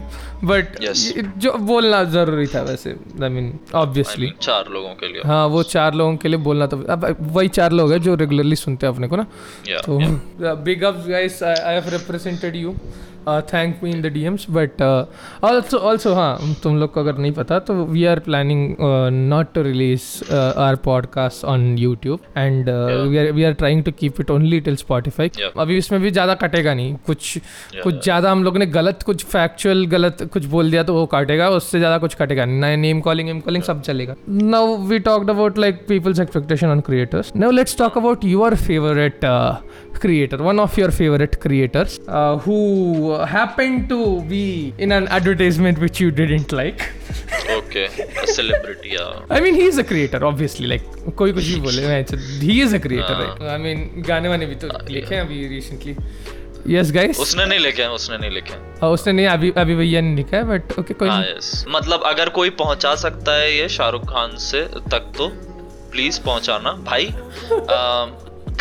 But 0.44 0.80
Yes. 0.82 1.02
जो 1.38 1.52
बोलना 1.64 2.04
ज़रूरी 2.14 2.48
था 2.48 2.62
वैसे 2.62 2.96
I 3.24 3.30
mean 3.30 3.52
I 3.52 3.76
obviously 3.76 4.28
mean, 4.28 4.40
चार 4.46 4.70
लोगों 4.74 4.90
के 4.90 5.08
लिए। 5.08 5.22
हाँ 5.26 5.46
वो 5.48 5.64
चार 5.64 5.94
लोगों 5.94 6.16
के 6.18 6.28
लिए 6.28 6.40
बोलना 6.40 6.68
तो 6.68 6.82
अब 6.90 7.16
वही 7.22 7.48
चार 7.48 7.72
लोग 7.72 7.92
हैं 7.92 8.02
जो 8.02 8.16
रेगुलरली 8.16 8.56
सुनते 8.56 8.88
हैं 8.88 8.94
अपने 8.94 9.08
को 9.08 9.16
ना। 9.16 9.26
Yeah, 9.66 9.86
तो 9.86 10.56
big 10.66 10.84
up 10.84 11.06
guys 11.08 11.42
I 11.44 11.74
have 11.74 11.90
represented 11.90 12.56
you 12.56 12.76
thank 13.28 13.80
me 13.84 13.90
in 13.92 14.02
the 14.02 14.06
DMs 14.06 14.46
but 14.50 14.82
also 15.44 15.78
also 15.78 16.14
हाँ 16.14 16.56
तुम 16.64 16.78
लोग 16.80 16.94
को 16.94 17.00
अगर 17.00 17.18
नहीं 17.18 17.32
पता 17.32 17.60
तो 17.60 17.74
we 17.86 18.06
are 18.06 18.20
planning 18.20 18.76
not 19.30 19.54
to 19.54 19.62
release 19.62 20.34
our 20.34 20.76
podcast 20.76 21.46
on 21.46 21.78
YouTube 21.78 22.20
and 22.38 22.70
we 22.70 23.18
are 23.18 23.32
we 23.32 23.44
are 23.44 23.54
trying 23.54 23.84
to 23.84 23.92
keep 23.92 24.22
it 24.22 24.32
only 24.32 24.60
till 24.60 24.76
Spotify 24.76 25.11
Yeah. 25.20 25.58
अभी 25.60 25.78
इसमें 25.78 26.00
भी 26.02 26.12
ज़्यादा 26.12 26.34
कटेगा 26.44 26.74
नहीं। 26.74 26.96
कुछ 27.06 27.38
कुछ 27.84 28.04
ज़्यादा 28.04 28.32
हम 28.32 28.44
लोग 28.44 28.58
ने 28.58 28.66
गलत 28.78 29.04
कुछ 29.06 29.26
फैक्चुअल 29.26 29.86
गलत 29.96 30.24
कुछ 30.34 30.46
बोल 30.56 30.72
दिया 30.72 30.84
तो 30.84 30.94
वो 30.94 31.06
काटेगा 31.16 31.50
उससे 31.50 31.80
ज़्यादा 31.80 31.98
कुछ 31.98 32.16
कटेगा 32.22 32.46
नहीं। 32.46 32.78
नेम 32.78 33.02
कॉलिंग 33.02 33.30
एम 33.30 33.40
कॉलिंग 33.42 33.64
सब 33.64 33.82
चलेगा। 33.82 34.16
Now 34.30 34.78
we 34.88 35.00
talked 35.10 35.30
about 35.30 35.58
like 35.60 35.86
peoples 35.88 36.20
expectation 36.20 36.68
on 36.68 36.80
creators 36.90 37.32
now 37.36 37.52
let's 37.52 37.78
talk 37.78 37.98
about 37.98 38.26
your 38.26 38.56
favourite 38.68 39.26
creator 40.02 40.38
one 40.46 40.60
of 40.62 40.78
your 40.80 40.88
favorite 40.98 41.36
creators 41.42 41.96
uh, 42.20 42.36
who 42.46 42.56
happened 43.34 43.84
to 43.90 43.98
be 44.30 44.46
in 44.86 44.94
an 44.96 45.08
advertisement 45.18 45.82
which 45.84 46.02
you 46.04 46.14
didn't 46.20 46.56
like. 46.60 46.86
Okay 47.58 47.86
celebrity 48.34 48.96
या 48.96 49.04
I 49.38 49.42
mean 49.44 49.60
he 49.60 49.68
is 49.72 49.78
a 49.84 49.86
creator 49.92 50.22
obviously 50.30 50.70
like 50.72 50.88
कोई 51.18 51.34
कुछ 51.34 51.44
भी 51.44 51.60
बोले 51.62 51.88
मैं 51.88 52.00
he 52.42 52.58
is 52.64 52.74
a 52.74 52.80
creator 52.86 53.18
हाँ। 53.20 53.28
right? 53.28 53.44
I 53.52 53.60
mean 53.66 53.84
गाने 54.08 54.30
वाने 54.30 54.46
भी 54.46 54.56
तो 54.64 54.68
लिखे 55.02 55.16
हैं 55.16 55.22
अभी 55.22 55.60
recently 55.60 55.96
yes 56.72 56.92
guys. 56.96 57.20
उसने 57.20 57.46
नहीं 57.46 57.60
लिखे 57.60 57.82
हैं 57.82 57.90
उसने 57.90 58.18
नहीं 58.18 58.32
लिखे 58.32 58.54
हैं 58.54 58.76
uh, 58.78 58.84
उसने 58.84 59.14
नहीं 59.14 59.28
अभी 59.28 59.52
अभी 59.58 59.76
भैया 59.76 60.02
ने 60.02 60.16
लिखा 60.16 60.38
है 60.38 60.44
बट 60.44 60.80
ओके 60.80 60.94
कोई 60.94 61.10
हाँ 61.10 61.22
यस 61.24 61.66
मतलब 61.68 62.04
अगर 62.06 62.30
कोई 62.30 62.50
पहुँचा 62.60 62.96
सकता 62.96 63.34
है 63.34 63.56
ये 63.58 63.70
शाहरुख 63.70 64.04
खान 64.10 64.38
से 64.38 64.62
तक 64.92 65.12
तो 65.18 65.28
प्लीज़ 65.92 66.20
पहुंचाना। 66.22 66.72
भाई 66.84 67.10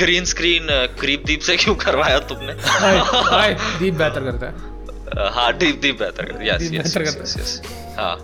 ग्रीन 0.00 0.24
स्क्रीन 0.24 0.66
क्रीप 1.00 1.24
दीप 1.26 1.40
से 1.40 1.56
क्यों 1.56 1.74
करवाया 1.74 2.18
तुमने? 2.30 2.52
हाय 2.52 2.98
हाय 3.28 3.54
दीप 3.78 3.94
बेहतर 3.94 4.20
करता 4.20 4.46
है। 4.46 5.30
हाँ 5.32 5.52
दीप 5.58 5.80
दीप 5.82 5.98
बेहतर 5.98 6.24
कर 6.24 6.46
यस 6.46 6.62
यस 6.62 6.70
बेहतर 6.70 7.04
करता 7.04 7.22
यस 7.22 7.36
यस 7.38 7.60
हाँ। 7.98 8.16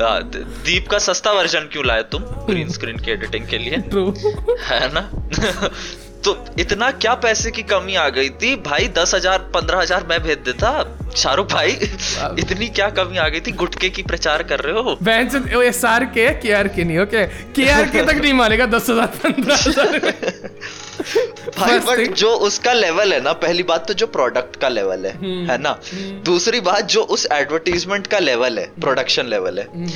हाँ, 0.00 0.22
दीप 0.34 0.88
का 0.88 0.98
सस्ता 0.98 1.32
वर्जन 1.32 1.68
क्यों 1.72 1.84
लाए 1.86 2.02
तुम? 2.12 2.22
ग्रीन 2.50 2.68
स्क्रीन 2.68 2.98
की 2.98 3.10
एडिटिंग 3.10 3.46
के 3.48 3.58
लिए। 3.58 3.76
है 4.64 4.92
ना? 4.94 5.08
तो 6.26 6.36
इतना 6.60 6.90
क्या 6.92 7.14
पैसे 7.22 7.50
की 7.50 7.62
कमी 7.64 7.94
आ 7.96 8.08
गई 8.10 8.28
थी? 8.42 8.54
भाई 8.62 8.88
दस 8.96 9.14
हज़ार 9.14 9.38
पंद्रह 9.54 9.80
हज़ार 9.80 10.06
मैं 10.08 10.22
भेज 10.22 10.38
देता। 10.44 10.70
शाहरुख 11.16 11.52
भाई 11.52 11.70
इतनी 12.40 12.68
क्या 12.70 12.88
कमी 12.96 13.16
आ 13.18 13.28
गई 13.28 13.40
थी? 13.40 13.52
गुटके 13.60 13.90
की 13.90 14.02
प्रचार 14.04 14.42
कर 14.50 14.60
रहे 14.60 14.82
हो? 14.82 14.96
बहन 15.02 15.48
एस 15.62 15.84
आर 15.84 16.04
के 16.16 16.28
के 16.42 16.52
आर 16.52 16.68
के 16.68 16.84
नहीं 16.84 16.98
ओके? 16.98 17.24
के 17.26 17.68
आर 17.70 17.88
के 17.90 18.02
तक 18.02 18.20
नहीं 18.22 18.32
मानेगा 18.34 18.66
दस 18.74 18.90
हज़ार 18.90 19.06
पंद्रह 19.22 19.56
हज़ार। 19.56 20.12
भाई 21.58 21.78
बट 21.80 22.14
जो 22.14 22.30
उसका 22.46 22.72
लेवल 22.74 23.12
है 23.12 23.20
ना 23.22 23.32
पहली 23.40 23.62
बात 23.62 23.86
तो 23.88 23.94
जो 23.94 24.06
प्रोडक्ट 24.08 24.56
का 24.56 24.68
लेवल 24.68 25.06
है 25.06 25.12
हम्म। 25.14 25.50
है 25.50 25.58
ना? 25.58 25.78
दूसरी 26.24 26.60
बात 26.62 26.84
जो 26.90 27.02
उस 27.16 27.26
एडवर्टीजमेंट 27.32 28.06
का 28.06 28.18
लेवल 28.20 28.58
है 28.58 28.66
प्रोडक्शन 28.80 29.26
लेवल 29.26 29.58
है 29.58 29.66
हम्म। 29.66 29.90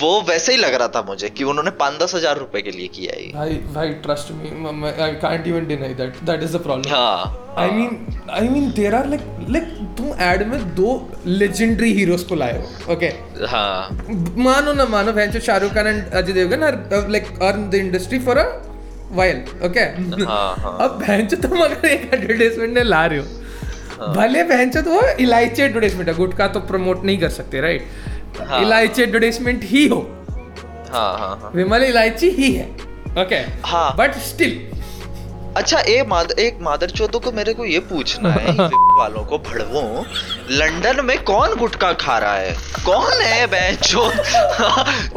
वो 0.00 0.20
वैसे 0.22 0.52
ही 0.52 0.58
लग 0.58 0.74
रहा 0.74 0.88
था 0.94 1.02
मुझे 1.02 1.28
कि 1.28 1.44
उन्होंने 1.44 1.70
पाँच 1.78 2.02
दस 2.02 2.14
हज़ार 2.14 2.38
रुपए 2.38 2.60
के 2.62 2.70
लिए 2.70 2.88
किया 2.88 3.12
है। 3.16 3.30
भाई 3.32 3.54
भाई 3.74 3.92
trust 4.04 4.32
me 4.32 4.90
I 5.02 5.14
can't 5.22 5.46
even 5.46 5.66
deny 5.66 5.94
that 5.94 6.16
that 6.24 6.42
is 6.42 6.56
the 6.56 6.60
problem 6.62 6.94
हाँ। 6.94 7.54
I 7.58 7.70
mean 7.70 8.20
I 8.30 8.48
mean 8.48 8.70
there 8.76 8.94
are 8.94 9.08
like 9.08 9.20
like 9.50 9.64
तुम 9.98 10.12
एड 10.22 10.46
में 10.48 10.74
दो 10.74 10.90
लेजेंडरी 11.26 11.92
हीरोज 11.94 12.22
को 12.22 12.34
लाए 12.34 12.58
हो 12.58 12.92
ओके 12.94 13.12
हाँ। 13.46 13.98
मानो 14.38 14.72
ना 14.72 14.84
मानो 14.86 15.12
बहन 15.12 15.38
Shahrukh 15.40 15.74
Khan 15.74 15.86
and 15.86 16.10
Ajay 16.12 16.32
Devgan 16.32 16.62
are 16.62 17.08
like 17.10 17.36
earn 17.42 17.68
the 17.70 17.74
industry 17.76 18.18
for 18.20 18.38
a 18.38 18.48
while 19.12 19.42
okay 19.66 19.80
हाँ 19.80 20.54
हाँ. 20.58 20.76
अब 20.80 20.98
भैंसो 21.02 21.36
तुम 21.42 21.58
अगर 21.64 21.88
एक 21.88 22.10
एडवर्टाइजमेंट 22.14 22.74
में 22.74 22.82
ला 22.84 23.04
रहे 23.06 23.18
हो। 23.18 24.12
भले 24.14 24.42
बहन 24.44 24.70
तो 24.70 24.82
वो 24.82 25.00
इलायची 25.20 25.62
एडवर्टाइजमेंट 25.62 26.08
है 26.08 26.14
गुटखा 26.14 26.46
तो 26.48 26.60
प्रमोट 26.70 27.04
नहीं 27.04 27.18
कर 27.18 27.28
सकते 27.28 27.60
राइट 27.60 27.86
हाँ। 28.48 28.60
इलायची 28.62 29.02
एडवर्टाइजमेंट 29.02 29.64
ही 29.64 29.86
हो। 29.88 30.00
हाँ 30.92 31.12
हाँ 31.18 31.36
हाँ. 31.42 31.50
विमल 31.54 31.84
इलायची 31.84 32.30
ही 32.30 32.52
है 32.52 32.66
ओके 33.22 33.36
हाँ। 33.66 33.94
बट 33.98 34.14
स्टिल 34.24 34.58
अच्छा 35.56 35.78
ए 35.78 36.04
माद, 36.08 36.30
एक 36.30 36.58
मादर 36.62 36.90
चौधो 36.90 37.18
को 37.18 37.32
मेरे 37.32 37.54
को 37.54 37.64
ये 37.64 37.78
पूछना 37.78 38.28
है 38.28 38.52
वालों 38.98 39.24
को 39.24 39.38
भड़वो 39.38 40.06
लंदन 40.50 41.04
में 41.04 41.24
कौन 41.24 41.54
गुटखा 41.54 41.92
खा 41.92 42.18
रहा 42.18 42.34
है? 42.34 42.56
कौन 42.86 43.22
है 43.22 43.76
जो 43.76 44.12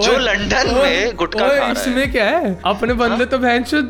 जो 0.04 0.18
लंदन 0.18 0.76
में 0.76 1.16
गुटखा 1.16 1.48
खा 1.48 1.54
रहा 1.54 1.66
है। 1.66 1.72
इसमें 1.72 2.12
क्या 2.12 2.26
है? 2.26 2.62
अपने 2.66 2.94
बंदे 2.94 3.26
तो 3.26 3.38
बहन 3.38 3.64
चो 3.64 3.82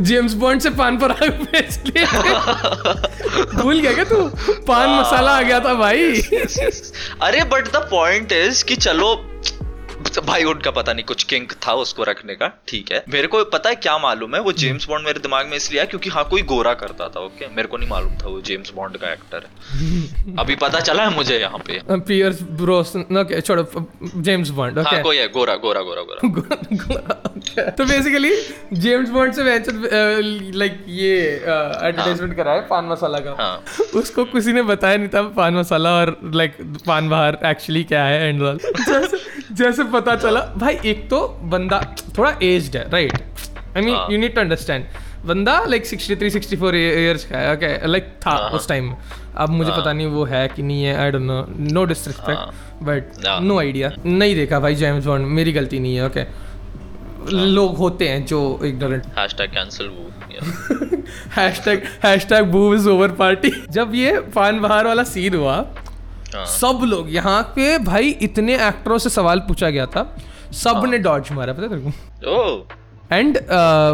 जेम्स 0.00 0.32
बॉन्ड 0.32 0.60
से 0.60 0.70
पान 0.70 0.98
पर 0.98 1.12
भूल 3.62 3.80
गया 3.80 3.92
क्या 3.92 4.04
तू? 4.04 4.30
पान 4.66 4.88
हाँ। 4.88 5.00
मसाला 5.00 5.30
आ 5.30 5.42
गया 5.42 5.60
था 5.60 5.74
भाई. 5.74 6.12
अरे 7.22 7.44
बट 7.44 7.72
द 7.72 7.76
पॉइंट 7.76 8.32
इज़ 8.32 8.64
कि 8.64 8.76
चलो 8.76 9.28
भाई 10.26 10.44
उनका 10.44 10.70
पता 10.70 10.92
नहीं 10.92 11.04
कुछ 11.04 11.22
किंक 11.30 11.52
था 11.66 11.72
उसको 11.82 12.02
रखने 12.04 12.34
का 12.34 12.46
ठीक 12.68 12.92
है। 12.92 13.02
मेरे 13.12 13.26
को 13.28 13.42
पता 13.52 13.68
है 13.68 13.74
क्या 13.76 13.96
मालूम 13.98 14.34
है 14.34 14.40
वो 14.42 14.52
जेम्स 14.62 14.86
बॉन्ड 14.88 15.06
मेरे 15.06 15.20
दिमाग 15.20 15.46
में 15.46 15.56
इसलिए 15.56 15.80
आया 15.80 15.88
क्योंकि 15.90 16.10
हाँ 16.10 16.24
कोई 16.30 16.42
गोरा 16.52 16.72
करता 16.82 17.08
था 17.16 17.20
ओके 17.20 17.46
मेरे 17.56 17.68
को 17.68 17.76
नहीं 17.76 17.88
मालूम 17.90 18.16
था 18.22 18.28
वो 18.28 18.40
जेम्स 18.48 18.72
बॉन्ड 18.76 18.96
का 18.96 19.12
एक्टर 19.12 19.44
है। 19.44 20.36
अभी 20.38 20.54
पता 20.56 20.80
चला 20.80 21.02
है 21.08 21.14
मुझे 21.16 21.38
यहाँ 21.38 21.58
पे? 21.66 21.80
पियर्स 21.90 22.42
ब्रोस 22.60 22.96
ओके 22.96 23.40
छोड़ो 23.40 23.64
जेम्स 24.02 24.50
बॉन्ड 24.60 24.78
ओके 24.78 24.94
हाँ 24.94 25.02
कोई 25.02 25.16
है 25.16 25.28
गोरा 25.28 25.54
गोरा 25.64 25.80
गोरा 25.82 26.02
गोरा। 26.24 27.70
तो 27.78 27.84
बेसिकली 27.84 28.30
जेम्स 28.80 29.10
बॉन्ड 29.10 29.34
से 29.34 29.42
वेंचर 29.42 29.72
लाइक 30.54 30.84
ये 30.88 31.16
एडवर्टाइजमेंट 31.26 32.36
करा 32.36 32.52
है। 32.52 32.60
पान 32.68 32.84
मसाला 32.86 33.18
का। 33.18 33.34
हाँ। 33.40 33.64
उसको 34.00 34.24
किसी 34.24 34.52
ने 34.52 34.62
बताया 34.62 34.96
नहीं 34.96 35.08
था 35.08 35.22
पान 35.36 35.54
मसाला 35.54 35.90
और 36.00 36.16
लाइक 36.34 36.56
पान 36.86 37.08
बाहर 37.08 37.38
एक्चुअली 37.46 37.84
क्या 37.84 38.04
है 38.04 38.28
एंड 38.28 38.42
ऑल 38.42 38.58
जैसे 39.52 39.84
पता 39.92 40.16
चला 40.16 40.40
भाई 40.56 40.78
एक 40.84 41.08
तो 41.10 41.26
बंदा 41.52 41.80
थोड़ा 42.18 42.36
एज्ड 42.42 42.76
है 42.76 42.88
राइट 42.90 43.12
आई 43.76 43.82
मीन 43.82 43.94
हाँ। 43.94 44.06
यू 44.10 44.18
नीड 44.18 44.34
टू 44.34 44.40
अंडरस्टैंड 44.40 44.84
बंदा 45.26 45.58
लाइक 45.64 45.86
63 45.86 46.30
64 46.30 46.74
इयर्स 46.74 47.24
का 47.24 47.38
है 47.38 47.52
ओके 47.52 47.86
लाइक 47.86 48.08
था 48.26 48.30
हाँ, 48.30 48.50
उस 48.50 48.68
टाइम 48.68 48.92
अब 49.36 49.50
मुझे 49.50 49.70
पता 49.70 49.92
नहीं 49.92 50.06
वो 50.08 50.24
है 50.26 50.46
कि 50.48 50.62
नहीं 50.62 50.84
है 50.84 50.96
I 50.96 51.10
don't 51.10 51.22
know 51.22 51.44
no 51.72 51.84
disrespect 51.84 52.84
but 52.84 53.26
हाँ। 53.26 53.40
नो 53.40 53.58
आइडिया 53.58 53.90
नहीं 54.06 54.34
देखा 54.36 54.60
भाई 54.60 54.74
जेम्स 54.74 55.06
बॉन्ड 55.06 55.26
मेरी 55.30 55.52
गलती 55.52 55.78
नहीं 55.78 55.94
है 55.96 56.06
ओके 56.06 56.20
okay. 56.20 56.50
लोग 57.30 57.76
होते 57.76 58.08
हैं 58.08 58.24
जो 58.26 58.40
इग्नोरेंट 58.64 59.04
हैशटैग 59.18 59.50
कैंसिल 59.50 59.88
वो 59.88 60.10
हैशटैग 61.36 61.82
हैशटैग 62.04 62.50
बूव 62.50 62.74
इज़ 62.74 62.88
ओवर 62.88 63.10
पार्टी 63.16 63.50
जब 63.70 63.94
ये 63.94 64.18
पान 64.34 64.60
बहार 64.60 64.86
वाला 64.86 65.02
सीन 65.06 65.34
हुआ 65.34 65.54
हाँ। 65.54 65.81
सब 66.34 66.80
लोग 66.84 67.12
यहाँ 67.14 67.42
पे 67.56 67.78
भाई 67.84 68.08
इतने 68.22 68.54
एक्टरों 68.68 68.98
से 68.98 69.10
सवाल 69.10 69.38
पूछा 69.38 69.70
गया 69.70 69.86
था। 69.86 70.02
सब 70.52 70.76
हाँ। 70.76 70.86
ने 70.86 70.98
डॉज 70.98 71.32
मारा 71.32 71.52
पता 71.52 71.62
है 71.62 71.68
तेरे 71.68 71.82
को? 71.82 72.66
And 73.12 73.38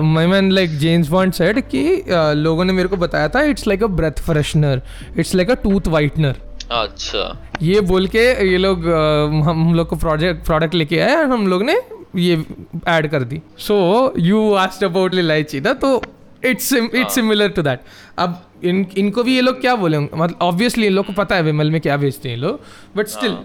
my 0.05 0.27
man 0.27 0.51
like 0.53 0.77
James 0.79 1.09
Bond 1.09 1.33
said 1.33 1.61
कि 1.69 1.83
uh, 1.97 2.35
लोगों 2.35 2.65
ने 2.65 2.73
मेरे 2.73 2.89
को 2.89 2.97
बताया 2.97 3.29
था 3.29 3.43
it's 3.43 3.67
like 3.67 3.83
a 3.83 3.87
breath 3.87 4.21
freshener 4.23 4.83
it's 5.19 5.35
like 5.35 5.51
a 5.51 5.55
tooth 5.55 5.89
whitener 5.89 6.37
अच्छा। 6.71 7.49
ये 7.63 7.81
बोल 7.81 8.07
के 8.07 8.25
ये 8.51 8.59
लोग 8.59 8.79
uh, 8.79 9.49
हम 9.49 9.75
लोग 9.75 9.89
को 9.89 9.97
प्रोजेक्ट 9.97 10.45
प्रोडक्ट 10.47 10.75
लेके 10.75 11.01
आए 11.01 11.17
और 11.17 11.31
हम 11.31 11.47
लोग 11.47 11.63
ने 11.63 11.81
ये 12.17 12.45
ऐड 12.89 13.11
कर 13.11 13.23
दी। 13.23 13.41
So 13.59 14.15
you 14.19 14.53
asked 14.55 14.85
about 14.85 15.15
elaichi 15.15 15.61
ना 15.61 15.73
तो 15.73 16.03
it's 16.45 16.73
it's 16.73 17.15
similar 17.15 17.49
to 17.49 17.63
that 17.63 17.81
अब 18.19 18.51
इन 18.65 18.87
इनको 18.97 19.23
भी 19.23 19.35
ये 19.35 19.41
लोग 19.41 19.61
क्या 19.61 19.75
बोले? 19.75 19.99
मतलब 19.99 20.39
ऑब्वियसली 20.43 20.87
इन 20.87 20.93
लोग 20.93 21.07
को 21.07 21.13
पता 21.13 21.35
है 21.35 21.43
विमल 21.43 21.71
में 21.71 21.81
क्या 21.81 21.97
बेचते 21.97 22.29
हैं 22.29 22.37
ये 22.37 22.43
लोग 22.43 22.61
बट 22.97 23.07
स्टिल 23.07 23.39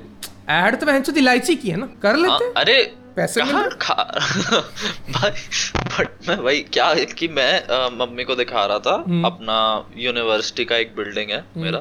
ऐड 0.49 0.79
तो 0.79 0.85
बहन 0.85 1.03
इलायची 1.17 1.55
की 1.55 1.69
है 1.69 1.77
ना? 1.77 1.85
कर 2.01 2.09
हाँ, 2.09 2.17
लेते 2.17 2.45
हैं। 2.45 2.53
अरे 2.53 2.95
पैसे 3.15 3.41
खा 3.81 3.93
भाई 5.09 5.31
बट 5.77 6.29
मैं 6.29 6.43
भाई 6.43 6.59
क्या 6.59 6.87
है 6.87 7.05
कि 7.05 7.27
मैं 7.27 7.63
मम्मी 7.97 8.23
को 8.23 8.35
दिखा 8.35 8.65
रहा 8.65 8.79
था 8.79 9.03
हम्म। 9.07 9.25
अपना 9.25 9.85
यूनिवर्सिटी 9.97 10.65
का 10.65 10.77
एक 10.77 10.95
बिल्डिंग 10.95 11.31
है 11.31 11.45
मेरा 11.57 11.79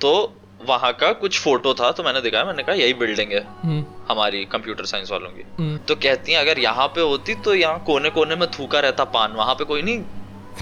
तो 0.00 0.40
वहाँ 0.66 0.92
का 0.92 1.12
कुछ 1.12 1.38
फ़ोटो 1.40 1.74
था 1.74 1.90
तो 1.92 2.02
मैंने 2.02 2.20
दिखाया 2.20 2.44
मैंने 2.44 2.62
कहा 2.62 2.74
यही 2.74 2.94
बिल्डिंग 2.94 3.32
है। 3.32 3.40
हम्म, 3.62 3.84
हमारी 4.08 4.44
कंप्यूटर 4.44 4.84
साइंस 4.84 5.10
वालों 5.10 5.28
की। 5.28 5.44
हम्म। 5.58 5.76
तो 5.88 5.94
कहती 5.96 6.32
हैं 6.32 6.40
अगर 6.40 6.58
यहाँ 6.58 6.86
पे 6.88 7.00
होती 7.00 7.34
तो 7.34 7.54
यहाँ 7.54 7.82
कोने 7.86 8.10
कोने 8.10 8.36
में 8.36 8.48
थूका 8.50 8.80
रहता 8.80 9.04
पान 9.14 9.32
वहाँ 9.32 9.54
पे 9.54 9.64
कोई 9.64 9.82
नहीं 9.82 10.02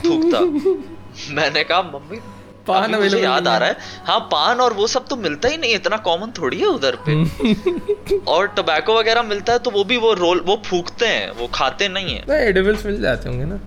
थूकता। 0.04 0.40
मैंने 1.34 1.64
कहा 1.64 1.82
मम्मी 1.84 2.18
पान 2.66 2.94
मुझे 2.94 3.20
याद 3.20 3.48
आ 3.48 3.56
रहा 3.58 3.68
है। 3.68 3.76
हाँ 4.06 4.18
पान 4.32 4.60
और 4.60 4.72
वो 4.72 4.86
सब 4.86 5.06
तो 5.08 5.16
मिलता 5.16 5.48
ही 5.48 5.56
नहीं 5.56 5.74
इतना 5.74 5.96
कॉमन 5.96 6.30
थोड़ी 6.38 6.58
है 6.58 6.66
उधर 6.66 6.96
पे। 7.06 7.12
हम्म। 7.12 8.18
और 8.28 8.46
टबैको 8.58 8.94
वगैरह 8.94 9.22
मिलता 9.22 9.52
है 9.52 9.58
तो 9.58 9.70
वो 9.70 9.84
भी 9.84 9.96
वो 9.96 10.12
रोल 10.14 10.40
वो 10.40 10.60
फूकते 10.66 11.06
हैं 11.06 11.30
वो 11.30 11.46
खाते 11.54 11.88
नहीं 11.88 12.14
है। 12.14 12.40
एडिबल्स 12.48 12.86
मिल 12.86 13.00
जाते 13.02 13.28
होंगे 13.28 13.44
ना। 13.44 13.60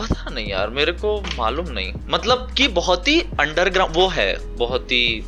पता 0.00 0.30
नहीं 0.30 0.46
यार 0.46 0.70
मेरे 0.70 0.92
को 0.92 1.20
मालूम 1.38 1.68
नहीं। 1.68 1.92
मतलब 2.08 2.50
कि 2.56 2.68
बहुत 2.68 3.08
ही 3.08 3.20
अंडरग्राउंड 3.40 3.96
वो 3.96 4.06
है 4.08 4.56
बहुत 4.56 4.92
ही 4.92 5.24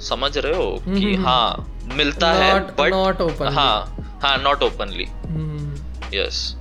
समझ 0.00 0.38
रहे 0.38 0.56
हो 0.56 0.82
कि 0.88 1.14
हम्म, 1.14 1.26
हाँ 1.26 1.80
मिलता 1.94 2.32
not, 2.32 2.42
है 2.42 2.60
बट 2.60 2.92
नॉट 2.92 3.20
ओपन 3.20 3.46
हाँ 3.46 3.96
हाँ 4.22 4.36
नॉट 4.38 4.62
ओपनली 4.62 5.04
हम्म, 5.04 5.74
यस 6.14 6.56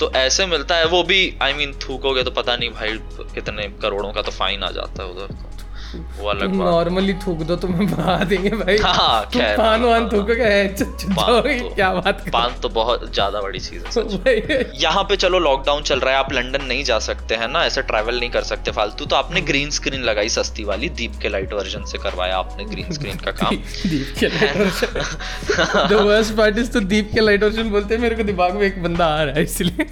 तो 0.00 0.10
ऐसे 0.12 0.46
मिलता 0.46 0.76
है 0.76 0.86
वो 0.86 1.02
भी 1.02 1.38
आई 1.42 1.52
I 1.52 1.56
मीन 1.56 1.72
mean, 1.72 1.88
थूकोगे 1.88 2.22
तो 2.22 2.30
पता 2.30 2.56
नहीं 2.56 2.70
भाई 2.70 2.98
कितने 3.34 3.68
करोड़ों 3.82 4.12
का 4.12 4.22
तो 4.22 4.30
फाइन 4.30 4.62
आ 4.62 4.70
जाता 4.70 5.02
है 5.02 5.08
उधर 5.08 5.26
तो। 5.26 5.48
वो 5.94 6.28
अलग 6.28 6.54
नॉर्मली 6.54 7.14
थूक 7.26 7.38
दो 7.42 7.56
तुम्हें 7.56 7.86
बहा 7.90 8.16
देंगे 8.24 8.50
भाई। 8.50 8.76
हाँ, 8.76 9.24
खैर, 9.34 9.56
पान 9.56 9.82
वान 9.82 10.00
हाँ, 10.02 10.10
थूकोगे 10.12 10.34
है, 10.42 10.74
च- 10.74 10.82
पान 10.82 11.26
जाओगे, 11.26 11.58
तो- 11.60 11.74
क्या 11.74 11.92
बात 11.94 12.20
कर 12.20 12.30
पान 12.30 12.54
तो 12.62 12.68
बहुत 12.68 13.12
ज़्यादा 13.14 13.40
बड़ी 13.40 13.58
चीज़ 13.58 13.98
है 14.28 14.36
यहाँ 14.82 15.02
पे 15.04 15.16
चलो 15.16 15.38
लॉकडाउन 15.38 15.82
चल 15.82 16.00
रहा 16.00 16.12
है 16.14 16.18
आप 16.18 16.32
लंदन 16.32 16.64
नहीं 16.64 16.84
जा 16.84 16.98
सकते 16.98 17.34
हैं 17.34 17.48
ना? 17.48 17.64
ऐसे 17.64 17.82
ट्रैवल 17.82 18.18
नहीं 18.20 18.30
कर 18.30 18.42
सकते 18.42 18.70
फालतू। 18.70 19.04
तो 19.04 19.16
आपने 19.16 19.40
ग्रीन 19.40 19.70
स्क्रीन 19.70 20.02
लगाई 20.02 20.28
सस्ती 20.28 20.64
वाली 20.64 20.88
दीप 21.00 21.12
के 21.22 21.28
लाइट 21.28 21.52
वर्जन 21.52 21.84
से 21.84 21.98
करवाया 21.98 22.36
आपने 22.36 22.64
ग्रीन 22.64 22.92
स्क्रीन 22.92 23.16
का 23.16 23.30
काम। 23.30 23.54
दीप 23.86 24.14
के 24.18 24.28
light 24.28 24.56
version 24.56 25.88
the 25.88 26.00
worst 26.00 26.34
part 26.34 26.58
is 26.58 26.70
तो 26.70 26.80
दीप 26.80 27.10
के 27.14 27.20
लाइट 27.20 27.42
वर्जन 27.42 27.70
बोलते 27.70 27.94
हैं 27.94 28.02
मेरे 28.02 28.16
को 28.16 28.22
दिमाग 28.22 28.54
में 28.54 28.66
एक 28.66 28.82
बंदा 28.82 29.06
आ 29.06 29.22
रहा 29.22 29.34
है 29.34 29.42
इसलिए। 29.42 29.86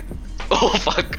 ओह 0.53 0.77
फक 0.79 1.17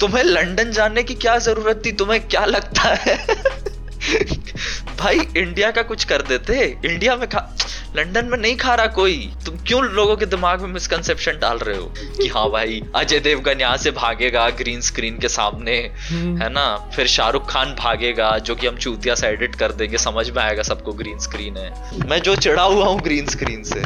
तुम्हें 0.00 0.22
लंदन 0.24 0.70
जाने 0.72 1.02
की 1.02 1.14
क्या 1.14 1.38
ज़रूरत 1.38 1.82
थी? 1.86 1.92
तुम्हें 1.92 2.20
क्या 2.28 2.44
लगता 2.44 2.94
है? 2.94 3.16
भाई 4.98 5.18
इंडिया 5.36 5.70
का 5.70 5.82
कुछ 5.82 6.04
कर 6.04 6.22
देते। 6.22 6.54
इंडिया 6.84 7.16
में 7.16 7.28
खा 7.28 7.40
लंदन 7.96 8.26
में 8.26 8.36
नहीं 8.38 8.56
खा 8.56 8.74
रहा 8.74 8.86
कोई। 8.86 9.16
तुम 9.46 9.56
क्यों 9.58 9.82
लोगों 9.84 10.16
के 10.16 10.26
दिमाग 10.26 10.60
में 10.60 10.68
मिसकंसेप्शन 10.68 11.38
डाल 11.40 11.58
रहे 11.58 11.76
हो? 11.76 11.84
कि 11.96 12.28
हाँ 12.28 12.48
भाई 12.50 12.82
अजय 12.96 13.18
देवगन 13.18 13.60
यहाँ 13.60 13.76
से 13.76 13.90
भागेगा 13.90 14.48
ग्रीन 14.50 14.80
स्क्रीन 14.80 15.18
के 15.18 15.28
सामने 15.28 15.76
है 16.10 16.48
ना? 16.52 16.66
फिर 16.96 17.06
शाहरुख 17.06 17.50
खान 17.50 17.74
भागेगा 17.74 18.36
जो 18.38 18.54
कि 18.54 18.66
हम 18.66 18.76
चूतिया 18.76 19.14
से 19.14 19.26
एडिट 19.26 19.54
कर 19.54 19.72
देंगे 19.72 19.98
समझ 19.98 20.28
में 20.30 20.42
आएगा 20.42 20.62
सबको 20.62 20.92
ग्रीन 20.92 21.18
स्क्रीन 21.18 21.56
है। 21.56 22.08
मैं 22.08 22.20
जो 22.22 22.36
चिढ़ा 22.36 22.62
हुआ 22.62 22.86
हूँ 22.86 23.00
ग्रीन 23.00 23.26
स्क्रीन 23.26 23.62
से। 23.64 23.82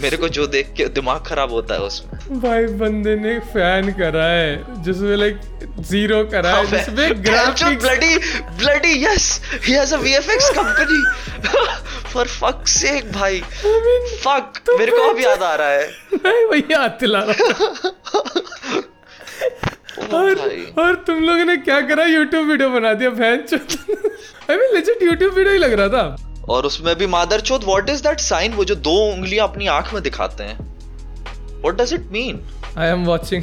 मेरे 0.00 0.16
को 0.16 0.28
जो 0.36 0.46
देख 0.46 0.72
के 0.76 0.84
दिमाग 0.94 1.20
खराब 1.26 1.50
होता 1.52 1.74
है 1.74 1.80
उसमें। 1.80 2.40
भाई 2.40 2.66
बंदे 2.78 3.14
ने 3.16 3.38
फ़ैन 3.52 3.90
करा 3.92 4.24
है 4.24 4.82
जिसमें 4.84 5.16
लाइक 5.16 5.40
ज़ीरो 5.90 6.22
करा 6.32 6.50
हाँ, 6.52 6.64
है 6.64 6.70
जिसमें 6.70 7.24
graphics 7.24 7.84
bloody 7.84 8.16
bloody 8.58 9.04
yes 9.04 9.28
he 9.64 9.72
has 9.72 9.94
a 9.94 9.98
VFX 9.98 10.50
company 10.58 11.00
for 12.12 12.26
fuck 12.28 12.66
sake 12.68 13.12
भाई। 13.12 13.40
फक 13.40 14.60
तो 14.66 14.78
मेरे 14.78 14.92
को 14.92 15.08
अब 15.10 15.20
याद 15.20 15.42
आ 15.42 15.54
रहा 15.54 15.68
है। 15.70 15.88
मैं 16.24 16.44
वही 16.50 16.74
हाथ 16.74 17.00
दिला 17.00 17.22
रहा 17.30 17.90
और 20.16 20.38
और 20.78 20.94
तुम 21.06 21.20
लोगों 21.24 21.44
ने 21.44 21.56
क्या 21.58 21.80
करा? 21.88 22.04
यूट्यूब 22.06 22.46
वीडियो 22.48 22.68
बना 22.70 22.92
दिया 22.94 23.10
fan 23.10 23.44
I 24.50 24.56
mean 24.56 24.74
legit 24.74 25.02
YouTube 25.02 25.34
video 25.34 25.52
ही 25.52 25.58
लग 25.58 25.72
रहा 25.72 25.88
था। 25.88 26.25
और 26.48 26.66
उसमें 26.66 26.94
भी 26.98 27.06
मादर 27.06 27.40
चौथ 27.40 27.64
व्हाट 27.64 27.90
इज़ 27.90 28.02
दैट 28.02 28.20
साइन 28.20 28.52
वो 28.54 28.64
जो 28.64 28.74
दो 28.88 28.96
उंगलियाँ 29.12 29.48
अपनी 29.48 29.66
आँख 29.66 29.92
में 29.94 30.02
दिखाते 30.02 30.44
हैं। 30.44 30.58
What 31.60 31.74
does 31.76 31.92
it 31.94 32.10
mean 32.12 32.40
I 32.78 32.88
am 32.88 33.04
watching 33.06 33.42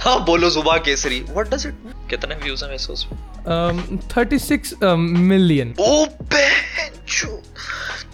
हाँ 0.00 0.24
बोलो 0.24 0.50
जुबा 0.50 0.76
केसरी। 0.78 1.20
व्हाट 1.30 1.48
डज 1.54 1.66
इट 1.66 1.74
कितने 2.10 2.34
व्यूज़ 2.42 2.64
हैं 2.64 2.70
वैसे 2.70 2.92
उसमें? 2.92 3.98
थर्टी 4.16 4.38
सिक्स 4.38 4.74
मिलियन 4.82 5.74
ओ 5.80 6.04
बेंचो 6.06 7.40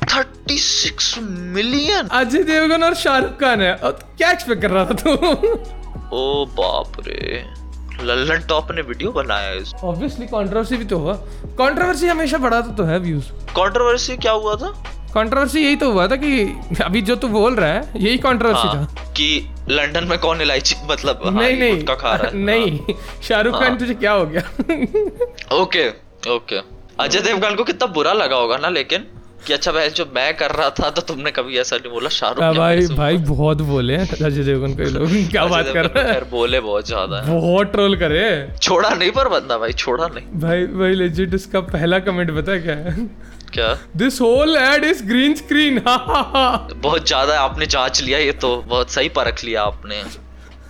36 0.05 1.19
मिलियन 1.55 2.09
अजय 2.13 2.43
देवगन 2.45 2.85
और 2.85 2.95
शाहरुख 2.95 3.41
खान 3.41 3.63
है। 3.63 3.77
क्या 3.83 4.31
एक्सपेक्ट 4.31 4.63
कर 4.63 4.71
रहा 4.71 4.85
था 4.85 4.95
तू? 4.95 5.11
ओ 6.17 6.45
बाप 6.59 7.01
रे। 7.07 7.45
लल्लन 8.03 8.43
टॉप 8.49 8.71
ने 8.73 8.83
वीडियो 8.83 9.11
बनाया 9.13 9.49
है 9.49 9.63
ऑब्वियसली 9.85 10.27
कंट्रोवर्सी 10.27 10.77
भी 10.77 10.85
तो 10.85 10.99
हुआ। 10.99 11.15
कंट्रोवर्सी 11.61 12.07
हमेशा 12.09 12.39
बढ़ाता 12.39 12.75
तो 12.75 12.85
है 12.85 12.99
व्यूज़ 12.99 13.31
कंट्रोवर्सी 13.57 14.17
क्या 14.17 14.33
हुआ 14.33 14.55
था? 14.57 14.71
कंट्रोवर्सी 15.15 15.65
यही 15.65 15.77
तो 15.77 15.91
हुआ 15.93 16.07
था 16.09 16.17
कि 16.17 16.43
अभी 16.85 17.01
जो 17.03 17.17
तू 17.17 17.29
बोल 17.29 17.55
रहा 17.55 17.71
है 17.71 17.93
यही 17.97 18.19
कंट्रोवर्सी 18.19 18.69
हाँ, 18.69 18.87
था। 18.87 19.13
कि 19.13 19.55
लंदन 19.71 20.05
में 20.05 20.19
कौन 20.19 20.41
इलायची 20.41 20.77
मतलब 20.91 21.21
हाँ, 21.25 21.33
नहीं 21.33 21.59
नहीं 21.59 21.77
गुटखा 21.77 21.95
खा 21.95 22.15
रहा 22.15 22.29
है। 22.29 22.37
नहीं 22.37 22.95
शाहरुख 23.29 23.55
हाँ। 23.55 23.63
खान 23.63 23.79
तुझे 23.79 23.95
क्या 23.95 24.13
हो 24.13 24.27
गया? 24.27 24.43
ओके 25.57 25.89
ओके 26.35 26.61
अजय 27.01 27.21
देवगन 27.21 27.55
को 27.55 27.65
कितना 27.65 27.87
बुरा 27.93 28.13
लगा 28.13 28.37
होगा 28.37 28.57
ना 28.57 28.69
लेकिन 28.69 29.07
कि 29.47 29.53
अच्छा 29.53 29.73
भाई 29.73 29.89
जो 29.91 30.05
मैं 30.15 30.37
कर 30.37 30.51
रहा 30.51 30.71
था 30.79 30.89
तो 30.91 31.03
तुमने 31.03 31.31
कभी 31.31 31.59
ऐसा 31.59 31.77
नहीं 31.77 31.93
बोला? 31.93 32.09
शाहरुख 32.09 32.43
हाँ 32.43 32.53
ने 32.53 32.59
भाई 32.59 32.87
भाई 32.97 33.17
बहुत 33.29 33.61
बोले 33.69 33.97
हैं 33.97 34.25
अजय 34.27 34.43
देवगन 34.45 34.75
को 34.77 34.91
लोग। 34.99 35.09
क्या 35.31 35.45
बात 35.47 35.67
कर 35.75 35.87
रहे 35.87 36.13
हैं? 36.13 36.29
बोले 36.31 36.61
बहुत 36.61 36.87
ज़्यादा 36.87 37.21
बहुत 37.29 37.73
ट्रोल 37.73 37.97
करे 37.97 38.27
छोड़ा 38.63 38.91
नहीं 38.91 39.11
पर 39.11 39.29
बंदा 39.29 39.59
भाई 39.59 39.73
छोड़ा 39.75 40.07
नहीं। 40.07 40.41
भाई 40.41 40.67
भाई 40.77 40.95
लेजिट 40.95 41.35
उसका 41.35 41.61
पहला 41.73 41.99
कमेंट 42.09 42.31
पता 42.37 42.59
क्या 42.61 42.75
है? 42.77 43.09
क्या? 43.53 43.73
This 43.97 44.21
whole 44.21 44.57
ad 44.57 44.85
is 44.85 45.05
green 45.07 45.35
screen 45.35 45.81
बहुत 45.87 47.07
ज़्यादा 47.07 47.41
आपने 47.41 47.67
जाँच 47.67 48.03
लिया 48.03 48.19
ये 48.19 48.33
तो। 48.45 48.57
बहुत 48.69 48.91
सही 48.91 49.09
परख 49.19 49.45
लिया 49.45 49.63
आपने। 49.65 50.03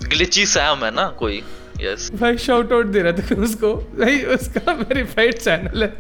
ग्लिची 0.09 0.47
सैम 0.47 0.85
है 0.85 0.91
ना 0.95 1.09
कोई? 1.19 1.43
यस 1.81 2.11
भाई 2.15 2.37
शाउट 2.39 2.73
आउट 2.73 2.87
दे 2.87 3.03
रहा 3.03 3.13
था 3.13 3.43
उसको। 3.43 3.75
भाई 3.99 4.23
उसका 4.35 4.73
वेरीफाइड 4.75 5.39
चैनल 5.39 5.83
है। 5.83 5.93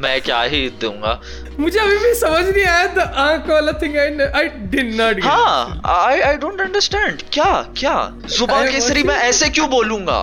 मैं 0.00 0.20
क्या 0.22 0.40
ही 0.52 0.68
दूँगा? 0.80 1.20
मुझे 1.60 1.78
अभी 1.78 1.96
भी 1.98 2.12
समझ 2.14 2.44
नहीं 2.46 2.64
आया 2.64 2.86
द 2.94 2.98
आँख 3.24 3.48
वाला 3.50 3.72
thing 3.82 3.96
I 3.98 4.28
I 4.40 4.48
did 4.74 4.94
not 5.00 5.22
हाँ 5.24 5.80
आई 5.94 6.20
आई 6.20 6.36
डोंट 6.44 6.60
अंडरस्टैंड 6.60 7.22
क्या 7.32 7.50
क्या? 7.78 7.94
सुबह 8.38 8.70
केसरी 8.70 9.02
मैं 9.02 9.16
ऐसे 9.28 9.48
क्यों 9.48 9.68
बोलूँगा? 9.70 10.20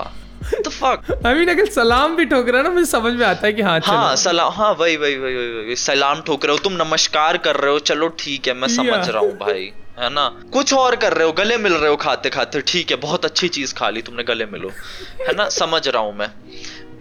द 0.66 0.68
फक 0.68 1.26
आई 1.26 1.34
मीन 1.34 1.48
अगर 1.50 1.66
सलाम 1.70 2.14
भी 2.16 2.24
ठोक 2.24 2.48
रहा 2.48 2.58
है 2.58 2.62
ना 2.64 2.70
मुझे 2.74 2.86
समझ 2.90 3.12
में 3.12 3.26
आता 3.26 3.46
है 3.46 3.52
कि 3.52 3.62
हाँ 3.62 3.78
हाँ 3.86 4.14
सलाम 4.16 4.52
हाँ 4.52 4.72
वही 4.80 4.96
वही 4.96 5.16
वही 5.16 5.34
वही 5.34 5.76
सलाम 5.76 6.20
ठोक 6.26 6.44
रहे 6.44 6.56
हो 6.56 6.62
तुम 6.64 6.72
नमस्कार 6.82 7.36
कर 7.46 7.56
रहे 7.56 7.72
हो 7.72 7.78
चलो 7.90 8.08
ठीक 8.18 8.48
है 8.48 8.54
मैं 8.54 8.68
समझ 8.68 9.08
रहा 9.08 9.20
हूँ 9.20 9.36
भाई 9.38 9.70
है 10.00 10.08
ना? 10.14 10.24
कुछ 10.52 10.72
और 10.74 10.94
कर 10.96 11.12
रहे 11.12 11.26
हो 11.26 11.32
गले 11.32 11.56
मिल 11.58 11.72
रहे 11.72 11.90
हो 11.90 11.96
खाते 12.02 12.30
खाते 12.30 12.60
ठीक 12.66 12.90
है 12.90 12.96
बहुत 12.96 13.24
अच्छी 13.24 13.48
चीज़ 13.48 13.74
खा 13.74 13.88
ली 13.90 14.02
तुमने 14.02 14.22
गले 14.22 14.46
मिलो 14.46 14.68
है 15.20 15.34
ना? 15.36 15.48
समझ 15.48 15.86
रहा 15.88 16.02
हूँ 16.02 16.14
मैं। 16.18 16.28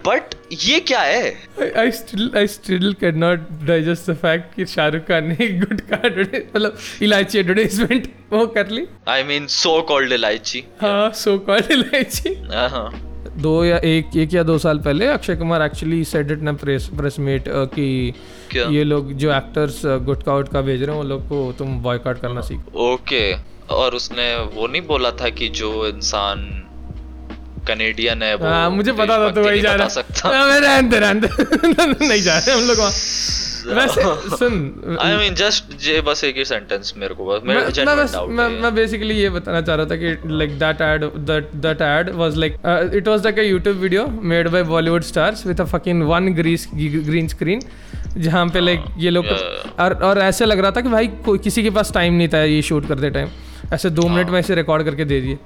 बट 0.06 0.36
ये 0.64 0.80
क्या 0.80 1.00
है? 1.00 1.34
I 1.78 1.92
still 1.92 2.32
I 2.38 2.48
still 2.48 2.94
can 2.94 3.18
not 3.18 3.40
digest 3.64 4.10
the 4.12 4.14
fact 4.14 4.56
कि 4.56 4.66
शाहरुख 4.66 5.02
खान 5.02 5.28
ने 5.28 5.48
गुटखा 5.60 6.02
advertise- 6.02 6.56
मतलब 6.56 6.78
इलायची 7.02 7.40
एडवर्टाइजमेंट 7.40 8.08
वो 8.34 8.46
कर 8.48 8.70
ली। 8.70 8.86
आई 9.08 9.24
मीन 9.24 9.48
सो 9.48 9.82
कॉल्ड 9.82 10.12
इलायची। 10.12 10.64
हाँ 10.82 11.10
सो 11.12 11.38
कॉल्ड 11.40 11.72
इलायची। 11.72 12.34
हाँ 12.54 12.90
दो 13.38 13.64
या 13.66 13.78
एक 13.78 14.18
एक 14.18 14.34
या 14.34 14.44
दो 14.44 14.58
साल 14.58 14.78
पहले 14.78 15.08
Akshay 15.08 15.36
Kumar 15.36 15.62
actually 15.62 16.04
said 16.04 16.32
it 16.32 16.40
ना 16.42 16.54
प्रेस 16.54 16.90
प्रेस 16.98 17.20
मीट 17.20 17.44
कि 17.48 18.14
क्या? 18.52 18.68
ये 18.68 18.84
लोग 18.84 19.14
जो 19.14 19.32
एक्टर्स 19.34 19.82
गुटखा 19.86 20.36
उटका 20.36 20.62
भेज 20.62 20.84
रहे 20.84 20.96
हैं 20.96 21.04
वो 21.04 21.10
लोग 21.10 21.28
को 21.30 21.56
तुम 21.58 21.82
बॉयकॉट 21.84 22.22
करना 22.22 22.42
सीखो। 22.42 22.94
ओके 22.94 23.34
और 23.76 23.96
उसने 23.96 24.36
वो 24.54 24.68
नहीं 24.68 24.82
बोला 24.82 25.12
था 25.12 25.30
कि 25.30 25.48
जो 25.50 25.88
इंसान 25.88 26.64
कनेडियन 27.68 28.24
है 28.24 28.34
वो 28.36 28.48
हाँ 28.48 28.70
मुझे 28.72 28.92
पता 28.94 29.18
था 29.20 29.30
तो 29.32 29.44
वही 29.44 29.62
जा 29.62 29.74
रहा। 29.76 29.88
सकता। 29.98 30.30
हाँ, 30.30 30.48
मैं 30.48 30.60
रहने 30.60 30.90
दे, 30.90 31.00
रहने 31.00 31.28
दे। 31.28 32.08
नहीं 32.08 32.22
जा 32.22 32.38
रहे 32.38 32.56
हम 32.56 32.68
लोग 32.68 32.78
वहाँ। 32.78 32.92
वैसे 33.68 34.02
सुन 34.38 34.98
आई 35.02 35.16
मीन 35.18 35.34
जस्ट 35.36 35.88
ये 35.88 36.02
बस 36.02 36.24
एक 36.24 36.38
ही 36.38 36.44
सेंटेंस 36.46 36.94
मेरे 36.98 37.14
को 37.16 37.26
बस 37.26 37.42
मेरे 37.46 37.86
मैं 37.86 38.28
मैं 38.36 38.48
मैं 38.62 38.74
बेसिकली 38.76 39.16
ये 39.16 39.30
बताना 39.30 39.62
चाह 39.62 39.76
रहा 39.76 39.86
था 39.86 39.96
कि 39.96 40.14
like 40.42 40.58
that 40.60 40.82
ad 40.82 41.04
that 41.30 41.50
that 41.66 41.82
ad 41.82 42.10
was 42.16 42.38
like 42.38 42.56
it 42.96 43.08
was 43.08 43.24
like 43.24 43.40
a 43.40 43.44
YouTube 43.44 43.82
video 43.82 44.08
made 44.34 44.48
by 44.50 44.64
Bollywood 44.72 45.04
stars 45.04 45.46
with 45.48 45.62
a 45.62 45.66
fucking 45.74 46.04
one 46.10 46.34
grease 46.34 46.68
green 46.76 47.28
screen 47.28 47.62
जहाँ 48.18 48.46
पे 48.48 48.60
लाइक 48.60 48.86
ये 48.98 49.10
लोग 49.10 49.26
और 49.80 49.94
और 50.04 50.20
ऐसे 50.20 50.46
लग 50.46 50.60
रहा 50.60 50.72
था 50.72 50.82
कि 50.82 50.90
भाई 50.90 51.08
कोई 51.26 51.38
किसी 51.40 51.64
के 51.64 51.70
पास 51.70 51.92
टाइम 51.94 52.14
नहीं 52.14 52.28
था 52.28 52.44
ये 52.44 52.62
शूट 52.72 52.88
करते 52.88 53.10
टाइम 53.10 53.30
ऐसे 53.74 53.90
दो 53.90 54.08
मिनट 54.08 54.30
में 54.30 54.40
ऐसे 54.40 54.56
रिकॉर्ड 54.56 54.84
करके 54.86 55.06
दे 55.06 55.22
दिए। 55.22 55.38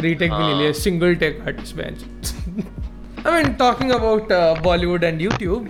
रीटेक 0.00 0.32
भी 0.32 0.42
नहीं 0.42 0.58
लिए 0.60 0.72
single 0.80 1.14
take 1.14 1.40
artist 1.46 1.76
bench 1.76 3.26
I 3.26 3.32
mean 3.32 3.52
talking 3.54 3.90
about 3.92 4.32
Bollywood 4.62 5.04
and 5.04 5.20
YouTube 5.22 5.68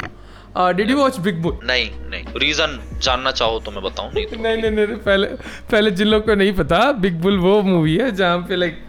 did 0.77 0.91
you 0.91 0.97
watch 0.97 1.19
big 1.21 1.41
bull 1.43 1.59
नहीं 1.65 1.89
नहीं. 2.11 2.25
रीजन 2.41 2.79
जानना 3.03 3.31
चाहो 3.31 3.59
तो 3.61 3.71
मैं 3.71 3.83
बताऊँ 3.83 4.13
नहीं 4.15 4.27
तो 4.27 4.37
नहीं 4.37 4.57
नहीं 4.63 4.71
नहीं 4.71 4.87
नहीं, 4.87 4.97
पहले 4.99 5.27
पहले 5.71 5.91
जिन 5.91 6.07
लोग 6.09 6.27
को 6.27 6.35
नहीं 6.35 6.53
पता 6.55 6.91
बिग 7.01 7.21
बुल 7.23 7.39
वो 7.39 7.61
मूवी 7.63 7.97
है 7.97 8.11
जहाँ 8.17 8.39
पे 8.49 8.57
लाइक 8.57 8.87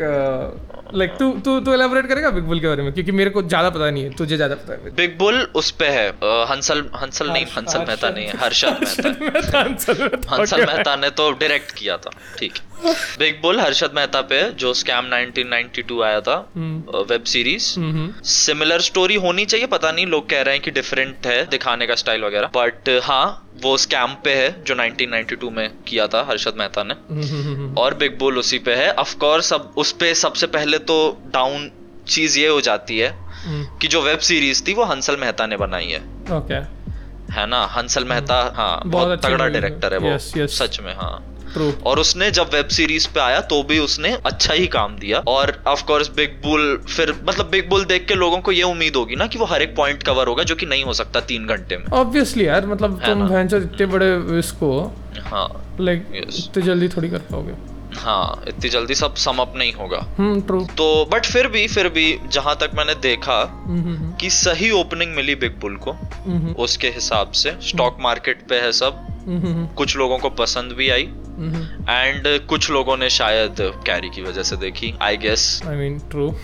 लाइक 0.96 1.12
तू 1.20 1.30
तू 1.46 1.60
तू 1.60 1.74
एलाबोरेट 1.74 2.08
करेगा 2.08 2.30
बिग 2.30 2.44
बुल 2.44 2.60
के 2.60 2.68
बारे 2.68 2.84
में? 2.84 2.92
क्योंकि 2.94 3.12
मेरे 3.12 3.30
को 3.30 3.42
ज़्यादा 3.44 3.70
पता 3.70 3.90
नहीं 3.90 4.04
है 4.04 4.10
तुझे 4.16 4.36
ज़्यादा 4.36 4.56
पता 4.56 4.74
है। 4.74 4.92
बिग 4.96 5.18
बुल 5.20 5.42
उस 5.56 5.72
पे 5.80 5.86
है 5.88 6.08
हंसल 6.50 6.84
हंसल 6.96 7.30
नहीं 7.32 7.46
हंसल 7.58 7.86
मेहता 7.88 8.10
नहीं 8.10 8.26
है 8.26 8.38
हर्षद 8.38 8.76
मेहता 9.22 9.60
हंसल 10.34 10.66
मेहता 10.66 10.96
ने 10.96 11.10
तो 11.10 11.32
डायरेक्ट 11.32 11.72
किया 11.72 11.98
था 11.98 12.12
ठीक। 12.40 12.54
है 12.58 12.72
बिग 12.86 13.40
बुल 13.42 13.60
हर्षद 13.60 13.92
मेहता 13.96 14.22
पे 14.30 14.42
जो 14.60 14.74
स्कैम 14.74 15.06
1992 15.10 16.02
आया 16.04 16.20
था 16.22 16.36
web 17.10 17.24
series 17.24 17.68
hmm, 17.80 18.12
similar 18.24 18.82
story 18.82 19.16
होनी 19.26 19.46
चाहिए 19.46 19.68
पता 19.68 19.92
नहीं 19.92 20.06
लोग 20.08 20.30
कह 20.30 20.42
रहे 20.42 20.56
हैं 20.56 20.64
कि 20.64 20.72
डिफरेंट 20.72 21.28
है 21.28 21.46
दिखाने 21.46 21.88
का 21.88 21.96
स्टाइल 21.96 22.24
वगैरह। 22.24 22.50
बट 22.56 22.90
हाँ 23.04 23.26
वो 23.64 23.76
स्कैम 23.78 24.14
पे 24.24 24.34
है 24.36 24.50
जो 24.64 24.76
1992 24.76 25.52
में 25.52 25.70
किया 25.88 26.08
था 26.08 26.24
हर्षद 26.30 26.56
मेहता 26.60 26.84
ने। 26.84 26.94
हम्म, 26.94 27.74
और 27.78 27.94
बिग 27.94 28.18
बुल 28.20 28.38
उसी 28.40 28.60
पे 28.60 28.76
है। 28.76 28.92
ऑफ़ 28.94 29.16
कोर्स 29.18 29.54
अब 29.54 29.74
उस 29.78 29.92
पे 30.00 30.14
सबसे 30.16 30.48
पहले 30.48 30.78
तो 30.92 30.98
डाउन 31.34 31.70
चीज़ 32.08 32.40
ये 32.40 32.48
हो 32.48 32.62
जाती 32.62 32.98
है 33.00 33.14
कि 33.82 33.88
जो 33.88 34.02
वेब 34.02 34.20
सीरीज़ 34.30 34.64
थी 34.68 34.74
वो 34.74 34.84
हंसल 34.86 35.18
मेहता 35.18 35.46
ने 35.48 35.58
बनाई 35.58 35.86
है। 35.86 36.00
ओके 36.38 36.62
है 37.34 37.46
ना? 37.48 37.66
हंसल 37.66 38.04
मेहता 38.06 38.36
हाँ 38.56 38.82
बहुत 38.86 39.08
बहुत 39.08 39.26
तगड़ा 39.26 39.48
डायरेक्टर 39.48 39.94
है 39.94 40.00
वो 40.00 40.10
Yes, 40.10 40.26
yes. 40.38 40.50
सच 40.62 40.80
में 40.80 40.94
हाँ। 40.96 41.14
और 41.58 41.99
उसने 41.99 42.30
जब 42.32 42.49
वेब 42.54 42.68
सीरीज़ 42.68 43.08
पे 43.08 43.20
आया 43.20 43.39
तो 43.43 43.62
भी 43.64 43.80
उसने 43.80 44.12
अच्छा 44.26 44.54
ही 44.54 44.68
काम 44.68 44.97
दिया। 44.97 45.20
और 45.28 45.64
ऑफ़ 45.68 45.84
कोर्स 45.84 46.10
बिग 46.16 46.30
बुल 46.45 46.78
फिर 46.89 47.14
मतलब 47.24 47.49
बिग 47.49 47.70
बुल 47.70 47.86
देख 47.86 48.08
के 48.08 48.16
लोगों 48.16 48.39
को 48.39 48.51
ये 48.51 48.64
उम्मीद 48.64 48.95
होगी 48.95 49.16
ना 49.16 49.28
कि 49.28 49.39
वो 49.39 49.45
हर 49.45 49.62
एक 49.62 49.76
पॉइंट 49.76 50.04
कवर 50.04 50.28
होगा 50.28 50.43
जो 50.43 50.56
कि 50.56 50.66
नहीं 50.66 50.84
हो 50.84 50.93
सकता 50.93 51.22
तीन 51.22 51.45
घंटे 51.47 51.78
में। 51.78 51.86
ऑब्वियसली 51.86 52.47
यार 52.47 52.66
मतलब 52.68 52.99
तुम? 53.06 53.28
इतने 53.58 53.86
बड़े 53.86 54.39
इसको 54.39 54.72
हाँ 55.24 55.78
लाइक 55.82 56.08
इतने 56.16 56.64
जल्दी 56.64 56.88
थोड़ी 56.88 57.10
कर 57.10 57.18
पाओगे। 57.32 57.54
हाँ 57.93 58.43
इतनी 58.47 58.70
जल्दी 58.70 58.95
सब 58.95 59.16
सम 59.16 59.38
अप 59.38 59.54
नहीं 59.58 59.74
होगा। 59.74 59.97
हम्म 60.18 60.41
ट्रू 60.41 60.60
तो 60.78 60.86
बट 61.12 61.26
फिर 61.26 61.47
भी 61.47 61.68
फिर 61.68 61.88
भी 61.89 62.06
जहाँ 62.32 62.56
तक 62.56 62.72
मैंने 62.76 62.95
देखा 62.95 63.43
कि 64.22 64.30
सही 64.30 64.72
ओपनिंग 64.72 65.16
मिली 65.16 65.36
बिग 65.36 65.60
बुल 65.62 65.76
को 65.76 65.91
हम्म, 65.91 66.54
उसके 66.54 66.89
हिसाब 66.89 67.32
से। 67.32 67.56
स्टॉक 67.62 67.97
मार्केट 68.01 68.41
पे 68.49 68.56
है 68.56 68.72
सब। 68.72 69.06
कुछ 69.78 69.95
लोगों 69.97 70.18
को 70.18 70.30
पसंद 70.30 70.72
भी 70.72 70.89
आई। 70.89 71.04
एंड 71.90 72.48
कुछ 72.48 72.70
लोगों 72.72 72.98
ने 72.98 73.10
शायद 73.10 73.56
कैरी 73.60 74.10
की 74.10 74.22
वजह 74.22 74.44
से 74.44 74.56
देखी 74.56 74.94
I 75.02 75.18
guess 75.18 75.62
I 75.68 75.76
mean 75.76 76.00
true 76.00 76.36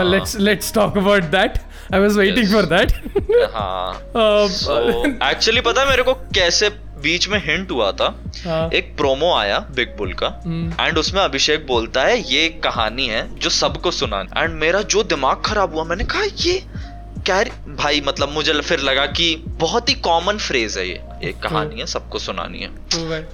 let's 0.00 0.36
let's 0.36 0.72
talk 0.74 0.98
about 0.98 1.22
that 1.22 1.58
I 1.94 2.00
was 2.00 2.16
waiting 2.18 2.46
Yes. 2.46 2.54
For 2.54 2.62
that 2.62 2.92
हाँ। 3.54 3.92
सो 4.48 5.04
एक्चुअली 5.30 5.60
पता 5.60 5.80
है 5.80 5.88
मेरे 5.88 6.02
को 6.02 6.14
कैसे 6.14 6.68
बीच 7.02 7.28
में 7.28 7.38
हिंट 7.46 7.70
हुआ 7.70 7.92
था? 7.92 8.24
हाँ। 8.46 8.70
एक 8.70 8.96
प्रोमो 8.96 9.34
आया 9.34 9.58
बिग 9.58 9.96
बुल 9.96 10.12
का। 10.22 10.26
एंड 10.86 10.98
उसमें 10.98 11.22
अभिषेक 11.22 11.66
बोलता 11.66 12.02
है 12.02 12.32
ये 12.32 12.44
एक 12.44 12.62
कहानी 12.62 13.06
है 13.06 13.38
जो 13.38 13.50
सबको 13.50 13.90
सुना 13.90 14.20
एंड 14.36 14.50
मेरा 14.50 14.82
जो 14.82 15.02
दिमाग 15.02 15.42
खराब 15.44 15.74
हुआ 15.74 15.84
मैंने 15.84 16.04
कहा 16.04 16.22
ये 16.22 16.62
क्या 17.26 17.44
भाई 17.68 18.00
मतलब 18.00 18.28
मुझे 18.28 18.60
फिर 18.60 18.80
लगा 18.80 19.06
कि 19.06 19.44
बहुत 19.48 19.88
ही 19.88 19.94
कॉमन 19.94 20.38
फ्रेज 20.38 20.78
है 20.78 20.88
ये। 20.88 21.00
एक 21.24 21.38
कहानी 21.38 21.80
है 21.80 21.86
सबको 21.86 22.18
सुनानी 22.18 22.58
है। 22.58 22.70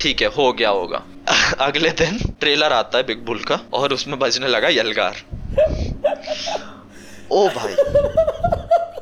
ठीक 0.01 0.23
है 0.23 0.29
हो 0.29 0.53
गया 0.53 0.69
होगा। 0.69 1.03
अगले 1.61 1.91
दिन 1.91 2.35
ट्रेलर 2.41 2.73
आता 2.73 2.99
है 2.99 3.05
बिग 3.05 3.19
बुल 3.19 3.39
का 3.39 3.61
और 3.73 3.93
उसमें 3.93 4.19
बजने 4.19 4.49
लगा 4.49 4.69
यलगार 4.69 5.13
ओ 7.33 7.49
भाई। 7.49 7.75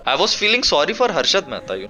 I 0.08 0.16
was 0.16 0.36
feeling 0.36 0.62
sorry 0.64 0.92
for 0.92 1.10
Harshad 1.12 1.46
Mehta 1.50 1.74
you 1.74 1.86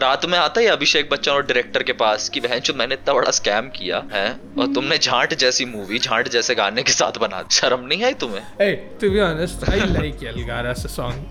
रात 0.00 0.24
में 0.26 0.36
आता 0.38 0.60
है 0.60 0.66
अभिषेक 0.66 1.08
बच्चन 1.10 1.30
और 1.32 1.42
डायरेक्टर 1.46 1.82
के 1.82 1.92
पास 2.00 2.28
कि 2.34 2.40
बहन 2.40 2.76
मैंने 2.78 2.94
इतना 2.94 3.14
बड़ा 3.14 3.30
स्कैम 3.38 3.68
किया 3.76 4.02
है 4.12 4.26
और 4.58 4.72
तुमने 4.74 4.98
झांट 4.98 5.34
जैसी 5.42 5.64
मूवी 5.74 5.98
झांट 5.98 6.28
जैसे 6.28 6.54
गाने 6.54 6.82
के 6.82 6.92
साथ 6.92 7.18
बना 7.20 7.42
शर्म 7.58 7.86
नहीं 7.86 8.04
आई 8.04 8.14
तुम्हें? 8.24 8.42
Hey, 8.60 8.72
to 9.02 9.10
be 9.14 9.22
honest, 9.26 9.64
I 9.72 9.78
like 9.92 10.24
Yelgar 10.26 10.62
as 10.72 10.84
a 10.88 10.92
song. 10.96 11.22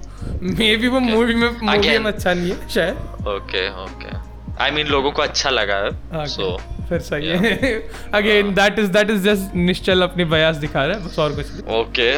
Maybe 0.61 0.89
वो 0.93 0.99
मूवी 0.99 1.35
में 1.35 1.49
मूवी 1.49 1.97
में 1.99 2.11
अच्छा 2.11 2.33
नहीं 2.33 2.51
है 2.51 2.69
शायद। 2.75 3.27
ओके 3.35 3.67
ओके 3.83 4.15
आई 4.63 4.71
मीन 4.71 4.87
लोगों 4.87 5.11
को 5.11 5.21
अच्छा 5.21 5.49
लगा 5.49 5.75
है 5.77 5.89
Okay. 5.89 6.27
सो 6.29 6.57
फिर 6.89 6.99
सही 7.07 7.27
है। 7.27 7.73
Again 8.19 8.53
that 8.55 8.79
is 8.79 8.91
that 8.91 9.09
is 9.11 9.23
just 9.23 9.55
Nishchal 9.69 10.01
अपनी 10.01 10.25
बयास 10.35 10.55
दिखा 10.65 10.85
रहा 10.85 10.97
है 10.97 11.07
बस 11.07 11.19
और 11.19 11.35
कुछ 11.35 11.47
okay 11.79 12.11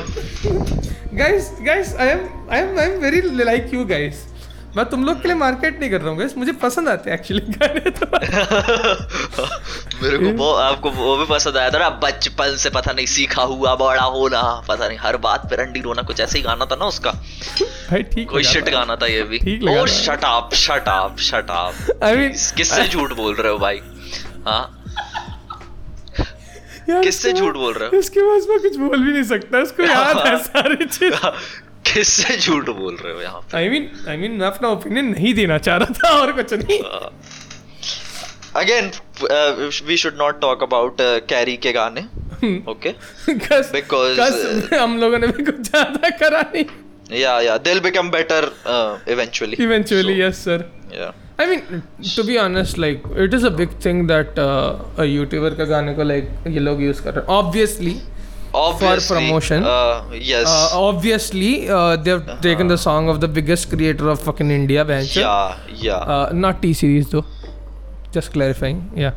guys 1.17 1.51
guys 1.65 1.95
I 1.95 2.07
am 2.07 2.27
I 2.51 2.59
am 2.59 2.79
I 2.79 2.85
am 2.85 2.99
very 3.01 3.21
like 3.43 3.73
you 3.73 3.85
guys 3.85 4.25
मैं 4.77 4.83
तुम 4.89 5.05
लोग 5.05 5.21
के 5.21 5.27
लिए 5.27 5.35
मार्केट 5.37 5.79
नहीं 5.79 5.89
कर 5.91 6.01
रहा 6.01 6.09
हूँ 6.09 6.17
guys. 6.19 6.35
मुझे 6.37 6.51
पसंद 6.63 6.89
आते 6.89 7.09
हैं 7.09 7.17
एक्चुअली 7.17 7.53
गाने 7.53 7.89
तो। 7.99 8.05
मेरे 10.03 10.17
को 10.17 10.31
वो 10.43 10.51
आपको 10.53 10.89
वो 10.97 11.15
भी 11.17 11.25
पसंद 11.29 11.57
आया 11.57 11.69
था 11.69 11.79
ना 11.79 11.89
बचपन 12.03 12.55
से 12.63 12.69
पता 12.69 12.91
नहीं 12.91 13.05
सीखा 13.13 13.41
हुआ 13.53 13.73
बड़ा 13.75 14.03
होना 14.17 14.41
पता 14.67 14.87
नहीं 14.87 14.97
हर 15.01 15.17
बात 15.25 15.49
पे 15.49 15.55
रंडी 15.55 15.81
रोना 15.81 16.01
कुछ 16.11 16.19
ऐसे 16.19 16.37
ही 16.37 16.43
गाना 16.43 16.65
था 16.65 16.75
ना 16.75 16.85
उसका। 16.85 17.11
भाई 17.11 18.03
ठीक 18.13 18.29
कोई 18.29 18.43
शिट 18.43 18.69
गाना 18.69 18.95
था 18.95 19.05
ये 19.05 19.23
भी। 19.31 19.59
ओ 19.73 19.85
shut 19.95 20.25
up 20.25 20.53
shut 20.63 20.89
up 20.89 21.19
shut 21.29 21.49
up 21.49 21.73
I 22.03 22.13
mean- 22.15 22.51
किससे 22.57 22.87
झूठ 22.87 23.13
बोल 23.13 23.35
रहे 23.35 23.51
हो 23.51 23.57
भाई? 23.59 23.81
हाँ? 24.47 24.65
किससे 26.89 27.31
झूठ 27.33 27.55
बोल 27.55 27.73
रहे 27.73 27.89
हो? 27.89 27.97
इसके 27.97 28.21
बाद 28.21 28.49
मैं 28.49 28.59
कुछ 28.59 28.75
बोल 28.77 29.03
भी 29.05 29.11
नहीं 29.11 29.23
सकता 29.23 29.57
उसको 29.59 29.83
याद 29.83 30.17
है 30.27 30.37
सारी 30.49 30.85
चीज़। 30.85 31.13
किससे 31.87 32.37
झूठ 32.37 32.69
बोल 32.69 32.95
रहे 33.03 33.13
हो 33.13 33.21
यहाँ 33.21 33.41
आई 33.55 33.69
मीन 33.69 33.89
आई 34.09 34.17
मीन 34.17 34.31
मैं 34.39 34.47
अपना 34.47 34.67
ओपिनियन 34.69 35.05
नहीं 35.11 35.33
देना 35.33 35.57
चाह 35.67 35.77
रहा 35.83 35.93
था 35.99 36.09
और 36.19 36.31
कुछ 36.39 36.53
नहीं। 36.53 36.79
Again 38.61 38.91
we 39.87 39.97
should 39.97 40.17
not 40.17 40.39
talk 40.41 40.63
about 40.63 40.97
Carry 41.29 41.55
के 41.65 41.71
गाने 41.73 42.01
ओके 42.71 42.93
Because- 43.29 44.19
कस 44.19 44.69
हम 44.73 44.97
लोगों 44.99 45.19
ने 45.19 45.27
भी 45.27 45.43
कुछ 45.43 45.55
ज़्यादा 45.69 46.09
करा 46.17 46.41
नहीं। 46.53 46.65
या 47.21 47.39
या 47.41 47.57
they'll 47.63 47.83
become 47.87 48.11
better 48.15 48.41
uh, 48.73 48.91
eventually. 49.15 49.59
Eventually 49.61 50.21
yes 50.21 50.43
sir 50.45 50.69
yeah. 50.93 51.11
I 51.41 51.45
mean, 51.49 51.81
to 52.15 52.23
be 52.27 52.37
honest, 52.43 52.77
like 52.83 53.03
it 53.25 53.35
is 53.37 53.43
a 53.49 53.51
big 53.59 53.75
thing 53.83 53.99
that 54.07 54.39
uh, 54.45 55.03
a 55.03 55.05
YouTuber 55.09 55.51
का 55.57 55.65
गाने 55.65 55.93
को 55.99 56.03
like 56.09 56.47
ये 56.55 56.59
लोग 56.59 56.81
use 56.87 56.99
कर 57.03 57.13
रहे 57.13 57.25
हैं. 57.25 57.37
Obviously, 57.41 57.93
obviously 58.53 59.07
for 59.07 59.15
promotion. 59.15 59.63
uh, 59.63 60.03
yes 60.11 60.47
uh, 60.47 60.69
obviously, 60.81 61.69
uh, 61.69 61.95
they've 61.97 62.25
taken 62.41 62.67
the 62.67 62.77
song 62.77 63.09
of 63.09 63.19
the 63.21 63.27
biggest 63.29 63.69
creator 63.69 64.09
of 64.09 64.19
fucking 64.21 64.51
India, 64.51 64.85
Bencher. 64.85 65.21
yeah 65.21 65.57
yeah 65.87 66.13
Uh, 66.15 66.29
not 66.33 66.61
T 66.61 66.73
series 66.73 67.09
though. 67.09 67.25
Just 68.11 68.31
clarifying. 68.33 68.79
Yeah. 68.95 69.11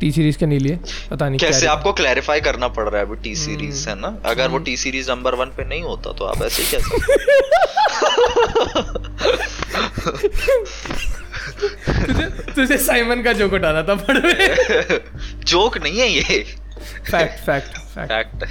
T 0.00 0.10
series 0.12 0.36
के 0.38 0.46
नहीं 0.46 0.58
लिए 0.60 0.76
पता 1.10 1.28
नहीं 1.28 1.38
कैसे 1.40 1.66
आपको 1.66 1.92
clarify 2.00 2.40
करना 2.40 2.68
पड़ 2.76 2.88
रहा 2.88 3.00
है 3.00 3.06
अभी 3.06 3.16
टी 3.22 3.32
हम्म। 3.32 3.44
सीरीज़ 3.44 3.88
है 3.88 3.94
ना 4.00 4.16
अगर 4.30 4.48
वो 4.50 4.58
टी 4.68 4.76
सीरीज़ 4.84 5.10
नंबर 5.10 5.34
वन 5.40 5.50
पे 5.56 5.64
नहीं 5.68 5.82
होता 5.82 6.12
तो 6.18 6.24
आप 6.24 6.42
ऐसे 6.42 6.62
ही 6.62 6.68
कैसे 6.70 8.00
तुझे 12.06 12.28
तुझे 12.54 12.78
साइमन 12.78 13.22
का 13.22 13.32
जोक 13.40 13.52
उठाना 13.60 13.82
था 13.88 13.94
पढ़ 14.04 14.18
जोक 15.52 15.78
नहीं 15.82 15.98
है 15.98 16.08
ये 16.10 16.42
fact 17.10 17.44
fact 17.46 17.78
fact 17.94 18.42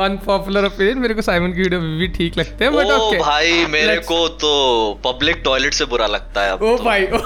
unpopular 0.00 0.64
opinion 0.64 0.98
मेरे 0.98 1.14
को 1.14 1.22
साइमन 1.22 1.52
की 1.52 1.62
वीडियो 1.62 1.80
भी 1.80 2.08
ठीक 2.08 2.38
लगते 2.38 2.64
हैं 2.64 2.72
बट 2.74 2.86
ओ 2.86 2.96
ओके 2.98 3.18
भाई 3.18 3.66
मेरे 3.66 3.94
Let's- 3.94 4.08
को 4.08 4.28
तो 4.40 4.52
पब्लिक 5.04 5.42
टॉयलेट 5.44 5.74
से 5.74 5.84
बुरा 5.84 6.06
लगता 6.06 6.42
है 6.42 6.52
अब 6.52 6.62
ओ 6.62 6.76
तो। 6.76 6.84
भाई 6.84 7.04
ओ 7.04 7.18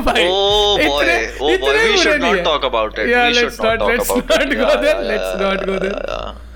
भाई 0.00 0.26
ओ 0.26 0.76
boy 0.78 1.14
oh 1.40 1.56
boy 1.58 1.84
we 1.84 1.96
should 1.98 2.20
not 2.22 2.44
talk 2.44 2.64
about 2.64 2.98
it 2.98 3.06
we 3.06 3.34
should 3.34 3.64
not 3.64 3.78
talk 3.78 4.00
about 4.00 4.20
it 4.22 4.48
let's 4.48 4.50
not 4.50 4.54
go 4.56 4.74
there 4.82 5.02
let's 5.04 5.40
not 5.40 5.66
go 5.66 5.78
not 5.78 6.47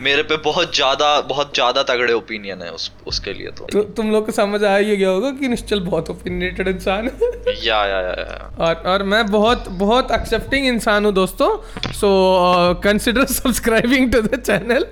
मेरे 0.00 0.22
पे 0.22 0.36
बहुत 0.44 0.74
ज़्यादा 0.74 1.08
बहुत 1.28 1.54
ज़्यादा 1.54 1.82
तगड़े 1.82 2.12
ओपिनियन 2.12 2.62
है 2.62 2.70
उस 2.70 2.90
उसके 3.06 3.32
लिए 3.32 3.50
तो। 3.50 3.66
तो 3.72 3.82
तुम 3.96 4.10
लोग 4.12 4.26
को 4.26 4.32
समझ 4.32 4.62
आ 4.64 4.76
ही 4.76 4.96
गया 4.96 5.08
होगा 5.08 5.30
कि 5.30 5.48
निश्चल 5.48 5.80
बहुत 5.80 6.10
ओपिनियटेड 6.10 6.68
इंसान 6.68 7.08
है। 7.08 7.54
या 7.64 7.84
या 7.86 8.00
या 8.00 8.14
या। 8.20 8.50
और 8.60 8.74
और 8.92 9.02
मैं 9.12 9.24
बहुत 9.26 9.68
बहुत 9.78 10.12
एक्सेप्टिंग 10.12 10.66
इंसान 10.66 11.04
हूँ 11.04 11.12
दोस्तों। 11.14 11.50
So 11.92 12.10
consider 12.84 13.24
subscribing 13.32 14.12
to 14.12 14.20
the 14.22 14.40
channel 14.40 14.86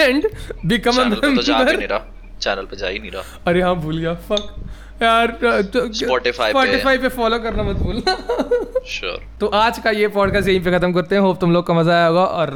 and 0.00 0.28
become 0.66 0.90
a 0.92 0.94
तो 0.94 1.20
मेंबर 1.22 1.86
रहा। 1.86 2.04
चैनल 2.40 2.64
पे 2.64 2.76
जा 2.76 2.88
ही 2.88 2.98
नहीं 2.98 3.10
रहा। 3.10 3.22
अरे 3.46 3.62
हाँ 3.62 3.74
भूल 3.76 3.98
गया। 3.98 4.14
फक 4.28 4.54
यार 5.02 5.26
तो 5.72 5.80
Spotify 5.94 6.52
पे। 6.52 6.52
Spotify 6.52 6.98
पे 7.00 7.08
फॉलो 7.16 7.38
करना 7.38 7.62
मत 7.62 7.76
भूलना। 7.76 8.82
श्योर 8.88 9.24
तो 9.40 9.46
आज 9.56 9.78
का 9.78 9.90
ये 9.92 10.08
पॉडकास्ट 10.10 10.48
यहीं 10.48 10.60
पे 10.64 10.72
खत्म 10.72 10.92
करते 10.92 11.14
हैं। 11.14 11.22
होप 11.22 11.40
तुम 11.40 11.52
लोग 11.52 11.66
का 11.66 11.74
मज़ा 11.74 11.94
आया 11.94 12.06
होगा 12.06 12.24
और 12.24 12.50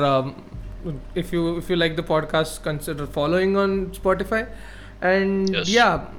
if 1.19 1.35
you 1.35 1.57
if 1.59 1.71
you 1.71 1.77
like 1.77 1.97
the 1.97 2.01
podcast 2.01 2.63
consider 2.65 3.07
following 3.07 3.57
on 3.57 3.93
Spotify 3.95 4.43
and 5.05 5.57
Yes. 5.57 5.69
या 5.69 6.13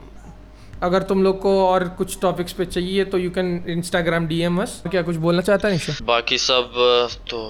अगर 0.84 1.03
तुम 1.03 1.24
लोग 1.24 1.39
को 1.41 1.68
और 1.68 1.88
कुछ 1.89 2.20
टॉपिक्स 2.22 2.53
पे 2.53 2.66
चाहिए 2.66 3.05
तो 3.05 3.18
you 3.18 3.32
can 3.32 3.66
Instagram 3.68 4.28
DM 4.28 4.62
us 4.62 4.82
क्या 4.91 5.01
कुछ 5.01 5.16
बोलना 5.16 5.41
चाहता 5.41 5.68
है 5.68 5.74
निशा? 5.74 5.93
बाकी 6.05 6.38
सब 6.38 6.72
तो 7.30 7.41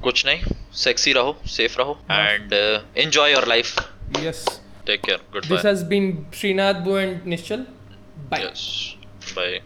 कुछ 0.00 0.26
नहीं। 0.26 0.54
सेक्सी 0.74 1.12
रहो 1.12 1.36
सेफ़ 1.46 1.78
रहो। 1.78 1.98
And 2.10 2.52
enjoy 2.96 3.32
your 3.32 3.48
life 3.48 3.74
yes 4.18 4.44
take 4.86 5.00
care 5.00 5.18
good 5.32 5.46
this 5.46 5.64
has 5.64 5.84
been 5.84 6.26
Srinath 6.34 6.74
बो 6.74 6.98
एंड 6.98 7.20
निश्चल 7.26 7.66
बाय 8.18 8.44
बाय 9.36 9.60